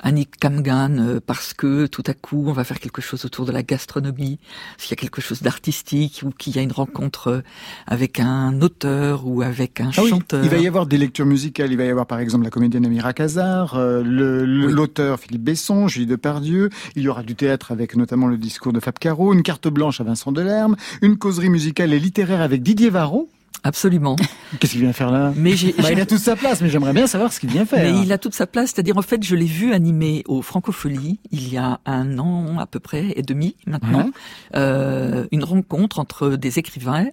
Annick 0.00 0.36
Kamgan 0.38 0.96
euh, 0.98 1.20
parce 1.24 1.54
que 1.54 1.86
tout 1.86 2.02
à 2.06 2.14
coup 2.14 2.44
on 2.48 2.52
va 2.52 2.64
faire 2.64 2.80
quelque 2.80 3.00
chose 3.02 3.24
autour 3.24 3.44
de 3.46 3.52
la 3.52 3.62
gastronomie, 3.62 4.38
s'il 4.78 4.90
y 4.90 4.94
a 4.94 4.96
quelque 4.96 5.20
chose 5.20 5.42
d'artistique 5.42 6.22
ou 6.24 6.30
qu'il 6.30 6.56
y 6.56 6.58
a 6.58 6.62
une 6.62 6.72
rencontre 6.72 7.28
euh, 7.28 7.40
avec 7.86 8.20
un 8.20 8.60
auteur 8.60 9.26
ou 9.26 9.42
avec 9.42 9.80
un 9.80 9.90
Ah 9.96 10.02
oui, 10.02 10.10
chanteur. 10.10 10.42
il 10.44 10.50
va 10.50 10.58
y 10.58 10.66
avoir 10.66 10.86
des 10.86 10.98
lectures 10.98 11.26
musicales. 11.26 11.70
Il 11.72 11.76
va 11.78 11.84
y 11.84 11.88
avoir 11.90 12.06
par 12.06 12.18
exemple 12.18 12.44
la 12.44 12.50
comédienne 12.50 12.84
Amira 12.86 13.12
Kazar, 13.12 13.74
euh, 13.76 14.02
Oui. 14.02 14.72
l'auteur 14.72 15.18
Philippe 15.20 15.42
Besson, 15.44 15.88
Julie 15.88 16.06
Depardieu. 16.06 16.70
Il 16.96 17.02
y 17.02 17.08
aura 17.08 17.22
du 17.22 17.34
théâtre 17.34 17.72
avec 17.72 17.96
notamment 17.96 18.26
le 18.26 18.36
discours 18.38 18.72
de 18.72 18.80
Fab 18.80 18.98
Caro, 18.98 19.32
une 19.32 19.42
carte 19.42 19.68
blanche 19.68 20.00
à 20.00 20.04
Vincent 20.04 20.32
Delerme, 20.32 20.76
une 21.02 21.16
causerie 21.16 21.50
musicale 21.50 21.92
et 21.92 21.98
littéraire 22.00 22.40
avec 22.40 22.62
Didier 22.62 22.90
Varro. 22.90 23.28
Absolument. 23.64 24.16
Qu'est-ce 24.58 24.72
qu'il 24.72 24.80
vient 24.80 24.92
faire 24.92 25.10
là 25.10 25.32
Mais 25.36 25.56
j'ai 25.56 25.72
Bah, 25.72 25.92
Il 25.92 26.00
a 26.00 26.06
toute 26.06 26.18
sa 26.18 26.34
place, 26.36 26.60
mais 26.60 26.68
j'aimerais 26.68 26.92
bien 26.92 27.06
savoir 27.06 27.32
ce 27.32 27.38
qu'il 27.40 27.50
vient 27.50 27.64
faire. 27.64 27.78
Mais 27.92 28.02
il 28.02 28.12
a 28.12 28.18
toute 28.18 28.34
sa 28.34 28.46
place, 28.46 28.70
c'est-à-dire 28.74 28.98
en 28.98 29.02
fait, 29.02 29.22
je 29.22 29.36
l'ai 29.36 29.46
vu 29.46 29.72
animer 29.72 30.24
au 30.26 30.42
Francofolie 30.42 31.20
il 31.30 31.52
y 31.52 31.56
a 31.58 31.78
un 31.86 32.18
an 32.18 32.58
à 32.58 32.66
peu 32.66 32.80
près 32.80 33.12
et 33.16 33.22
demi 33.22 33.54
maintenant, 33.66 34.06
Ouais. 34.06 34.10
euh, 34.56 35.26
une 35.30 35.44
rencontre 35.44 35.98
entre 36.00 36.30
des 36.30 36.58
écrivains 36.58 37.06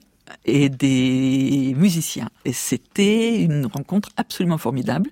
et 0.45 0.69
des 0.69 1.73
musiciens. 1.77 2.29
Et 2.45 2.53
c'était 2.53 3.41
une 3.41 3.65
rencontre 3.65 4.09
absolument 4.17 4.57
formidable. 4.57 5.09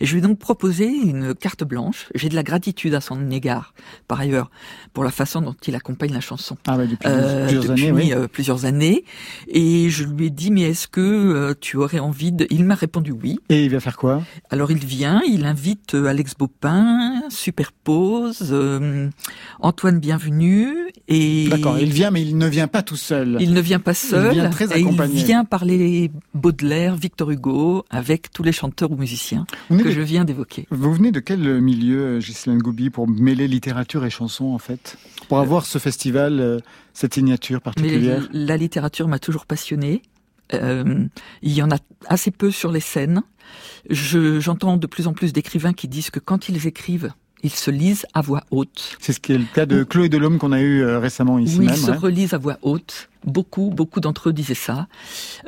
Et 0.00 0.06
je 0.06 0.12
lui 0.12 0.18
ai 0.18 0.22
donc 0.22 0.38
proposé 0.38 0.86
une 0.86 1.34
carte 1.34 1.64
blanche. 1.64 2.08
J'ai 2.14 2.28
de 2.28 2.34
la 2.34 2.42
gratitude 2.42 2.94
à 2.94 3.00
son 3.00 3.30
égard, 3.30 3.74
par 4.08 4.20
ailleurs, 4.20 4.50
pour 4.92 5.04
la 5.04 5.10
façon 5.10 5.40
dont 5.40 5.54
il 5.66 5.74
accompagne 5.74 6.12
la 6.12 6.20
chanson. 6.20 6.56
Ah 6.66 6.76
ouais, 6.76 6.86
depuis 6.86 7.08
Euh, 7.08 7.46
plusieurs 7.46 7.64
depuis 7.64 7.86
années, 7.88 7.92
oui. 7.92 8.12
euh, 8.12 8.26
plusieurs 8.28 8.64
années. 8.64 9.04
Et 9.48 9.90
je 9.90 10.04
lui 10.04 10.26
ai 10.26 10.30
dit, 10.30 10.50
mais 10.50 10.62
est-ce 10.62 10.88
que 10.88 11.00
euh, 11.00 11.54
tu 11.60 11.76
aurais 11.76 11.98
envie 11.98 12.32
de... 12.32 12.46
Il 12.50 12.64
m'a 12.64 12.74
répondu 12.74 13.12
oui. 13.12 13.38
Et 13.48 13.64
il 13.64 13.70
va 13.70 13.80
faire 13.80 13.96
quoi? 13.96 14.22
Alors 14.50 14.70
il 14.70 14.78
vient, 14.84 15.22
il 15.28 15.44
invite 15.44 15.94
Alex 15.94 16.34
Baupin, 16.38 17.22
Superpose, 17.28 18.54
Antoine 19.60 19.98
Bienvenu 20.00 20.90
et 21.08 21.48
D'accord, 21.48 21.78
il 21.78 21.92
vient, 21.92 22.10
mais 22.10 22.22
il 22.22 22.36
ne 22.38 22.46
vient 22.46 22.68
pas 22.68 22.82
tout 22.82 22.96
seul. 22.96 23.36
il 23.40 23.52
ne 23.52 23.60
vient 23.60 23.80
pas 23.80 23.94
seul. 23.94 24.32
vient 24.32 24.50
très 24.66 24.78
et 24.80 24.82
accompagné. 24.82 25.18
il 25.20 25.24
vient 25.24 25.44
parler 25.44 26.10
Baudelaire, 26.34 26.96
Victor 26.96 27.30
Hugo, 27.30 27.84
avec 27.90 28.30
tous 28.32 28.42
les 28.42 28.52
chanteurs 28.52 28.90
ou 28.90 28.96
musiciens 28.96 29.46
que 29.68 29.74
de- 29.82 29.90
je 29.90 30.00
viens 30.00 30.24
d'évoquer. 30.24 30.66
Vous 30.70 30.92
venez 30.92 31.12
de 31.12 31.20
quel 31.20 31.60
milieu, 31.60 32.18
Ghislaine 32.18 32.58
Goubi, 32.58 32.90
pour 32.90 33.08
mêler 33.08 33.48
littérature 33.48 34.04
et 34.04 34.10
chanson, 34.10 34.46
en 34.46 34.58
fait? 34.58 34.96
Pour 35.28 35.38
avoir 35.38 35.66
ce 35.66 35.78
festival, 35.78 36.40
euh, 36.40 36.58
cette 36.94 37.14
signature 37.14 37.58
Mais 37.58 37.72
particulière? 37.72 38.28
la 38.32 38.56
littérature 38.56 39.08
m'a 39.08 39.18
toujours 39.18 39.46
passionné. 39.46 40.02
Euh, 40.52 41.04
il 41.42 41.52
y 41.52 41.62
en 41.62 41.70
a 41.70 41.76
assez 42.06 42.30
peu 42.32 42.50
sur 42.50 42.72
les 42.72 42.80
scènes. 42.80 43.22
Je- 43.88 44.40
J'entends 44.40 44.76
de 44.76 44.86
plus 44.86 45.06
en 45.06 45.12
plus 45.12 45.32
d'écrivains 45.32 45.72
qui 45.72 45.86
disent 45.88 46.10
que 46.10 46.18
quand 46.18 46.48
ils 46.48 46.66
écrivent, 46.66 47.12
ils 47.42 47.50
se 47.50 47.70
lisent 47.70 48.06
à 48.14 48.20
voix 48.20 48.42
haute. 48.50 48.96
C'est 49.00 49.12
ce 49.12 49.20
qui 49.20 49.32
est 49.32 49.38
le 49.38 49.44
cas 49.54 49.66
de 49.66 49.82
Chloé 49.84 50.08
Delhomme 50.08 50.38
qu'on 50.38 50.52
a 50.52 50.60
eu 50.60 50.82
euh, 50.82 50.98
récemment 50.98 51.38
ici 51.38 51.56
Oui, 51.58 51.66
même. 51.66 51.74
ils 51.74 51.80
se 51.80 51.90
ouais. 51.90 51.96
relisent 51.96 52.34
à 52.34 52.38
voix 52.38 52.58
haute. 52.62 53.08
Beaucoup, 53.24 53.70
beaucoup 53.70 54.00
d'entre 54.00 54.28
eux 54.30 54.32
disaient 54.32 54.54
ça. 54.54 54.86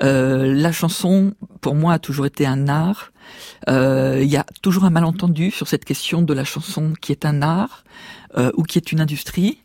Euh, 0.02 0.52
la 0.54 0.72
chanson, 0.72 1.34
pour 1.60 1.74
moi, 1.74 1.94
a 1.94 1.98
toujours 1.98 2.26
été 2.26 2.46
un 2.46 2.68
art. 2.68 3.12
Euh, 3.68 4.20
Il 4.22 4.28
y 4.30 4.36
a 4.36 4.44
toujours 4.62 4.84
un 4.84 4.90
malentendu 4.90 5.50
sur 5.50 5.68
cette 5.68 5.84
question 5.84 6.22
de 6.22 6.34
la 6.34 6.44
chanson 6.44 6.92
qui 7.00 7.12
est 7.12 7.24
un 7.24 7.40
art 7.40 7.84
euh, 8.36 8.50
ou 8.56 8.62
qui 8.64 8.78
est 8.78 8.92
une 8.92 9.00
industrie. 9.00 9.58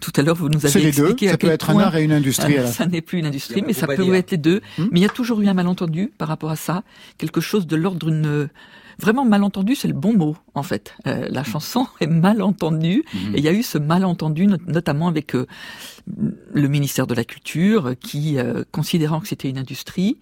Tout 0.00 0.12
à 0.16 0.22
l'heure, 0.22 0.36
vous 0.36 0.48
nous 0.48 0.60
C'est 0.60 0.68
avez 0.76 0.82
les 0.86 0.92
deux, 0.92 1.02
expliqué 1.04 1.28
à 1.28 1.32
ça 1.32 1.36
peut 1.38 1.46
quel 1.48 1.54
être 1.54 1.70
un 1.70 1.78
art 1.78 1.96
et 1.96 2.04
une 2.04 2.12
industrie. 2.12 2.56
euh, 2.58 2.64
à 2.64 2.66
ça 2.72 2.86
n'est 2.86 3.00
plus 3.02 3.18
une 3.18 3.26
industrie, 3.26 3.62
mais 3.66 3.72
ça 3.72 3.86
peut 3.86 3.96
dire. 4.04 4.14
être 4.14 4.30
les 4.30 4.36
deux. 4.38 4.60
Hmm. 4.78 4.86
Mais 4.92 5.00
il 5.00 5.02
y 5.02 5.06
a 5.06 5.10
toujours 5.10 5.40
eu 5.40 5.46
un 5.48 5.54
malentendu 5.54 6.10
par 6.16 6.28
rapport 6.28 6.50
à 6.50 6.56
ça. 6.56 6.84
Quelque 7.18 7.40
chose 7.40 7.66
de 7.66 7.76
l'ordre 7.76 8.06
d'une... 8.06 8.48
Vraiment 8.98 9.24
malentendu, 9.24 9.74
c'est 9.74 9.88
le 9.88 9.94
bon 9.94 10.12
mot, 10.16 10.36
en 10.54 10.62
fait. 10.62 10.94
Euh, 11.06 11.26
la 11.30 11.44
chanson 11.44 11.86
est 12.00 12.06
malentendue. 12.06 13.04
Mhm. 13.14 13.34
Et 13.34 13.38
il 13.38 13.44
y 13.44 13.48
a 13.48 13.52
eu 13.52 13.62
ce 13.62 13.78
malentendu, 13.78 14.46
not- 14.46 14.58
notamment 14.66 15.08
avec 15.08 15.34
euh, 15.34 15.46
le 16.52 16.68
ministère 16.68 17.06
de 17.06 17.14
la 17.14 17.24
Culture, 17.24 17.94
qui, 18.00 18.38
euh, 18.38 18.64
considérant 18.72 19.20
que 19.20 19.28
c'était 19.28 19.48
une 19.48 19.58
industrie, 19.58 20.18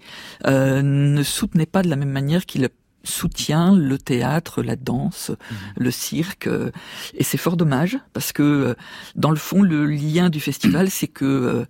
euh, 0.46 0.82
ne 0.82 1.22
soutenait 1.22 1.66
pas 1.66 1.82
de 1.82 1.88
la 1.88 1.96
même 1.96 2.10
manière 2.10 2.46
qu'il 2.46 2.64
soutient 3.04 3.74
le 3.74 3.98
théâtre, 3.98 4.62
la 4.62 4.76
danse, 4.76 5.30
le 5.76 5.90
cirque. 5.90 6.46
euh, 6.46 6.70
Et 7.14 7.24
c'est 7.24 7.38
fort 7.38 7.56
dommage, 7.56 7.98
parce 8.12 8.32
que, 8.32 8.42
euh, 8.42 8.74
dans 9.16 9.30
le 9.30 9.36
fond, 9.36 9.62
le 9.62 9.86
lien 9.86 10.28
du 10.30 10.40
festival, 10.40 10.90
c'est 10.90 11.08
que 11.08 11.24
euh, 11.24 11.64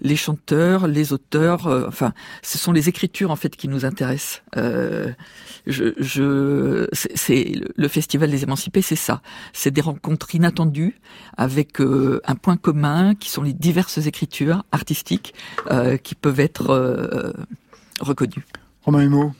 les 0.00 0.16
chanteurs, 0.16 0.86
les 0.88 1.12
auteurs, 1.12 1.66
euh, 1.66 1.86
enfin, 1.88 2.12
ce 2.42 2.58
sont 2.58 2.72
les 2.72 2.88
écritures, 2.88 3.30
en 3.30 3.36
fait, 3.36 3.54
qui 3.56 3.68
nous 3.68 3.84
intéressent. 3.84 4.42
Euh, 4.56 5.12
je, 5.66 5.94
je, 5.98 6.88
c'est 6.92 7.16
c'est- 7.16 7.52
le 7.76 7.88
festival 7.88 8.30
des 8.30 8.42
émancipés, 8.42 8.82
c'est 8.82 8.96
ça. 8.96 9.22
C'est 9.52 9.70
des 9.70 9.80
rencontres 9.80 10.34
inattendues 10.34 10.98
avec 11.36 11.80
euh, 11.80 12.20
un 12.26 12.34
point 12.34 12.56
commun 12.56 13.14
qui 13.14 13.30
sont 13.30 13.42
les 13.42 13.52
diverses 13.52 13.98
écritures 13.98 14.64
artistiques 14.72 15.34
euh, 15.70 15.96
qui 15.96 16.14
peuvent 16.14 16.40
être 16.40 16.70
euh, 16.70 17.32
reconnues. 18.00 18.44
Romain 18.84 19.02
Humeau, 19.02 19.32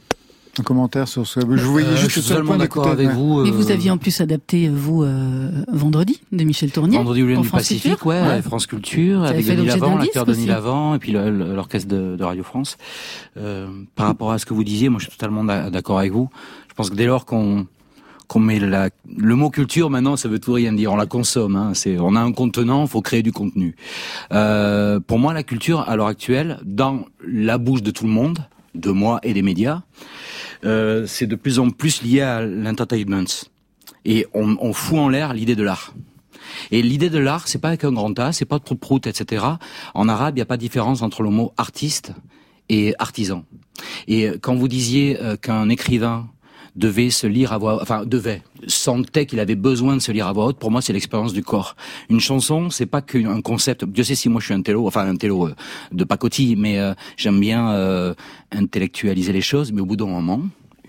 Un 0.59 0.63
commentaire 0.65 1.09
sur 1.09 1.27
ce. 1.27 1.41
Je 1.41 1.47
voyais 1.65 1.87
Euh, 1.87 1.97
juste 1.97 2.11
je 2.17 2.21
suis 2.21 2.29
totalement 2.29 2.57
d'accord 2.57 2.87
avec 2.89 3.09
vous. 3.09 3.45
Et 3.47 3.51
vous 3.51 3.71
euh, 3.71 3.73
aviez 3.73 3.91
en 3.91 3.97
plus 3.97 4.21
adapté, 4.21 4.67
euh, 4.69 4.73
vous, 4.75 5.03
euh, 5.03 5.51
Vendredi, 5.73 6.21
de 6.31 6.45
Michel 6.45 6.71
Tournier. 6.71 6.99
Vendredi 6.99 7.23
en 7.23 7.27
du 7.27 7.35
France 7.49 7.51
Pacifique, 7.63 7.93
Culture. 7.93 8.07
ouais, 8.07 8.21
Ouais. 8.21 8.43
France 8.43 8.67
Culture, 8.67 9.23
avec 9.25 9.47
Denis 9.47 9.65
Lavant, 9.67 9.97
l'acteur 9.97 10.27
Denis. 10.27 10.45
Lavant, 10.47 10.95
et 10.95 10.99
puis 10.99 11.13
l'orchestre 11.13 11.89
de, 11.89 12.17
de 12.17 12.25
Radio 12.25 12.43
France. 12.43 12.77
Euh, 13.39 13.67
par 13.95 14.07
rapport 14.09 14.31
à 14.33 14.39
ce 14.39 14.45
que 14.45 14.53
vous 14.53 14.63
disiez, 14.63 14.91
moi 14.91 14.99
je 15.01 15.05
suis 15.09 15.13
totalement 15.17 15.43
d'a- 15.43 15.71
d'accord 15.71 15.99
avec 15.99 16.13
vous. 16.13 16.29
Je 16.69 16.75
pense 16.75 16.91
que 16.91 16.97
dès 16.97 17.07
lors 17.07 17.25
qu'on 17.25 17.67
qu'on 18.29 18.39
met 18.41 18.59
la, 18.61 18.89
le 19.15 19.35
mot 19.35 19.51
culture 19.51 19.91
maintenant, 19.91 20.17
ça 20.17 20.27
veut 20.29 20.39
tout 20.39 20.53
rien 20.55 20.73
dire. 20.73 20.91
On 20.93 20.97
la 20.97 21.05
consomme. 21.07 21.55
Hein. 21.57 21.73
C'est, 21.75 21.99
on 21.99 22.15
a 22.17 22.21
un 22.21 22.33
contenant, 22.33 22.87
faut 22.87 23.03
créer 23.03 23.23
du 23.23 23.31
contenu. 23.33 23.75
Euh, 24.33 25.01
pour 25.01 25.19
moi, 25.19 25.35
la 25.35 25.43
culture 25.43 25.81
à 25.87 25.97
l'heure 25.97 26.07
actuelle, 26.07 26.59
dans 26.65 27.05
la 27.27 27.59
bouche 27.59 27.83
de 27.83 27.91
tout 27.91 28.05
le 28.05 28.11
monde, 28.11 28.39
de 28.75 28.91
moi 28.91 29.21
et 29.23 29.35
des 29.35 29.43
médias, 29.43 29.83
euh, 30.65 31.07
c'est 31.07 31.27
de 31.27 31.37
plus 31.37 31.59
en 31.59 31.71
plus 31.71 32.03
lié 32.03 32.21
à 32.21 32.43
l'entertainment. 32.43 33.49
Et 34.05 34.27
on, 34.35 34.57
on 34.61 34.73
fout 34.73 34.99
en 34.99 35.09
l'air 35.09 35.33
l'idée 35.35 35.57
de 35.57 35.63
l'art. 35.63 35.95
Et 36.71 36.83
l'idée 36.83 37.11
de 37.11 37.19
l'art, 37.19 37.49
c'est 37.49 37.59
pas 37.59 37.69
avec 37.69 37.85
un 37.85 37.93
grand 37.93 38.19
A, 38.19 38.33
c'est 38.33 38.45
pas 38.45 38.59
de 38.59 38.65
prout-prout, 38.65 39.07
etc. 39.07 39.45
En 39.95 40.09
arabe, 40.09 40.35
il 40.35 40.39
n'y 40.39 40.43
a 40.43 40.47
pas 40.47 40.57
de 40.57 40.63
différence 40.63 41.03
entre 41.03 41.23
le 41.23 41.31
mot 41.31 41.53
artiste 41.57 42.13
et 42.69 42.95
artisan. 42.99 43.45
Et 44.09 44.31
quand 44.41 44.55
vous 44.55 44.69
disiez 44.69 45.21
euh, 45.21 45.37
qu'un 45.37 45.69
écrivain 45.69 46.29
devait 46.77 47.11
se 47.11 47.27
lire 47.27 47.53
à 47.53 47.59
voix, 47.59 47.81
enfin 47.83 48.05
devait, 48.05 48.43
sentait 48.67 49.27
qu'il 49.27 49.41
avait 49.41 49.55
besoin 49.55 49.97
de 49.97 50.01
se 50.01 50.13
lire 50.13 50.27
à 50.27 50.33
voix 50.33 50.47
haute. 50.47 50.59
Pour 50.59 50.71
moi, 50.71 50.81
c'est 50.81 50.93
l'expérience 50.93 51.33
du 51.33 51.43
corps. 51.43 51.77
Une 52.09 52.21
chanson, 52.21 52.71
c'est 52.71 52.87
pas 52.87 53.03
qu'un 53.03 53.41
concept. 53.41 53.85
Dieu 53.85 54.05
sait 54.05 54.15
si 54.15 54.29
moi 54.29 54.41
je 54.41 54.47
suis 54.47 54.55
un 54.55 54.63
télo, 54.63 54.87
enfin 54.87 55.07
un 55.07 55.17
télo 55.17 55.49
euh, 55.49 55.55
de 55.93 56.05
pacotille, 56.05 56.57
mais 56.57 56.79
euh, 56.79 56.95
j'aime 57.17 57.41
bien 57.41 57.73
euh, 57.73 58.15
intellectualiser 58.51 59.33
les 59.33 59.41
choses. 59.41 59.73
Mais 59.73 59.81
au 59.81 59.87
bout 59.87 59.97
d'un 59.97 60.07
moment, 60.07 60.41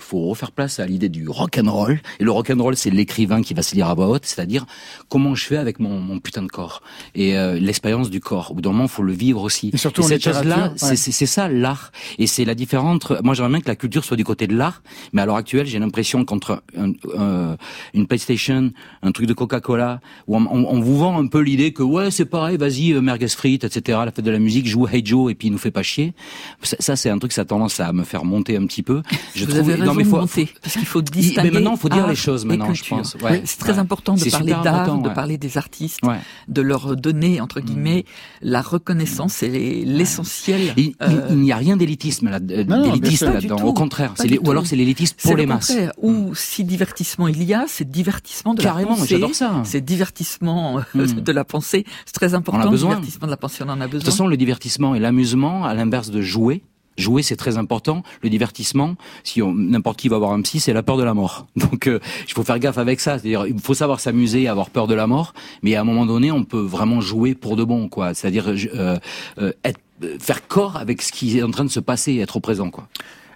faut 0.04 0.28
refaire 0.28 0.51
place 0.51 0.80
à 0.80 0.86
l'idée 0.86 1.10
du 1.10 1.28
rock 1.28 1.60
and 1.64 1.72
roll. 1.72 1.99
Et 2.20 2.24
le 2.24 2.32
rock 2.32 2.49
and 2.49 2.62
roll, 2.62 2.76
c'est 2.76 2.89
l'écrivain 2.89 3.41
qui 3.41 3.54
va 3.54 3.62
se 3.64 3.76
lire 3.76 3.88
à 3.88 3.93
voix 3.95 4.08
haute, 4.10 4.26
c'est-à-dire 4.26 4.66
comment 5.10 5.36
je 5.36 5.45
fais 5.45 5.58
avec 5.58 5.80
mon, 5.80 5.99
mon 5.99 6.20
putain 6.20 6.41
de 6.43 6.47
corps 6.47 6.82
et 7.16 7.38
euh, 7.38 7.60
l'expérience 7.60 8.10
du 8.10 8.20
corps. 8.20 8.51
Au 8.51 8.56
bout 8.56 8.62
d'un 8.62 8.72
moment, 8.72 8.84
il 8.86 8.89
faut 8.89 9.04
le 9.04 9.14
vivre 9.14 9.41
aussi. 9.41 9.70
Et 9.74 9.78
surtout 9.78 10.01
en 10.01 10.08
cette 10.08 10.24
chose-là, 10.24 10.74
c'est 10.76 10.86
ouais. 10.89 10.95
c'est- 10.95 11.12
c'est 11.12 11.26
ça 11.26 11.47
l'art. 11.47 11.91
Et 12.20 12.28
c'est 12.28 12.45
la 12.45 12.56
différence 12.56 12.95
entre. 12.95 13.20
Moi, 13.24 13.34
j'aimerais 13.34 13.51
bien 13.54 13.62
que 13.62 13.68
la 13.68 13.76
culture 13.76 14.04
soit 14.04 14.18
du 14.18 14.24
côté 14.24 14.47
de 14.47 14.56
l'art, 14.56 14.82
mais 15.14 15.22
à 15.22 15.26
l'heure 15.26 15.36
actuelle, 15.38 15.66
j'ai 15.68 15.80
l'impression 15.80 16.26
qu'entre 16.26 16.62
un- 16.78 16.91
un- 17.18 17.58
une 17.93 18.08
PlayStation, 18.08 18.72
un 19.01 19.12
truc 19.12 19.26
de 19.28 19.34
Coca-Cola, 19.34 19.99
où 20.28 20.36
on, 20.38 20.41
on- 20.45 20.66
on 20.70 20.80
vous 20.82 20.97
vend 20.97 21.18
un 21.20 21.28
peu 21.28 21.39
l'idée 21.39 21.72
que 21.74 21.84
ouais, 21.84 22.12
c'est 22.12 22.26
pareil, 22.26 22.58
vas-y, 22.58 22.93
euh, 22.93 23.01
merguez 23.01 23.28
frites, 23.28 23.64
etc. 23.64 23.99
La 24.06 24.12
fête 24.12 24.26
de 24.26 24.32
la 24.32 24.39
musique, 24.39 24.68
joue 24.68 24.88
Hey 24.88 25.06
Joe 25.06 25.32
et 25.32 25.36
puis 25.36 25.47
il 25.47 25.51
nous 25.51 25.58
fait 25.58 25.72
pas 25.72 25.84
chier. 25.84 26.14
Ça, 26.62 26.76
ça, 26.80 26.95
c'est 26.95 27.10
un 27.10 27.18
truc, 27.18 27.32
ça 27.32 27.41
a 27.41 27.45
tendance 27.45 27.80
à 27.80 27.91
me 27.93 28.04
faire 28.04 28.26
monter 28.26 28.58
un 28.58 28.66
petit 28.66 28.84
peu. 28.84 29.01
Je 29.36 29.45
Vous 29.45 29.56
avez 29.56 29.74
raison 29.76 29.93
non, 29.94 29.98
mais 29.98 30.04
de 30.04 30.10
faut- 30.10 30.18
monter, 30.20 30.50
parce 30.62 30.74
qu'il 30.76 30.86
faut 30.86 31.02
distinguer. 31.02 31.50
mais 31.50 31.54
maintenant, 31.56 31.74
il 31.76 31.80
faut 31.80 31.89
dire 31.89 32.08
les 32.08 32.16
choses 32.16 32.46
maintenant, 32.46 32.74
je 32.74 32.84
pense. 32.88 33.16
Ouais. 33.24 33.41
C'est 33.46 33.58
très 33.60 33.74
Ouais. 33.74 33.80
important 33.80 34.14
de 34.16 34.20
C'est 34.20 34.30
parler 34.32 34.54
d'art, 34.64 34.98
de 35.02 35.10
parler 35.10 35.38
des 35.38 35.58
artistes, 35.58 36.00
Ouais. 36.04 36.18
de 36.48 36.62
leur 36.62 36.96
donner 36.96 37.41
entre 37.41 37.60
guillemets 37.62 38.06
la 38.41 38.62
reconnaissance 38.62 39.41
et 39.44 39.84
l'essentiel. 39.86 40.74
Il, 40.78 40.94
euh, 41.02 41.28
il 41.30 41.38
n'y 41.38 41.52
a 41.52 41.58
rien 41.58 41.78
d'élitisme 41.78 42.30
là, 42.30 42.38
euh, 42.38 42.64
là-dedans. 42.66 43.58
Au 43.64 43.74
contraire, 43.74 44.14
c'est 44.16 44.38
ou 44.39 44.52
alors 44.52 44.66
c'est 44.66 44.76
l'élitiste 44.76 45.16
c'est 45.18 45.30
pour 45.30 45.36
le 45.38 45.41
les 45.41 45.48
masses. 45.48 45.68
contraire. 45.68 45.91
Ou 46.02 46.34
si 46.36 46.64
divertissement 46.64 47.28
il 47.28 47.44
y 47.44 47.54
a, 47.54 47.66
c'est 47.68 47.89
divertissement 47.89 48.54
de 48.54 48.62
Carrément, 48.62 48.91
la 48.91 48.96
pensée. 48.98 49.08
j'adore 49.16 49.34
ça. 49.36 49.62
C'est 49.66 49.82
divertissement 49.84 50.80
euh, 50.80 50.82
Hmm. 50.94 51.22
de 51.22 51.32
la 51.32 51.44
pensée. 51.44 51.86
C'est 52.06 52.14
très 52.14 52.34
important. 52.34 52.70
besoin. 52.70 52.91
Le 52.91 52.96
divertissement 52.98 53.28
de 53.28 53.32
la 53.32 53.38
pensée, 53.38 53.64
on 53.66 53.70
en 53.70 53.82
a 53.82 53.86
De 53.88 53.91
besoin. 53.91 54.00
toute 54.00 54.06
façon, 54.06 54.28
le 54.28 54.38
divertissement 54.38 54.96
et 54.96 55.00
l'amusement, 55.00 55.66
à 55.66 55.74
l'inverse 55.74 56.10
de 56.12 56.22
jouer, 56.22 56.64
jouer 56.98 57.24
c'est 57.24 57.36
très 57.36 57.58
important. 57.58 58.04
Le 58.22 58.30
divertissement, 58.30 58.96
si 59.24 59.41
n'importe 59.41 60.00
qui 60.00 60.10
va 60.10 60.18
voir 60.18 60.32
un 60.32 60.41
psy, 60.41 60.60
c'est 60.60 60.74
la 60.74 60.84
peur 60.84 60.98
de 60.98 61.04
la 61.04 61.14
mort. 61.14 61.48
Donc, 61.56 61.88
euh, 61.88 62.00
il 62.28 62.34
faut 62.34 62.44
faire 62.44 62.60
gaffe 62.60 62.78
avec 62.78 63.00
ça. 63.00 63.20
C'est-à-dire, 63.20 63.46
il 63.48 63.60
faut 63.60 63.74
savoir 63.74 64.00
s'amuser, 64.00 64.48
avoir 64.48 64.70
peur 64.70 64.88
de 64.88 64.94
la 64.94 65.08
mort, 65.08 65.34
mais 65.62 65.76
à 65.76 65.82
un 65.82 65.84
moment 65.84 66.06
donné, 66.06 66.32
on 66.32 66.44
peut 66.44 66.60
vraiment 66.60 67.02
jouer 67.02 67.36
pour 67.36 67.56
de 67.56 67.64
bon, 67.64 67.89
quoi. 67.89 68.14
C'est-à-dire 68.14 68.50
euh, 68.50 68.98
euh, 69.38 69.52
être, 69.64 69.80
euh, 70.04 70.18
faire 70.20 70.48
corps 70.48 70.78
avec 70.78 71.02
ce 71.02 71.12
qui 71.12 71.38
est 71.38 71.44
en 71.44 71.52
train 71.52 71.66
de 71.66 71.70
se 71.70 71.80
passer, 71.80 72.18
être 72.18 72.38
au 72.38 72.39
présent, 72.39 72.70
quoi. 72.70 72.88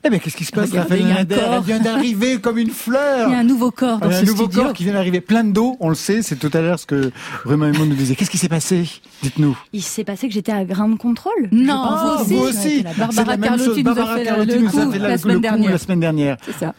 Eh 0.03 0.09
bien, 0.09 0.19
qu'est-ce 0.19 0.37
qui 0.37 0.45
se 0.45 0.51
passe? 0.51 0.69
Regardez, 0.69 1.01
Raphaël. 1.03 1.53
Elle 1.57 1.63
vient 1.63 1.79
d'arriver 1.79 2.39
comme 2.39 2.57
une 2.57 2.69
fleur. 2.69 3.27
Il 3.27 3.31
y 3.33 3.35
a 3.35 3.39
un 3.39 3.43
nouveau 3.43 3.71
corps 3.71 3.99
dans 3.99 4.07
Il 4.09 4.13
y 4.13 4.15
a 4.15 4.19
ce 4.19 4.23
un 4.23 4.25
nouveau 4.27 4.43
studio. 4.45 4.63
corps 4.63 4.73
qui 4.73 4.83
vient 4.83 4.93
d'arriver, 4.93 5.21
plein 5.21 5.43
d'eau, 5.43 5.75
on 5.79 5.89
le 5.89 5.95
sait, 5.95 6.21
c'est 6.21 6.35
tout 6.35 6.51
à 6.53 6.61
l'heure 6.61 6.79
ce 6.79 6.85
que 6.85 7.11
Romain 7.45 7.71
Raymond 7.71 7.85
nous 7.87 7.95
disait. 7.95 8.15
Qu'est-ce 8.15 8.29
qui 8.29 8.37
s'est 8.37 8.47
passé? 8.49 8.87
Dites-nous. 9.23 9.57
Il 9.73 9.81
s'est 9.83 10.03
passé 10.03 10.27
que 10.27 10.33
j'étais 10.33 10.51
à 10.51 10.63
Ground 10.65 10.97
Control. 10.97 11.33
Non, 11.51 11.73
Ah, 11.75 12.17
vous 12.25 12.37
vous 12.37 12.43
aussi. 12.43 12.83
Barbara 12.83 13.09
C'est 13.11 13.25
la 13.25 13.37
même 13.37 13.41
Carlotti 13.41 13.65
chose. 13.65 13.77
nous 13.83 13.89
a 13.91 13.93
Barbara 13.95 14.17
fait 14.17 14.23
Carlotti 14.25 14.51
le 14.53 14.59
nous 14.59 14.67
a 14.67 14.71
coup 14.85 14.91
fait 14.91 14.99
la 14.99 15.17
semaine 15.17 15.35
coup 15.37 15.41
dernière. 15.41 15.71
la 15.71 15.77
semaine 15.77 15.99
dernière. 15.99 16.37
C'est 16.45 16.57
ça. 16.65 16.73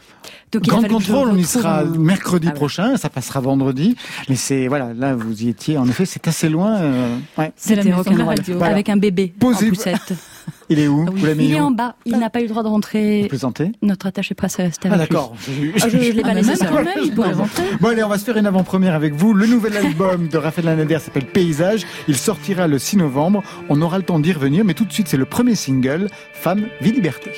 Donc 0.51 0.67
contrôle, 0.89 1.29
on 1.31 1.37
y 1.37 1.45
sera 1.45 1.85
mercredi 1.85 2.47
Ah 2.49 2.53
ouais. 2.53 2.57
prochain, 2.57 2.97
ça 2.97 3.11
passera 3.11 3.41
vendredi. 3.41 3.97
Mais 4.31 4.37
c'est, 4.37 4.67
voilà, 4.69 4.95
là, 4.95 5.15
vous 5.15 5.43
y 5.43 5.49
étiez. 5.51 5.77
En 5.77 5.87
effet, 5.87 6.07
c'est 6.07 6.27
assez 6.27 6.49
loin. 6.49 6.77
euh, 6.79 7.17
ouais. 7.37 7.53
C'est 7.57 7.75
la 7.75 7.85
maison 7.85 8.01
de 8.01 8.17
la 8.17 8.25
radio, 8.25 8.57
Voilà. 8.57 8.73
avec 8.73 8.89
un 8.89 8.97
bébé 8.97 9.35
Posez- 9.39 9.67
en 9.67 9.69
poussette. 9.69 10.15
Il 10.69 10.79
est 10.79 10.89
où 10.89 11.05
Ah 11.07 11.11
oui. 11.13 11.21
Vous 11.21 11.27
l'avez 11.27 11.45
Il 11.45 11.55
est 11.55 11.61
en 11.61 11.71
bas. 11.71 11.95
Il 12.05 12.19
n'a 12.19 12.31
pas 12.31 12.41
eu 12.41 12.45
le 12.45 12.49
droit 12.49 12.63
de 12.63 12.69
Vous 12.69 12.75
rentrer. 12.75 13.25
présentez 13.29 13.73
Notre 13.83 14.07
attaché 14.07 14.35
presse 14.35 14.57
reste 14.57 14.83
Ah, 14.85 14.95
avec 14.95 15.09
lui. 15.11 15.15
d'accord. 15.17 15.35
Ah, 15.37 15.89
je, 15.89 15.99
je 15.99 16.13
l'ai 16.13 16.21
Ah, 16.23 16.23
pas 16.29 16.35
laissé 16.35 16.53
quand 16.67 16.75
même, 16.85 16.89
il 17.05 17.15
pourrait 17.15 17.33
rentrer. 17.33 17.63
Bon 17.81 17.89
allez, 17.89 18.03
on 18.03 18.09
va 18.09 18.19
se 18.19 18.25
faire 18.25 18.37
une 18.37 18.47
avant-première 18.47 18.95
avec 18.95 19.15
vous. 19.15 19.35
Le 19.35 19.47
nouvel 19.47 19.77
album 19.77 20.29
de 20.29 20.37
Raphaël 20.39 20.67
Lanader 20.67 20.99
s'appelle 20.99 21.27
Paysage. 21.27 21.87
Il 22.09 22.17
sortira 22.17 22.67
le 22.67 22.79
6 22.79 22.97
novembre. 22.99 23.43
On 23.69 23.81
aura 23.83 23.99
le 23.99 24.05
temps 24.05 24.19
d'y 24.21 24.33
revenir, 24.33 24.65
mais 24.65 24.75
tout 24.75 24.85
de 24.85 24.93
suite, 24.93 25.09
c'est 25.09 25.17
le 25.17 25.25
premier 25.27 25.55
single, 25.55 26.09
Femme, 26.33 26.67
vie, 26.81 26.93
liberté. 26.93 27.31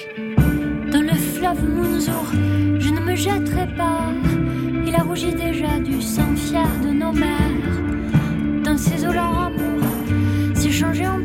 Dans 0.93 1.01
le 1.03 1.15
fleuve 1.15 1.65
Mounzour, 1.69 2.25
je 2.79 2.89
ne 2.91 3.01
me 3.01 3.15
jetterai 3.15 3.67
pas. 3.77 4.11
Il 4.87 4.95
a 4.95 5.03
rougi 5.03 5.33
déjà 5.33 5.79
du 5.79 6.03
sang 6.03 6.35
fier 6.37 6.67
de 6.83 6.89
nos 6.89 7.13
mères. 7.13 8.65
Dans 8.65 8.77
ces 8.77 9.05
eaux, 9.07 9.13
leur 9.13 9.25
amour 9.47 9.81
s'est 10.55 10.71
changé 10.73 11.07
en 11.07 11.20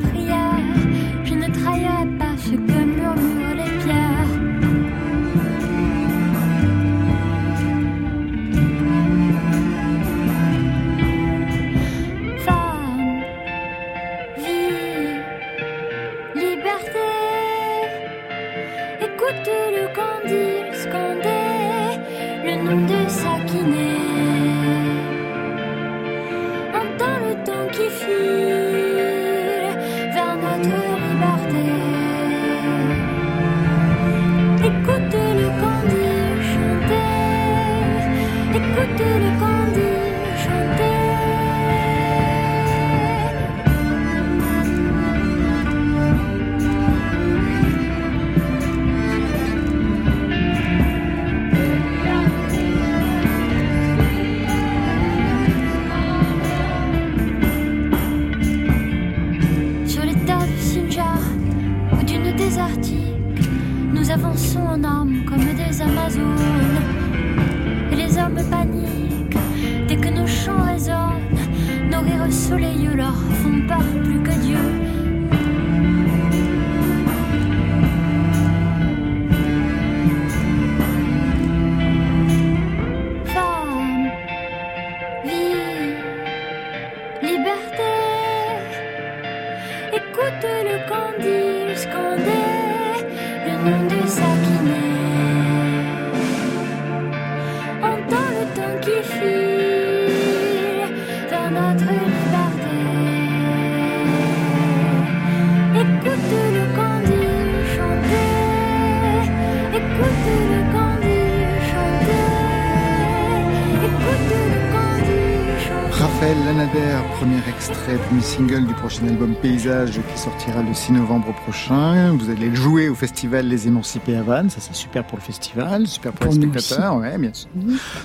Lanader, 116.55 117.01
premier 117.17 117.39
extrait, 117.49 117.97
premier 118.07 118.21
single 118.21 118.65
du 118.65 118.73
prochain 118.75 119.05
album 119.07 119.35
Paysage 119.35 119.99
qui 120.13 120.17
sortira 120.17 120.63
le 120.63 120.73
6 120.73 120.93
novembre 120.93 121.33
prochain. 121.43 122.15
Vous 122.15 122.29
allez 122.29 122.47
le 122.47 122.55
jouer 122.55 122.87
au 122.87 122.95
festival 122.95 123.45
Les 123.45 123.67
Émancipés 123.67 124.15
à 124.15 124.21
Vannes, 124.21 124.49
ça 124.49 124.61
c'est 124.61 124.73
super 124.73 125.05
pour 125.05 125.17
le 125.17 125.23
festival, 125.23 125.85
super 125.85 126.13
pour, 126.13 126.29
Pour 126.29 126.39
les 126.39 126.47
spectateurs, 126.47 126.95
ouais, 126.97 127.17
bien 127.17 127.33
sûr. 127.33 127.49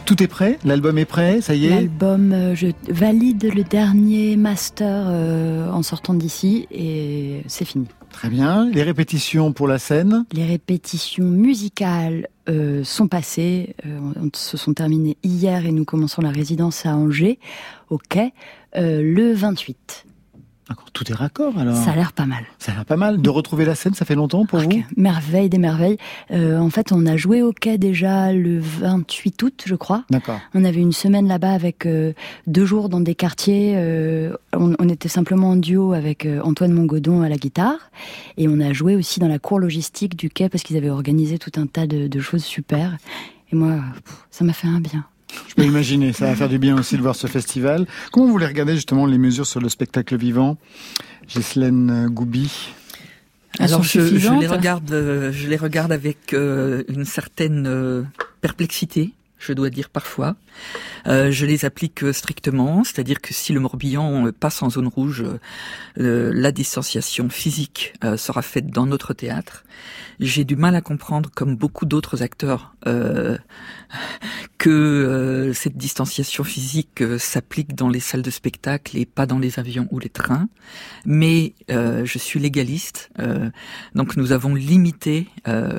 Tout 0.05 0.21
est 0.21 0.27
prêt, 0.27 0.59
l'album 0.65 0.99
est 0.99 1.05
prêt, 1.05 1.41
ça 1.41 1.55
y 1.55 1.67
est? 1.67 1.71
L'album, 1.71 2.33
euh, 2.33 2.55
je 2.57 2.67
valide 2.89 3.53
le 3.55 3.63
dernier 3.63 4.37
master 4.37 5.05
euh, 5.07 5.71
en 5.71 5.85
sortant 5.85 6.15
d'ici 6.15 6.67
et 6.73 7.45
c'est 7.47 7.65
fini. 7.65 7.87
Très 8.13 8.29
bien. 8.29 8.69
Les 8.71 8.83
répétitions 8.83 9.53
pour 9.53 9.69
la 9.69 9.79
scène 9.79 10.25
Les 10.33 10.45
répétitions 10.45 11.25
musicales 11.25 12.29
euh, 12.49 12.85
sont 12.85 13.09
passées, 13.09 13.75
euh, 13.87 14.29
se 14.35 14.57
sont 14.57 14.75
terminées 14.75 15.17
hier 15.23 15.67
et 15.67 15.73
nous 15.73 15.85
commençons 15.85 16.23
la 16.23 16.31
résidence 16.31 16.87
à 16.87 16.95
Angers, 16.95 17.39
au 17.89 17.99
quai, 17.99 18.33
euh, 18.77 19.01
le 19.03 19.33
28. 19.33 20.07
D'accord, 20.71 20.91
tout 20.93 21.11
est 21.11 21.15
raccord 21.15 21.59
alors. 21.59 21.77
Ça 21.77 21.91
a 21.91 21.97
l'air 21.97 22.13
pas 22.13 22.27
mal. 22.27 22.45
Ça 22.61 22.71
a 22.71 22.77
l'air 22.77 22.85
pas 22.85 22.97
mal. 22.97 23.21
De 23.21 23.29
retrouver 23.29 23.65
la 23.65 23.75
scène, 23.75 23.93
ça 23.95 24.05
fait 24.05 24.15
longtemps 24.15 24.47
pour 24.47 24.61
vous? 24.61 24.85
Merveille 24.97 25.49
des 25.49 25.59
merveilles. 25.59 25.97
Euh, 26.31 26.59
en 26.59 26.71
fait, 26.71 26.93
on 26.93 27.07
a 27.07 27.17
joué 27.17 27.43
au 27.43 27.53
quai 27.53 27.77
déjà 27.77 28.33
le 28.33 28.61
28 28.61 29.43
août, 29.43 29.63
je 29.67 29.75
crois. 29.75 30.05
D'accord. 30.11 30.39
On 30.55 30.65
avait 30.65 30.81
une 30.81 30.93
semaine 30.93 31.27
là-bas 31.27 31.51
avec 31.51 31.87
euh, 31.87 32.13
deux 32.47 32.65
jours 32.65 32.89
dans 32.89 33.01
des 33.01 33.17
quartiers. 33.17 33.75
euh, 33.77 34.33
on, 34.55 34.75
on 34.79 34.89
était 34.89 35.09
simplement 35.09 35.51
en 35.51 35.57
duo 35.57 35.93
avec 35.93 36.27
Antoine 36.45 36.73
Mongodon 36.73 37.23
à 37.23 37.29
la 37.29 37.37
guitare. 37.37 37.91
Et 38.37 38.47
on 38.47 38.61
a 38.61 38.73
joué 38.73 38.95
aussi 38.95 39.19
dans 39.19 39.29
la 39.29 39.41
cour 39.41 39.59
logistique 39.59 40.15
du 40.17 40.31
quai 40.31 40.49
parce 40.49 40.63
qu'ils 40.63 40.77
avaient 40.77 40.91
organisé 40.91 41.39
tout 41.39 41.53
un 41.61 41.67
tas 41.67 41.89
de, 41.89 42.07
de 42.07 42.21
choses 42.21 42.45
super. 42.45 42.97
Et 43.53 43.57
moi, 43.57 43.81
pff, 44.05 44.25
ça 44.31 44.45
m'a 44.45 44.53
fait 44.53 44.69
un 44.69 44.81
bien. 44.81 45.05
Je 45.49 45.55
peux 45.55 45.65
imaginer, 45.65 46.13
ça 46.13 46.27
va 46.27 46.37
faire 46.37 46.49
du 46.49 46.59
bien 46.59 46.79
aussi 46.79 46.97
de 46.97 47.03
voir 47.03 47.17
ce 47.17 47.27
festival. 47.27 47.87
Comment 48.13 48.27
vous 48.27 48.33
voulez 48.33 48.47
regarder 48.47 48.75
justement 48.75 49.07
les 49.07 49.19
mesures 49.19 49.47
sur 49.47 49.61
le 49.61 49.69
spectacle 49.69 50.17
vivant 50.17 50.57
Ghislaine 51.29 52.09
Goubi? 52.09 52.73
Elles 53.59 53.67
Alors 53.67 53.83
je, 53.83 54.01
les 54.01 54.47
regarde, 54.47 54.93
euh, 54.93 55.33
je 55.33 55.49
les 55.49 55.57
regarde 55.57 55.93
avec 55.93 56.33
euh, 56.35 56.85
une 56.89 57.05
certaine 57.05 57.67
euh, 57.67 58.05
perplexité, 58.41 59.13
je 59.39 59.53
dois 59.53 59.71
dire 59.71 59.89
parfois. 59.89 60.37
Euh, 61.07 61.31
je 61.33 61.47
les 61.47 61.65
applique 61.65 62.05
strictement, 62.13 62.85
c'est-à-dire 62.85 63.21
que 63.21 63.35
si 63.35 63.53
le 63.53 63.61
Morbihan 63.61 64.31
passe 64.39 64.63
en 64.63 64.71
zone 64.71 64.87
rouge, 64.87 65.25
euh, 65.99 66.31
la 66.33 66.53
distanciation 66.53 67.29
physique 67.29 67.95
euh, 68.05 68.17
sera 68.17 68.43
faite 68.43 68.69
dans 68.69 68.87
notre 68.87 69.15
théâtre. 69.15 69.65
J'ai 70.21 70.45
du 70.45 70.55
mal 70.55 70.77
à 70.77 70.81
comprendre, 70.83 71.31
comme 71.35 71.57
beaucoup 71.57 71.87
d'autres 71.87 72.23
acteurs, 72.23 72.75
que 74.61 74.69
euh, 74.69 75.55
cette 75.55 75.79
distanciation 75.79 76.45
physique 76.45 77.01
euh, 77.01 77.19
s'applique 77.19 77.75
dans 77.75 77.89
les 77.89 77.99
salles 77.99 78.21
de 78.21 78.31
spectacle 78.31 78.99
et 78.99 79.07
pas 79.07 79.25
dans 79.25 79.39
les 79.39 79.59
avions 79.59 79.89
ou 79.91 79.99
les 79.99 80.11
trains. 80.11 80.51
Mais 81.07 81.55
euh, 81.71 82.05
je 82.05 82.19
suis 82.19 82.39
légaliste, 82.39 83.09
euh, 83.19 83.49
donc 83.95 84.19
nous 84.19 84.33
avons 84.33 84.55
limité 84.55 85.29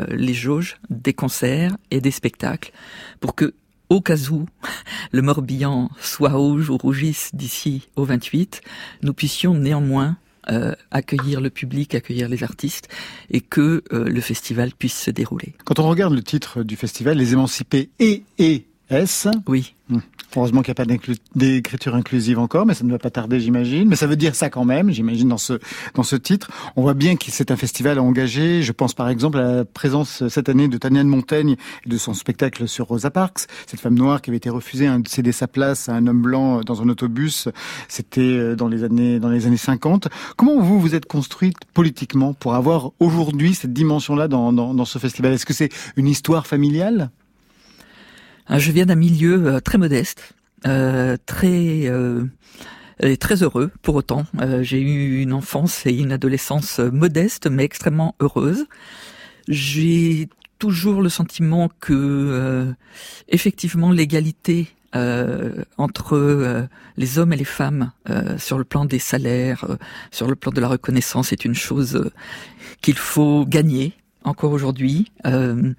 les 0.10 0.34
jauges 0.34 0.78
des 0.90 1.14
concerts 1.14 1.78
et 1.92 2.02
des 2.02 2.10
spectacles 2.10 2.72
pour 3.20 3.36
que, 3.36 3.54
au 3.90 4.02
cas 4.02 4.18
où 4.32 4.48
le 5.12 5.22
Morbihan 5.22 5.92
soit 6.00 6.32
rouge 6.32 6.72
ou 6.72 6.78
rougisse 6.78 7.30
d'ici 7.34 7.88
au 7.96 8.04
28, 8.04 8.62
nous 9.04 9.14
puissions 9.14 9.54
néanmoins 9.54 10.18
euh, 10.50 10.74
accueillir 10.90 11.40
le 11.40 11.52
public, 11.52 11.94
accueillir 11.94 12.28
les 12.30 12.44
artistes 12.44 12.88
et 13.30 13.42
que 13.42 13.84
le 13.92 14.22
festival 14.22 14.72
puisse 14.74 15.00
se 15.00 15.12
dérouler. 15.12 15.54
Quand 15.66 15.78
on 15.78 15.88
regarde 15.88 16.16
le 16.16 16.24
titre 16.24 16.64
du 16.64 16.76
festival, 16.76 17.20
Les 17.20 17.34
Émancipés 17.34 17.92
et 18.00 18.24
et 18.40 18.66
S. 18.92 19.28
Oui. 19.48 19.74
Heureusement 20.36 20.62
qu'il 20.62 20.74
n'y 20.74 20.82
a 20.82 20.86
pas 20.86 21.10
d'écriture 21.36 21.96
inclusive 21.96 22.39
encore, 22.39 22.66
mais 22.66 22.74
ça 22.74 22.86
ne 22.86 22.92
va 22.92 23.00
pas 23.00 23.10
tarder, 23.10 23.39
j'imagine. 23.39 23.89
Mais 23.89 23.98
ça 23.98 24.08
veut 24.08 24.16
dire 24.16 24.36
ça 24.36 24.50
quand 24.50 24.64
même, 24.64 24.92
j'imagine, 24.92 25.28
dans 25.28 25.38
ce, 25.38 25.60
dans 25.94 26.04
ce 26.04 26.16
titre. 26.16 26.50
On 26.78 26.82
voit 26.84 26.94
bien 26.94 27.18
que 27.18 27.26
c'est 27.28 27.52
un 27.52 27.58
festival 27.58 28.00
engagé. 28.00 28.64
Je 28.64 28.72
pense 28.72 28.94
par 28.94 29.10
exemple 29.10 29.39
à 29.39 29.56
la 29.56 29.66
présence 29.66 30.28
cette 30.30 30.48
année 30.48 30.68
de 30.70 30.78
Tania 30.78 31.04
de 31.04 31.10
Montaigne 31.10 31.58
et 31.86 31.89
de 31.89 31.98
son 31.98 32.14
spectacle 32.14 32.68
sur 32.68 32.88
Rosa 32.88 33.12
Parks, 33.12 33.48
cette 33.68 33.80
femme 33.80 33.96
noire 33.96 34.22
qui 34.22 34.30
avait 34.30 34.38
été 34.38 34.50
refusée 34.50 34.88
de 34.88 35.08
céder 35.08 35.34
sa 35.34 35.48
place 35.48 35.89
à 35.89 35.94
un 35.94 36.08
homme 36.08 36.22
blanc 36.22 36.62
dans 36.62 36.82
un 36.82 36.88
autobus. 36.88 37.50
C'était 37.89 38.22
euh, 38.22 38.56
dans 38.56 38.68
les 38.68 38.84
années, 38.84 39.20
dans 39.20 39.30
les 39.30 39.48
années 39.48 39.58
50. 39.58 40.08
Comment 40.38 40.62
vous, 40.62 40.80
vous 40.80 40.96
êtes 40.96 41.06
construite 41.06 41.58
politiquement 41.74 42.34
pour 42.34 42.56
avoir 42.56 42.92
aujourd'hui 43.00 43.54
cette 43.54 43.74
dimension-là 43.74 44.28
dans, 44.30 44.54
dans, 44.54 44.74
dans 44.74 44.86
ce 44.86 44.98
festival? 44.98 45.34
Est-ce 45.34 45.46
que 45.46 45.54
c'est 45.54 45.70
une 45.98 46.08
histoire 46.08 46.48
familiale? 46.48 47.10
Euh, 48.50 48.60
Je 48.60 48.72
viens 48.72 48.86
d'un 48.86 48.96
milieu 48.96 49.46
euh, 49.48 49.60
très 49.60 49.78
modeste, 49.78 50.34
euh, 50.66 51.18
très 51.26 51.88
euh, 51.88 52.26
et 53.02 53.18
très 53.18 53.44
heureux 53.44 53.72
pour 53.82 53.96
autant. 53.96 54.26
Euh, 54.42 54.64
J'ai 54.64 54.82
eu 54.82 55.22
une 55.22 55.34
enfance 55.34 55.86
et 55.86 55.94
une 55.94 56.12
adolescence 56.12 56.80
modeste 56.80 57.48
mais 57.48 57.64
extrêmement 57.64 58.16
heureuse. 58.20 58.66
J'ai 59.48 60.30
toujours 60.60 61.02
le 61.02 61.10
sentiment 61.10 61.70
que 61.80 62.74
effectivement 63.28 63.92
l'égalité 63.92 64.68
euh, 64.96 65.64
entre 65.78 66.68
les 66.98 67.18
hommes 67.18 67.34
et 67.34 67.38
les 67.38 67.44
femmes 67.46 67.92
euh, 68.10 68.38
sur 68.38 68.60
le 68.60 68.64
plan 68.64 68.86
des 68.86 69.00
salaires, 69.00 69.66
sur 70.12 70.28
le 70.28 70.36
plan 70.36 70.52
de 70.52 70.62
la 70.62 70.68
reconnaissance 70.68 71.32
est 71.32 71.44
une 71.46 71.56
chose 71.56 72.12
qu'il 72.82 72.98
faut 72.98 73.46
gagner 73.48 73.94
encore 74.24 74.52
aujourd'hui. 74.52 75.12
Euh, 75.26 75.74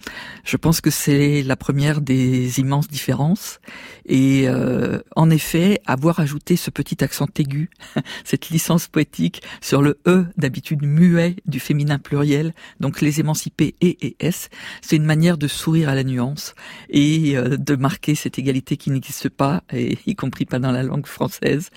je 0.45 0.57
pense 0.57 0.81
que 0.81 0.91
c'est 0.91 1.43
la 1.43 1.57
première 1.57 2.01
des 2.01 2.61
immenses 2.61 2.89
différences. 2.89 3.61
Et 4.07 4.45
euh, 4.47 5.01
en 5.17 5.31
effet, 5.31 5.81
avoir 5.87 6.21
ajouté 6.21 6.57
ce 6.57 6.71
petit 6.71 7.03
accent 7.05 7.29
aigu, 7.37 7.71
cette 8.25 8.51
licence 8.51 8.89
poétique 8.89 9.43
sur 9.61 9.83
le 9.83 9.99
E 10.07 10.27
d'habitude 10.37 10.83
muet 10.83 11.37
du 11.47 11.61
féminin 11.61 11.99
pluriel, 11.99 12.53
donc 12.81 13.01
les 13.01 13.21
émancipés 13.21 13.75
et 13.81 14.07
et 14.07 14.17
S, 14.21 14.49
c'est 14.81 14.97
une 14.97 15.05
manière 15.05 15.39
de 15.39 15.47
sourire 15.47 15.89
à 15.89 15.95
la 15.95 16.05
nuance 16.05 16.55
et 16.89 17.37
euh, 17.37 17.57
de 17.57 17.77
marquer 17.77 18.15
cette 18.15 18.39
égalité 18.39 18.77
qui 18.77 18.91
n'existe 18.91 19.29
pas, 19.29 19.63
y 19.73 20.15
compris 20.17 20.45
pas 20.45 20.59
dans 20.59 20.73
la 20.73 20.83
langue 20.83 21.07
française. 21.07 21.71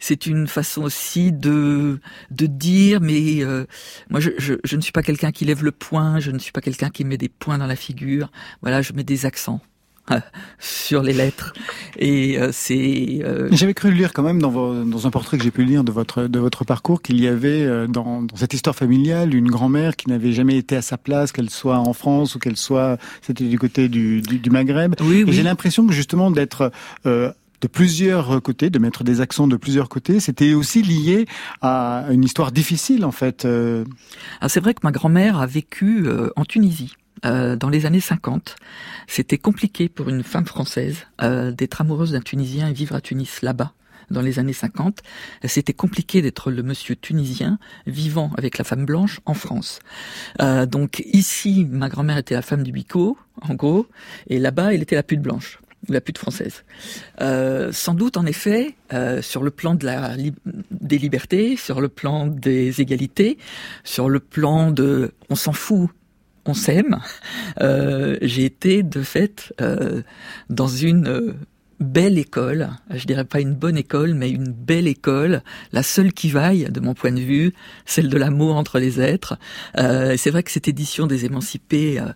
C'est 0.00 0.26
une 0.26 0.46
façon 0.46 0.82
aussi 0.82 1.32
de 1.32 2.00
de 2.30 2.46
dire, 2.46 3.00
mais 3.00 3.42
euh, 3.42 3.64
moi 4.10 4.20
je, 4.20 4.30
je, 4.38 4.54
je 4.64 4.76
ne 4.76 4.80
suis 4.80 4.92
pas 4.92 5.02
quelqu'un 5.02 5.32
qui 5.32 5.44
lève 5.44 5.64
le 5.64 5.72
poing, 5.72 6.01
je 6.20 6.30
ne 6.30 6.38
suis 6.38 6.52
pas 6.52 6.60
quelqu'un 6.60 6.90
qui 6.90 7.04
met 7.04 7.18
des 7.18 7.28
points 7.28 7.58
dans 7.58 7.66
la 7.66 7.76
figure. 7.76 8.30
Voilà, 8.62 8.82
je 8.82 8.92
mets 8.92 9.04
des 9.04 9.26
accents 9.26 9.60
sur 10.58 11.00
les 11.02 11.12
lettres 11.12 11.52
et 11.96 12.36
euh, 12.36 12.50
c'est 12.52 13.20
euh, 13.22 13.48
J'avais 13.52 13.72
cru 13.72 13.92
lire 13.92 14.12
quand 14.12 14.24
même 14.24 14.40
dans, 14.42 14.50
vos- 14.50 14.82
dans 14.84 15.06
un 15.06 15.10
portrait 15.10 15.38
que 15.38 15.44
j'ai 15.44 15.52
pu 15.52 15.64
lire 15.64 15.84
de 15.84 15.92
votre 15.92 16.24
de 16.24 16.38
votre 16.40 16.64
parcours 16.64 17.02
qu'il 17.02 17.20
y 17.20 17.28
avait 17.28 17.62
euh, 17.62 17.86
dans, 17.86 18.22
dans 18.22 18.36
cette 18.36 18.52
histoire 18.52 18.74
familiale 18.74 19.32
une 19.32 19.48
grand-mère 19.48 19.94
qui 19.94 20.08
n'avait 20.08 20.32
jamais 20.32 20.56
été 20.56 20.74
à 20.76 20.82
sa 20.82 20.98
place, 20.98 21.30
qu'elle 21.30 21.50
soit 21.50 21.78
en 21.78 21.92
France 21.92 22.34
ou 22.34 22.40
qu'elle 22.40 22.56
soit 22.56 22.98
c'était 23.20 23.44
du 23.44 23.58
côté 23.60 23.88
du, 23.88 24.22
du, 24.22 24.38
du 24.40 24.50
Maghreb. 24.50 24.94
Oui, 25.02 25.22
oui. 25.24 25.32
j'ai 25.32 25.44
l'impression 25.44 25.86
que 25.86 25.92
justement 25.92 26.32
d'être 26.32 26.72
de 27.62 27.68
plusieurs 27.68 28.42
côtés, 28.42 28.68
de 28.70 28.78
mettre 28.78 29.04
des 29.04 29.20
accents 29.20 29.46
de 29.48 29.56
plusieurs 29.56 29.88
côtés, 29.88 30.20
c'était 30.20 30.52
aussi 30.52 30.82
lié 30.82 31.26
à 31.62 32.06
une 32.10 32.24
histoire 32.24 32.52
difficile 32.52 33.04
en 33.04 33.12
fait. 33.12 33.44
euh. 33.44 33.84
Ah, 34.40 34.48
c'est 34.48 34.60
vrai 34.60 34.74
que 34.74 34.80
ma 34.82 34.90
grand-mère 34.92 35.38
a 35.38 35.46
vécu 35.46 36.06
euh, 36.06 36.30
en 36.36 36.44
Tunisie. 36.44 36.94
euh, 37.24 37.54
dans 37.56 37.68
les 37.68 37.86
années 37.86 38.00
50, 38.00 38.56
c'était 39.06 39.38
compliqué 39.38 39.88
pour 39.88 40.08
une 40.08 40.24
femme 40.24 40.44
française 40.46 41.06
euh, 41.22 41.52
d'être 41.52 41.80
amoureuse 41.80 42.12
d'un 42.12 42.20
Tunisien 42.20 42.68
et 42.68 42.72
vivre 42.72 42.96
à 42.96 43.00
Tunis 43.00 43.42
là-bas. 43.42 43.72
Dans 44.10 44.20
les 44.20 44.38
années 44.40 44.52
50, 44.52 44.98
c'était 45.44 45.72
compliqué 45.72 46.20
d'être 46.20 46.50
le 46.50 46.62
monsieur 46.62 46.96
tunisien 46.96 47.58
vivant 47.86 48.30
avec 48.36 48.58
la 48.58 48.64
femme 48.64 48.84
blanche 48.84 49.20
en 49.24 49.32
France. 49.32 49.78
Euh, 50.42 50.66
donc 50.66 51.02
ici, 51.12 51.66
ma 51.70 51.88
grand-mère 51.88 52.18
était 52.18 52.34
la 52.34 52.42
femme 52.42 52.62
du 52.62 52.72
bico, 52.72 53.16
en 53.40 53.54
gros, 53.54 53.86
et 54.26 54.38
là-bas, 54.38 54.74
elle 54.74 54.82
était 54.82 54.96
la 54.96 55.02
pute 55.02 55.22
blanche 55.22 55.60
la 55.88 56.00
pute 56.00 56.18
française. 56.18 56.64
Euh, 57.20 57.72
sans 57.72 57.94
doute, 57.94 58.16
en 58.16 58.26
effet, 58.26 58.74
euh, 58.92 59.22
sur 59.22 59.42
le 59.42 59.50
plan 59.50 59.74
de 59.74 59.84
la 59.84 60.16
des 60.70 60.98
libertés, 60.98 61.56
sur 61.56 61.80
le 61.80 61.88
plan 61.88 62.26
des 62.26 62.80
égalités, 62.80 63.38
sur 63.84 64.08
le 64.08 64.20
plan 64.20 64.70
de 64.70 65.12
on 65.30 65.34
s'en 65.34 65.52
fout, 65.52 65.90
on 66.44 66.54
s'aime, 66.54 67.00
euh, 67.60 68.18
j'ai 68.22 68.44
été 68.44 68.82
de 68.82 69.02
fait 69.02 69.54
dans 70.50 70.68
une 70.68 71.34
belle 71.82 72.18
école, 72.18 72.70
je 72.90 73.04
dirais 73.06 73.24
pas 73.24 73.40
une 73.40 73.54
bonne 73.54 73.76
école, 73.76 74.14
mais 74.14 74.30
une 74.30 74.52
belle 74.52 74.86
école, 74.88 75.42
la 75.72 75.82
seule 75.82 76.12
qui 76.12 76.30
vaille, 76.30 76.68
de 76.70 76.80
mon 76.80 76.94
point 76.94 77.12
de 77.12 77.20
vue, 77.20 77.52
celle 77.86 78.08
de 78.08 78.16
l'amour 78.16 78.56
entre 78.56 78.78
les 78.78 79.00
êtres. 79.00 79.36
Euh, 79.78 80.14
c'est 80.16 80.30
vrai 80.30 80.42
que 80.42 80.50
cette 80.50 80.68
édition 80.68 81.06
des 81.06 81.24
émancipés 81.24 82.00
euh, 82.00 82.06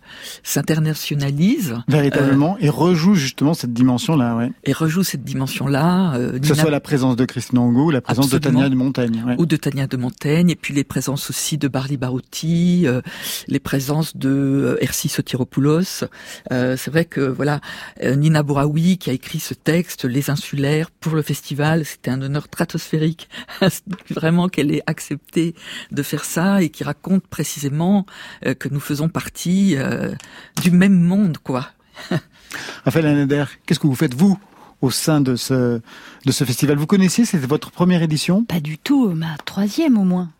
s'internationalise. 0.43 1.75
véritablement 1.87 2.57
et 2.59 2.69
rejoue 2.69 3.15
justement 3.15 3.53
cette 3.53 3.73
dimension-là, 3.73 4.35
ouais. 4.35 4.51
et 4.65 4.73
rejoue 4.73 5.03
cette 5.03 5.23
dimension-là. 5.23 6.15
euh, 6.15 6.39
Que 6.39 6.47
ce 6.47 6.53
Nina- 6.53 6.61
soit 6.63 6.71
la 6.71 6.79
présence 6.79 7.15
de 7.15 7.25
Christine 7.25 7.57
Angot 7.59 7.85
ou 7.85 7.91
la 7.91 8.01
présence 8.01 8.25
Absolument. 8.33 8.59
de 8.59 8.63
Tania 8.65 8.69
de 8.69 8.75
Montaigne. 8.75 9.23
ouais. 9.27 9.35
ou 9.37 9.45
de 9.45 9.55
Tania 9.55 9.87
de 9.87 9.97
Montaigne, 9.97 10.49
et 10.49 10.55
puis 10.55 10.73
les 10.73 10.83
présences 10.83 11.29
aussi 11.29 11.57
de 11.57 11.67
Barli 11.67 11.97
Barouti, 11.97 12.83
euh, 12.85 13.01
les 13.47 13.59
présences 13.59 14.15
de 14.17 14.29
euh, 14.29 14.77
Ersi 14.83 15.09
Sotiropoulos. 15.09 16.03
Euh, 16.51 16.75
c'est 16.77 16.91
vrai 16.91 17.05
que 17.05 17.21
voilà, 17.21 17.61
euh, 18.03 18.15
Nina 18.15 18.43
Bouraoui 18.43 18.97
qui 18.97 19.09
a 19.09 19.13
écrit 19.13 19.39
ce 19.39 19.53
textes, 19.63 20.05
les 20.05 20.29
insulaires, 20.29 20.91
pour 20.91 21.15
le 21.15 21.21
festival. 21.21 21.85
C'était 21.85 22.11
un 22.11 22.21
honneur 22.21 22.45
stratosphérique, 22.45 23.29
vraiment 24.09 24.47
qu'elle 24.47 24.73
ait 24.73 24.83
accepté 24.87 25.55
de 25.91 26.03
faire 26.03 26.25
ça 26.25 26.61
et 26.61 26.69
qui 26.69 26.83
raconte 26.83 27.27
précisément 27.27 28.05
euh, 28.45 28.53
que 28.53 28.69
nous 28.69 28.79
faisons 28.79 29.09
partie 29.09 29.75
euh, 29.77 30.13
du 30.61 30.71
même 30.71 30.99
monde, 30.99 31.37
quoi. 31.37 31.69
Raphaël 32.85 33.07
Anader, 33.07 33.45
qu'est-ce 33.65 33.79
que 33.79 33.87
vous 33.87 33.95
faites, 33.95 34.13
vous, 34.13 34.39
au 34.81 34.91
sein 34.91 35.21
de 35.21 35.35
ce, 35.35 35.81
de 36.25 36.31
ce 36.31 36.43
festival? 36.43 36.77
Vous 36.77 36.87
connaissiez, 36.87 37.25
c'était 37.25 37.45
votre 37.45 37.71
première 37.71 38.01
édition? 38.03 38.43
Pas 38.43 38.59
du 38.59 38.77
tout, 38.77 39.09
ma 39.09 39.35
troisième 39.45 39.97
au 39.97 40.03
moins. 40.03 40.31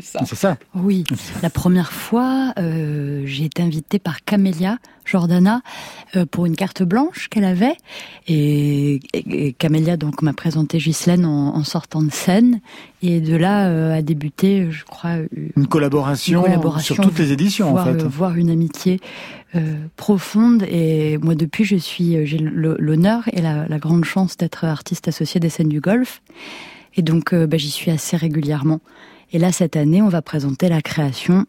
C'est 0.00 0.34
ça. 0.34 0.56
Oui. 0.74 1.04
La 1.42 1.50
première 1.50 1.92
fois, 1.92 2.52
euh, 2.58 3.22
j'ai 3.26 3.44
été 3.44 3.62
invitée 3.62 3.98
par 3.98 4.24
Camélia 4.24 4.78
Jordana 5.04 5.60
euh, 6.16 6.26
pour 6.26 6.46
une 6.46 6.56
carte 6.56 6.82
blanche 6.82 7.28
qu'elle 7.28 7.44
avait. 7.44 7.76
Et, 8.26 9.00
et, 9.12 9.52
Camélia 9.52 9.96
donc 9.96 10.22
m'a 10.22 10.32
présenté 10.32 10.78
Ghislaine 10.78 11.24
en, 11.24 11.54
en, 11.54 11.64
sortant 11.64 12.02
de 12.02 12.10
scène. 12.10 12.60
Et 13.02 13.20
de 13.20 13.36
là 13.36 13.68
euh, 13.68 13.96
a 13.96 14.02
débuté, 14.02 14.70
je 14.70 14.84
crois, 14.84 15.16
une 15.56 15.66
collaboration, 15.66 16.40
une 16.40 16.46
collaboration 16.46 16.94
sur 16.94 17.04
toutes 17.04 17.18
les 17.18 17.32
éditions 17.32 17.70
voir, 17.70 17.88
en 17.88 17.92
fait. 17.92 18.02
voir 18.02 18.36
une 18.36 18.50
amitié 18.50 19.00
euh, 19.54 19.76
profonde. 19.96 20.64
Et 20.68 21.18
moi 21.18 21.34
depuis, 21.34 21.64
je 21.64 21.76
suis, 21.76 22.26
j'ai 22.26 22.38
l'honneur 22.38 23.28
et 23.32 23.42
la, 23.42 23.68
la, 23.68 23.78
grande 23.78 24.04
chance 24.04 24.36
d'être 24.36 24.64
artiste 24.64 25.08
associée 25.08 25.40
des 25.40 25.50
scènes 25.50 25.68
du 25.68 25.80
golf. 25.80 26.22
Et 26.96 27.02
donc, 27.02 27.34
bah, 27.34 27.56
j'y 27.56 27.70
suis 27.70 27.90
assez 27.90 28.16
régulièrement. 28.16 28.80
Et 29.34 29.38
là, 29.38 29.50
cette 29.50 29.74
année, 29.74 30.00
on 30.00 30.08
va 30.08 30.22
présenter 30.22 30.68
la 30.68 30.80
création 30.80 31.44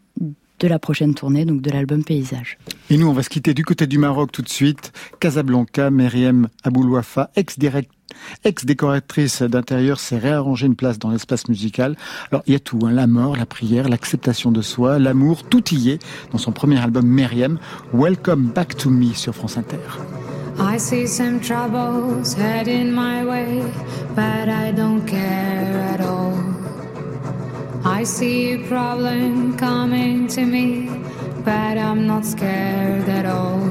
de 0.58 0.66
la 0.66 0.80
prochaine 0.80 1.14
tournée, 1.14 1.44
donc 1.44 1.62
de 1.62 1.70
l'album 1.70 2.02
Paysage. 2.02 2.58
Et 2.90 2.96
nous, 2.96 3.06
on 3.06 3.12
va 3.12 3.22
se 3.22 3.28
quitter 3.28 3.54
du 3.54 3.64
côté 3.64 3.86
du 3.86 3.96
Maroc 3.96 4.32
tout 4.32 4.42
de 4.42 4.48
suite. 4.48 4.92
Casablanca, 5.20 5.92
Myriam 5.92 6.48
Aboulouafa, 6.64 7.30
ex-direct 7.36 7.88
ex-décoratrice 8.42 9.42
d'intérieur, 9.42 10.00
s'est 10.00 10.18
réarrangé 10.18 10.66
une 10.66 10.74
place 10.74 10.98
dans 10.98 11.10
l'espace 11.10 11.48
musical. 11.48 11.96
Alors, 12.32 12.42
il 12.48 12.54
y 12.54 12.56
a 12.56 12.58
tout, 12.58 12.80
hein, 12.82 12.90
la 12.90 13.06
mort, 13.06 13.36
la 13.36 13.46
prière, 13.46 13.88
l'acceptation 13.88 14.50
de 14.50 14.62
soi, 14.62 14.98
l'amour, 14.98 15.44
tout 15.44 15.72
y 15.72 15.90
est 15.90 16.04
dans 16.32 16.38
son 16.38 16.50
premier 16.50 16.80
album 16.80 17.06
Myriam, 17.06 17.60
Welcome 17.94 18.46
Back 18.46 18.76
to 18.78 18.90
Me 18.90 19.14
sur 19.14 19.32
France 19.32 19.58
Inter. 19.58 19.78
I 20.58 20.76
see 20.76 21.06
some 21.06 21.38
troubles 21.38 22.34
heading 22.34 22.90
my 22.90 23.24
way, 23.24 23.62
but 24.16 24.48
I 24.48 24.72
don't 24.72 25.04
care 25.06 25.94
at 25.94 26.00
all. 26.00 26.65
I 27.88 28.02
see 28.02 28.52
a 28.54 28.58
problem 28.66 29.56
coming 29.56 30.26
to 30.34 30.44
me, 30.44 30.88
but 31.44 31.78
I'm 31.78 32.04
not 32.04 32.26
scared 32.26 33.08
at 33.08 33.24
all. 33.26 33.62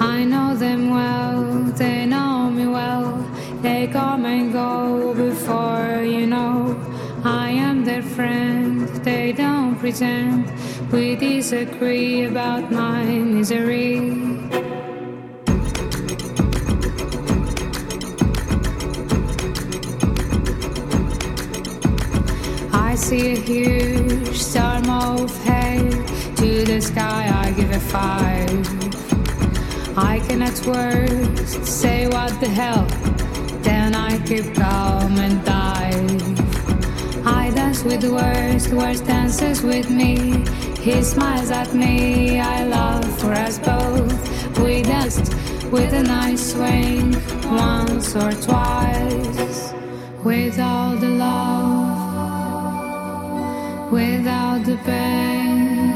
I 0.00 0.24
know 0.24 0.56
them 0.56 0.90
well, 0.90 1.44
they 1.78 2.04
know 2.04 2.50
me 2.50 2.66
well, 2.66 3.06
they 3.62 3.86
come 3.86 4.26
and 4.26 4.52
go 4.52 5.14
before 5.14 6.02
you 6.02 6.26
know. 6.26 6.76
I 7.24 7.50
am 7.50 7.84
their 7.84 8.02
friend, 8.02 8.88
they 9.04 9.30
don't 9.30 9.76
pretend. 9.78 10.50
We 10.90 11.14
disagree 11.14 12.24
about 12.24 12.72
my 12.72 13.04
misery. 13.04 14.53
I 22.94 22.96
see 22.96 23.32
a 23.32 23.40
huge 23.40 24.38
storm 24.38 24.88
of 24.88 25.28
hate. 25.42 26.06
To 26.36 26.64
the 26.64 26.80
sky, 26.80 27.28
I 27.44 27.50
give 27.50 27.72
a 27.72 27.80
five. 27.80 28.64
I 29.98 30.20
cannot 30.20 30.64
words 30.64 31.68
say 31.68 32.06
what 32.06 32.38
the 32.38 32.46
hell. 32.46 32.86
Then 33.62 33.96
I 33.96 34.24
keep 34.24 34.54
calm 34.54 35.18
and 35.18 35.44
dive. 35.44 37.26
I 37.26 37.50
dance 37.50 37.82
with 37.82 38.00
the 38.02 38.12
worst, 38.12 38.72
worst 38.72 39.04
dances 39.06 39.60
with 39.60 39.90
me. 39.90 40.44
He 40.80 41.02
smiles 41.02 41.50
at 41.50 41.74
me, 41.74 42.38
I 42.38 42.62
love 42.62 43.04
for 43.18 43.32
us 43.32 43.58
both. 43.58 44.14
We 44.60 44.82
danced 44.82 45.34
with 45.72 45.92
a 45.94 46.02
nice 46.04 46.52
swing 46.52 47.10
once 47.50 48.14
or 48.14 48.30
twice. 48.30 49.74
With 50.22 50.60
all 50.60 50.94
the 50.94 51.08
love 51.08 51.63
without 53.94 54.64
the 54.64 54.76
pain. 54.78 55.92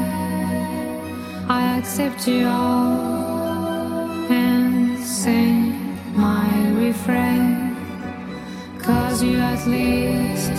I 1.49 1.77
accept 1.79 2.27
you 2.27 2.47
all 2.47 4.05
and 4.31 4.97
sing 5.03 5.59
my 6.15 6.49
refrain. 6.83 7.75
Cause 8.87 9.21
you 9.21 9.37
at 9.53 9.61
least, 9.67 10.55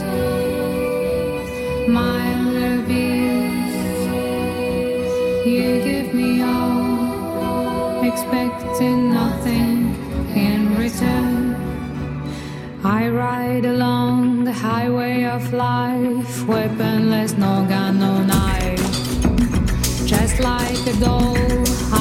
my 1.89 2.25
little 2.57 2.83
beast, 2.91 4.03
you 5.53 5.69
give 5.89 6.09
me 6.21 6.43
all, 6.43 8.05
expecting 8.11 9.15
nothing 9.23 9.75
in 10.47 10.61
return. 10.77 11.57
I 12.85 13.09
ride 13.09 13.65
along 13.65 14.30
the 14.51 14.57
highway 14.57 15.23
of 15.25 15.53
life, 15.53 16.45
weaponless, 16.45 17.35
no 17.35 17.65
gun, 17.69 18.01
no 18.01 18.15
knife. 18.25 18.91
Just 20.05 20.41
like 20.41 20.83
a 20.93 20.95
doll, 20.99 21.37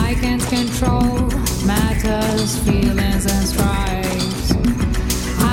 I 0.07 0.15
can't 0.19 0.45
control 0.57 1.27
matters, 1.63 2.57
feelings, 2.65 3.25
and 3.33 3.45
stripes. 3.53 4.47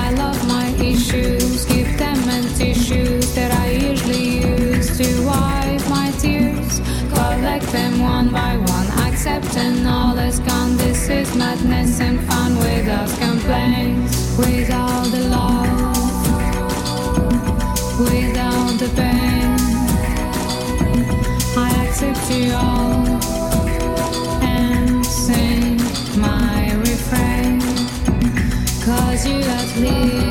I 0.03 0.05
love 0.23 0.39
my 0.47 0.69
issues, 0.91 1.65
give 1.65 1.91
them 1.99 2.17
and 2.35 2.47
tissues 2.55 3.35
that 3.35 3.51
I 3.51 3.67
usually 3.89 4.29
use 4.55 4.97
to 4.97 5.07
wipe 5.27 5.87
my 5.97 6.09
tears. 6.17 6.79
Collect 7.13 7.67
them 7.77 7.93
one 8.01 8.29
by 8.31 8.57
one, 8.57 8.87
accepting 9.07 9.85
all 9.85 10.17
is 10.17 10.39
gone. 10.39 10.75
This 10.77 11.09
is 11.09 11.35
madness 11.35 11.99
and 11.99 12.19
fun 12.27 12.57
without 12.57 13.09
complaints. 13.19 14.35
Without 14.39 15.05
the 15.11 15.29
love, 15.29 15.86
without 17.99 18.77
the 18.77 18.89
pain, 18.95 19.57
I 21.57 21.69
accept 21.85 22.31
you 22.31 22.53
all 22.53 23.07
and 24.43 25.05
sing 25.05 25.77
my 26.19 26.73
refrain. 26.85 27.59
Cause 28.85 29.25
you 29.25 29.39
at 29.41 29.75
least, 29.77 30.26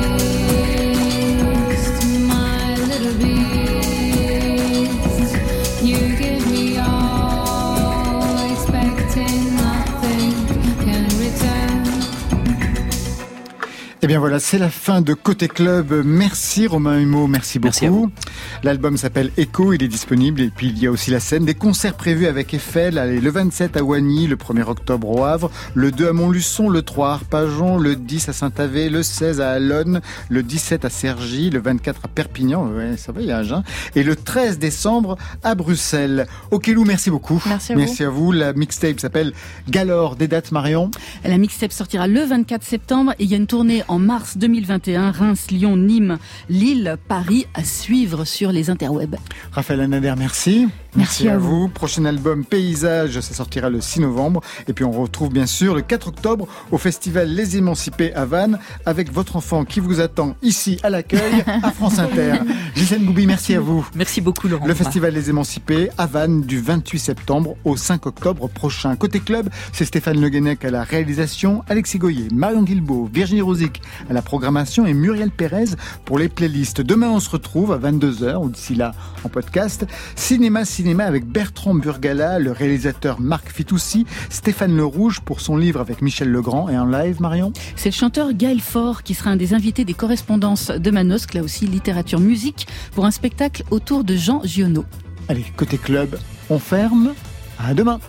Eh 14.07 14.11
bien 14.11 14.19
voilà, 14.19 14.39
c'est 14.39 14.57
la 14.57 14.69
fin 14.69 15.01
de 15.01 15.13
Côté 15.13 15.49
Club. 15.49 16.01
Merci 16.05 16.65
Romain 16.65 16.97
Humeau, 16.97 17.27
merci 17.27 17.59
beaucoup. 17.59 18.09
Merci 18.09 18.29
L'album 18.63 18.95
s'appelle 18.95 19.31
Echo, 19.35 19.73
il 19.73 19.83
est 19.83 19.89
disponible 19.89 20.39
et 20.39 20.49
puis 20.49 20.67
il 20.69 20.79
y 20.79 20.87
a 20.87 20.91
aussi 20.91 21.11
la 21.11 21.19
scène 21.19 21.43
des 21.43 21.55
concerts 21.55 21.95
prévus 21.95 22.25
avec 22.25 22.53
Eiffel, 22.53 22.99
allez, 22.99 23.19
le 23.19 23.29
27 23.29 23.75
à 23.75 23.83
Oigny, 23.83 24.27
le 24.27 24.37
1er 24.37 24.63
octobre 24.63 25.09
au 25.09 25.25
Havre, 25.25 25.51
le 25.73 25.91
2 25.91 26.07
à 26.07 26.13
Montluçon, 26.13 26.69
le 26.69 26.83
3 26.83 27.09
à 27.09 27.13
Arpajon, 27.15 27.77
le 27.79 27.97
10 27.97 28.29
à 28.29 28.31
Saint-Avé, 28.33 28.89
le 28.89 29.03
16 29.03 29.41
à 29.41 29.49
Alonne, 29.49 29.99
le 30.29 30.41
17 30.41 30.85
à 30.85 30.89
Cergy, 30.89 31.49
le 31.49 31.59
24 31.59 32.05
à 32.05 32.07
Perpignan, 32.07 32.65
ouais, 32.65 32.95
ça 32.95 33.11
va, 33.11 33.19
il 33.19 33.27
y 33.27 33.31
a 33.33 33.39
un 33.39 33.43
jeun, 33.43 33.63
et 33.93 34.03
le 34.03 34.15
13 34.15 34.57
décembre 34.57 35.17
à 35.43 35.53
Bruxelles. 35.53 36.27
Okelou, 36.51 36.85
merci 36.85 37.09
beaucoup. 37.09 37.43
Merci 37.45 37.73
à 37.73 37.75
vous. 37.75 37.81
Merci 37.81 38.03
à 38.05 38.09
vous. 38.09 38.31
La 38.31 38.53
mixtape 38.53 39.01
s'appelle 39.01 39.33
Galore 39.67 40.15
des 40.15 40.29
dates 40.29 40.53
Marion. 40.53 40.91
La 41.25 41.37
mixtape 41.37 41.73
sortira 41.73 42.07
le 42.07 42.23
24 42.23 42.63
septembre 42.63 43.11
et 43.19 43.25
il 43.25 43.29
y 43.29 43.33
a 43.33 43.37
une 43.37 43.47
tournée 43.47 43.83
en 43.89 43.96
mars 43.99 44.37
2021, 44.37 45.11
Reims, 45.11 45.47
Lyon, 45.51 45.77
Nîmes, 45.77 46.17
Lille, 46.49 46.97
Paris 47.07 47.45
à 47.53 47.63
suivre 47.63 48.25
sur 48.25 48.51
les 48.51 48.69
interwebs. 48.69 49.15
Raphaël 49.51 49.81
Anader, 49.81 50.13
merci. 50.17 50.67
Merci 50.97 51.29
à 51.29 51.37
vous. 51.37 51.67
Prochain 51.67 52.05
album 52.05 52.43
Paysage, 52.43 53.19
ça 53.19 53.35
sortira 53.35 53.69
le 53.69 53.81
6 53.81 53.99
novembre. 53.99 54.41
Et 54.67 54.73
puis 54.73 54.83
on 54.83 54.91
retrouve 54.91 55.31
bien 55.31 55.45
sûr 55.45 55.75
le 55.75 55.81
4 55.81 56.07
octobre 56.07 56.47
au 56.71 56.79
festival 56.79 57.29
Les 57.29 57.55
Émancipés 57.55 58.15
à 58.15 58.25
Vannes 58.25 58.57
avec 58.83 59.13
votre 59.13 59.35
enfant 59.35 59.63
qui 59.63 59.79
vous 59.79 59.99
attend 60.01 60.35
ici 60.41 60.79
à 60.81 60.89
l'accueil 60.89 61.43
à 61.63 61.69
France 61.69 61.99
Inter. 61.99 62.37
Gisèle 62.75 63.05
Goubi, 63.05 63.27
merci 63.27 63.53
à 63.53 63.59
vous. 63.59 63.87
Merci 63.93 64.21
beaucoup 64.21 64.47
Laurent. 64.47 64.65
Le 64.65 64.73
festival 64.73 65.13
Les 65.13 65.29
Émancipés 65.29 65.91
à 65.99 66.07
Vannes 66.07 66.41
du 66.41 66.59
28 66.59 66.97
septembre 66.97 67.55
au 67.63 67.77
5 67.77 68.07
octobre 68.07 68.49
prochain. 68.49 68.95
Côté 68.95 69.19
club, 69.19 69.49
c'est 69.73 69.85
Stéphane 69.85 70.19
Le 70.19 70.29
Guenec 70.29 70.65
à 70.65 70.71
la 70.71 70.83
réalisation, 70.83 71.63
Alexis 71.69 71.99
Goyer, 71.99 72.29
Marion 72.33 72.63
Guilbault, 72.63 73.07
Virginie 73.13 73.41
Rosic 73.41 73.83
à 74.09 74.13
la 74.13 74.23
programmation 74.23 74.87
et 74.87 74.95
Muriel 74.95 75.29
Pérez 75.29 75.75
pour 76.05 76.17
les 76.17 76.27
playlists. 76.27 76.81
Demain, 76.81 77.09
on 77.09 77.19
se 77.19 77.29
retrouve 77.29 77.71
à 77.71 77.77
22h 77.77 78.37
ou 78.37 78.49
d'ici 78.49 78.73
là 78.73 78.93
en 79.23 79.29
podcast. 79.29 79.85
Cinéma, 80.15 80.65
cinéma 80.65 80.86
cinéma 80.87 81.03
avec 81.03 81.25
Bertrand 81.25 81.75
Burgala, 81.75 82.39
le 82.39 82.53
réalisateur 82.53 83.19
Marc 83.19 83.51
Fitoussi, 83.51 84.05
Stéphane 84.29 84.73
Le 84.73 84.85
Rouge 84.85 85.19
pour 85.19 85.41
son 85.41 85.57
livre 85.57 85.81
avec 85.81 86.01
Michel 86.01 86.31
Legrand 86.31 86.69
et 86.69 86.77
en 86.77 86.85
live, 86.85 87.19
Marion? 87.19 87.51
C'est 87.75 87.89
le 87.89 87.93
chanteur 87.93 88.31
Gaël 88.31 88.61
Faure 88.61 89.03
qui 89.03 89.13
sera 89.13 89.31
un 89.31 89.35
des 89.35 89.53
invités 89.53 89.83
des 89.83 89.93
correspondances 89.93 90.71
de 90.71 90.89
Manosque, 90.89 91.33
là 91.33 91.43
aussi 91.43 91.67
littérature 91.67 92.21
musique, 92.21 92.69
pour 92.95 93.05
un 93.05 93.11
spectacle 93.11 93.65
autour 93.69 94.05
de 94.05 94.15
Jean 94.15 94.41
Giono. 94.45 94.85
Allez, 95.27 95.43
côté 95.57 95.77
club, 95.77 96.17
on 96.49 96.57
ferme. 96.57 97.11
À 97.59 97.73
demain 97.73 97.99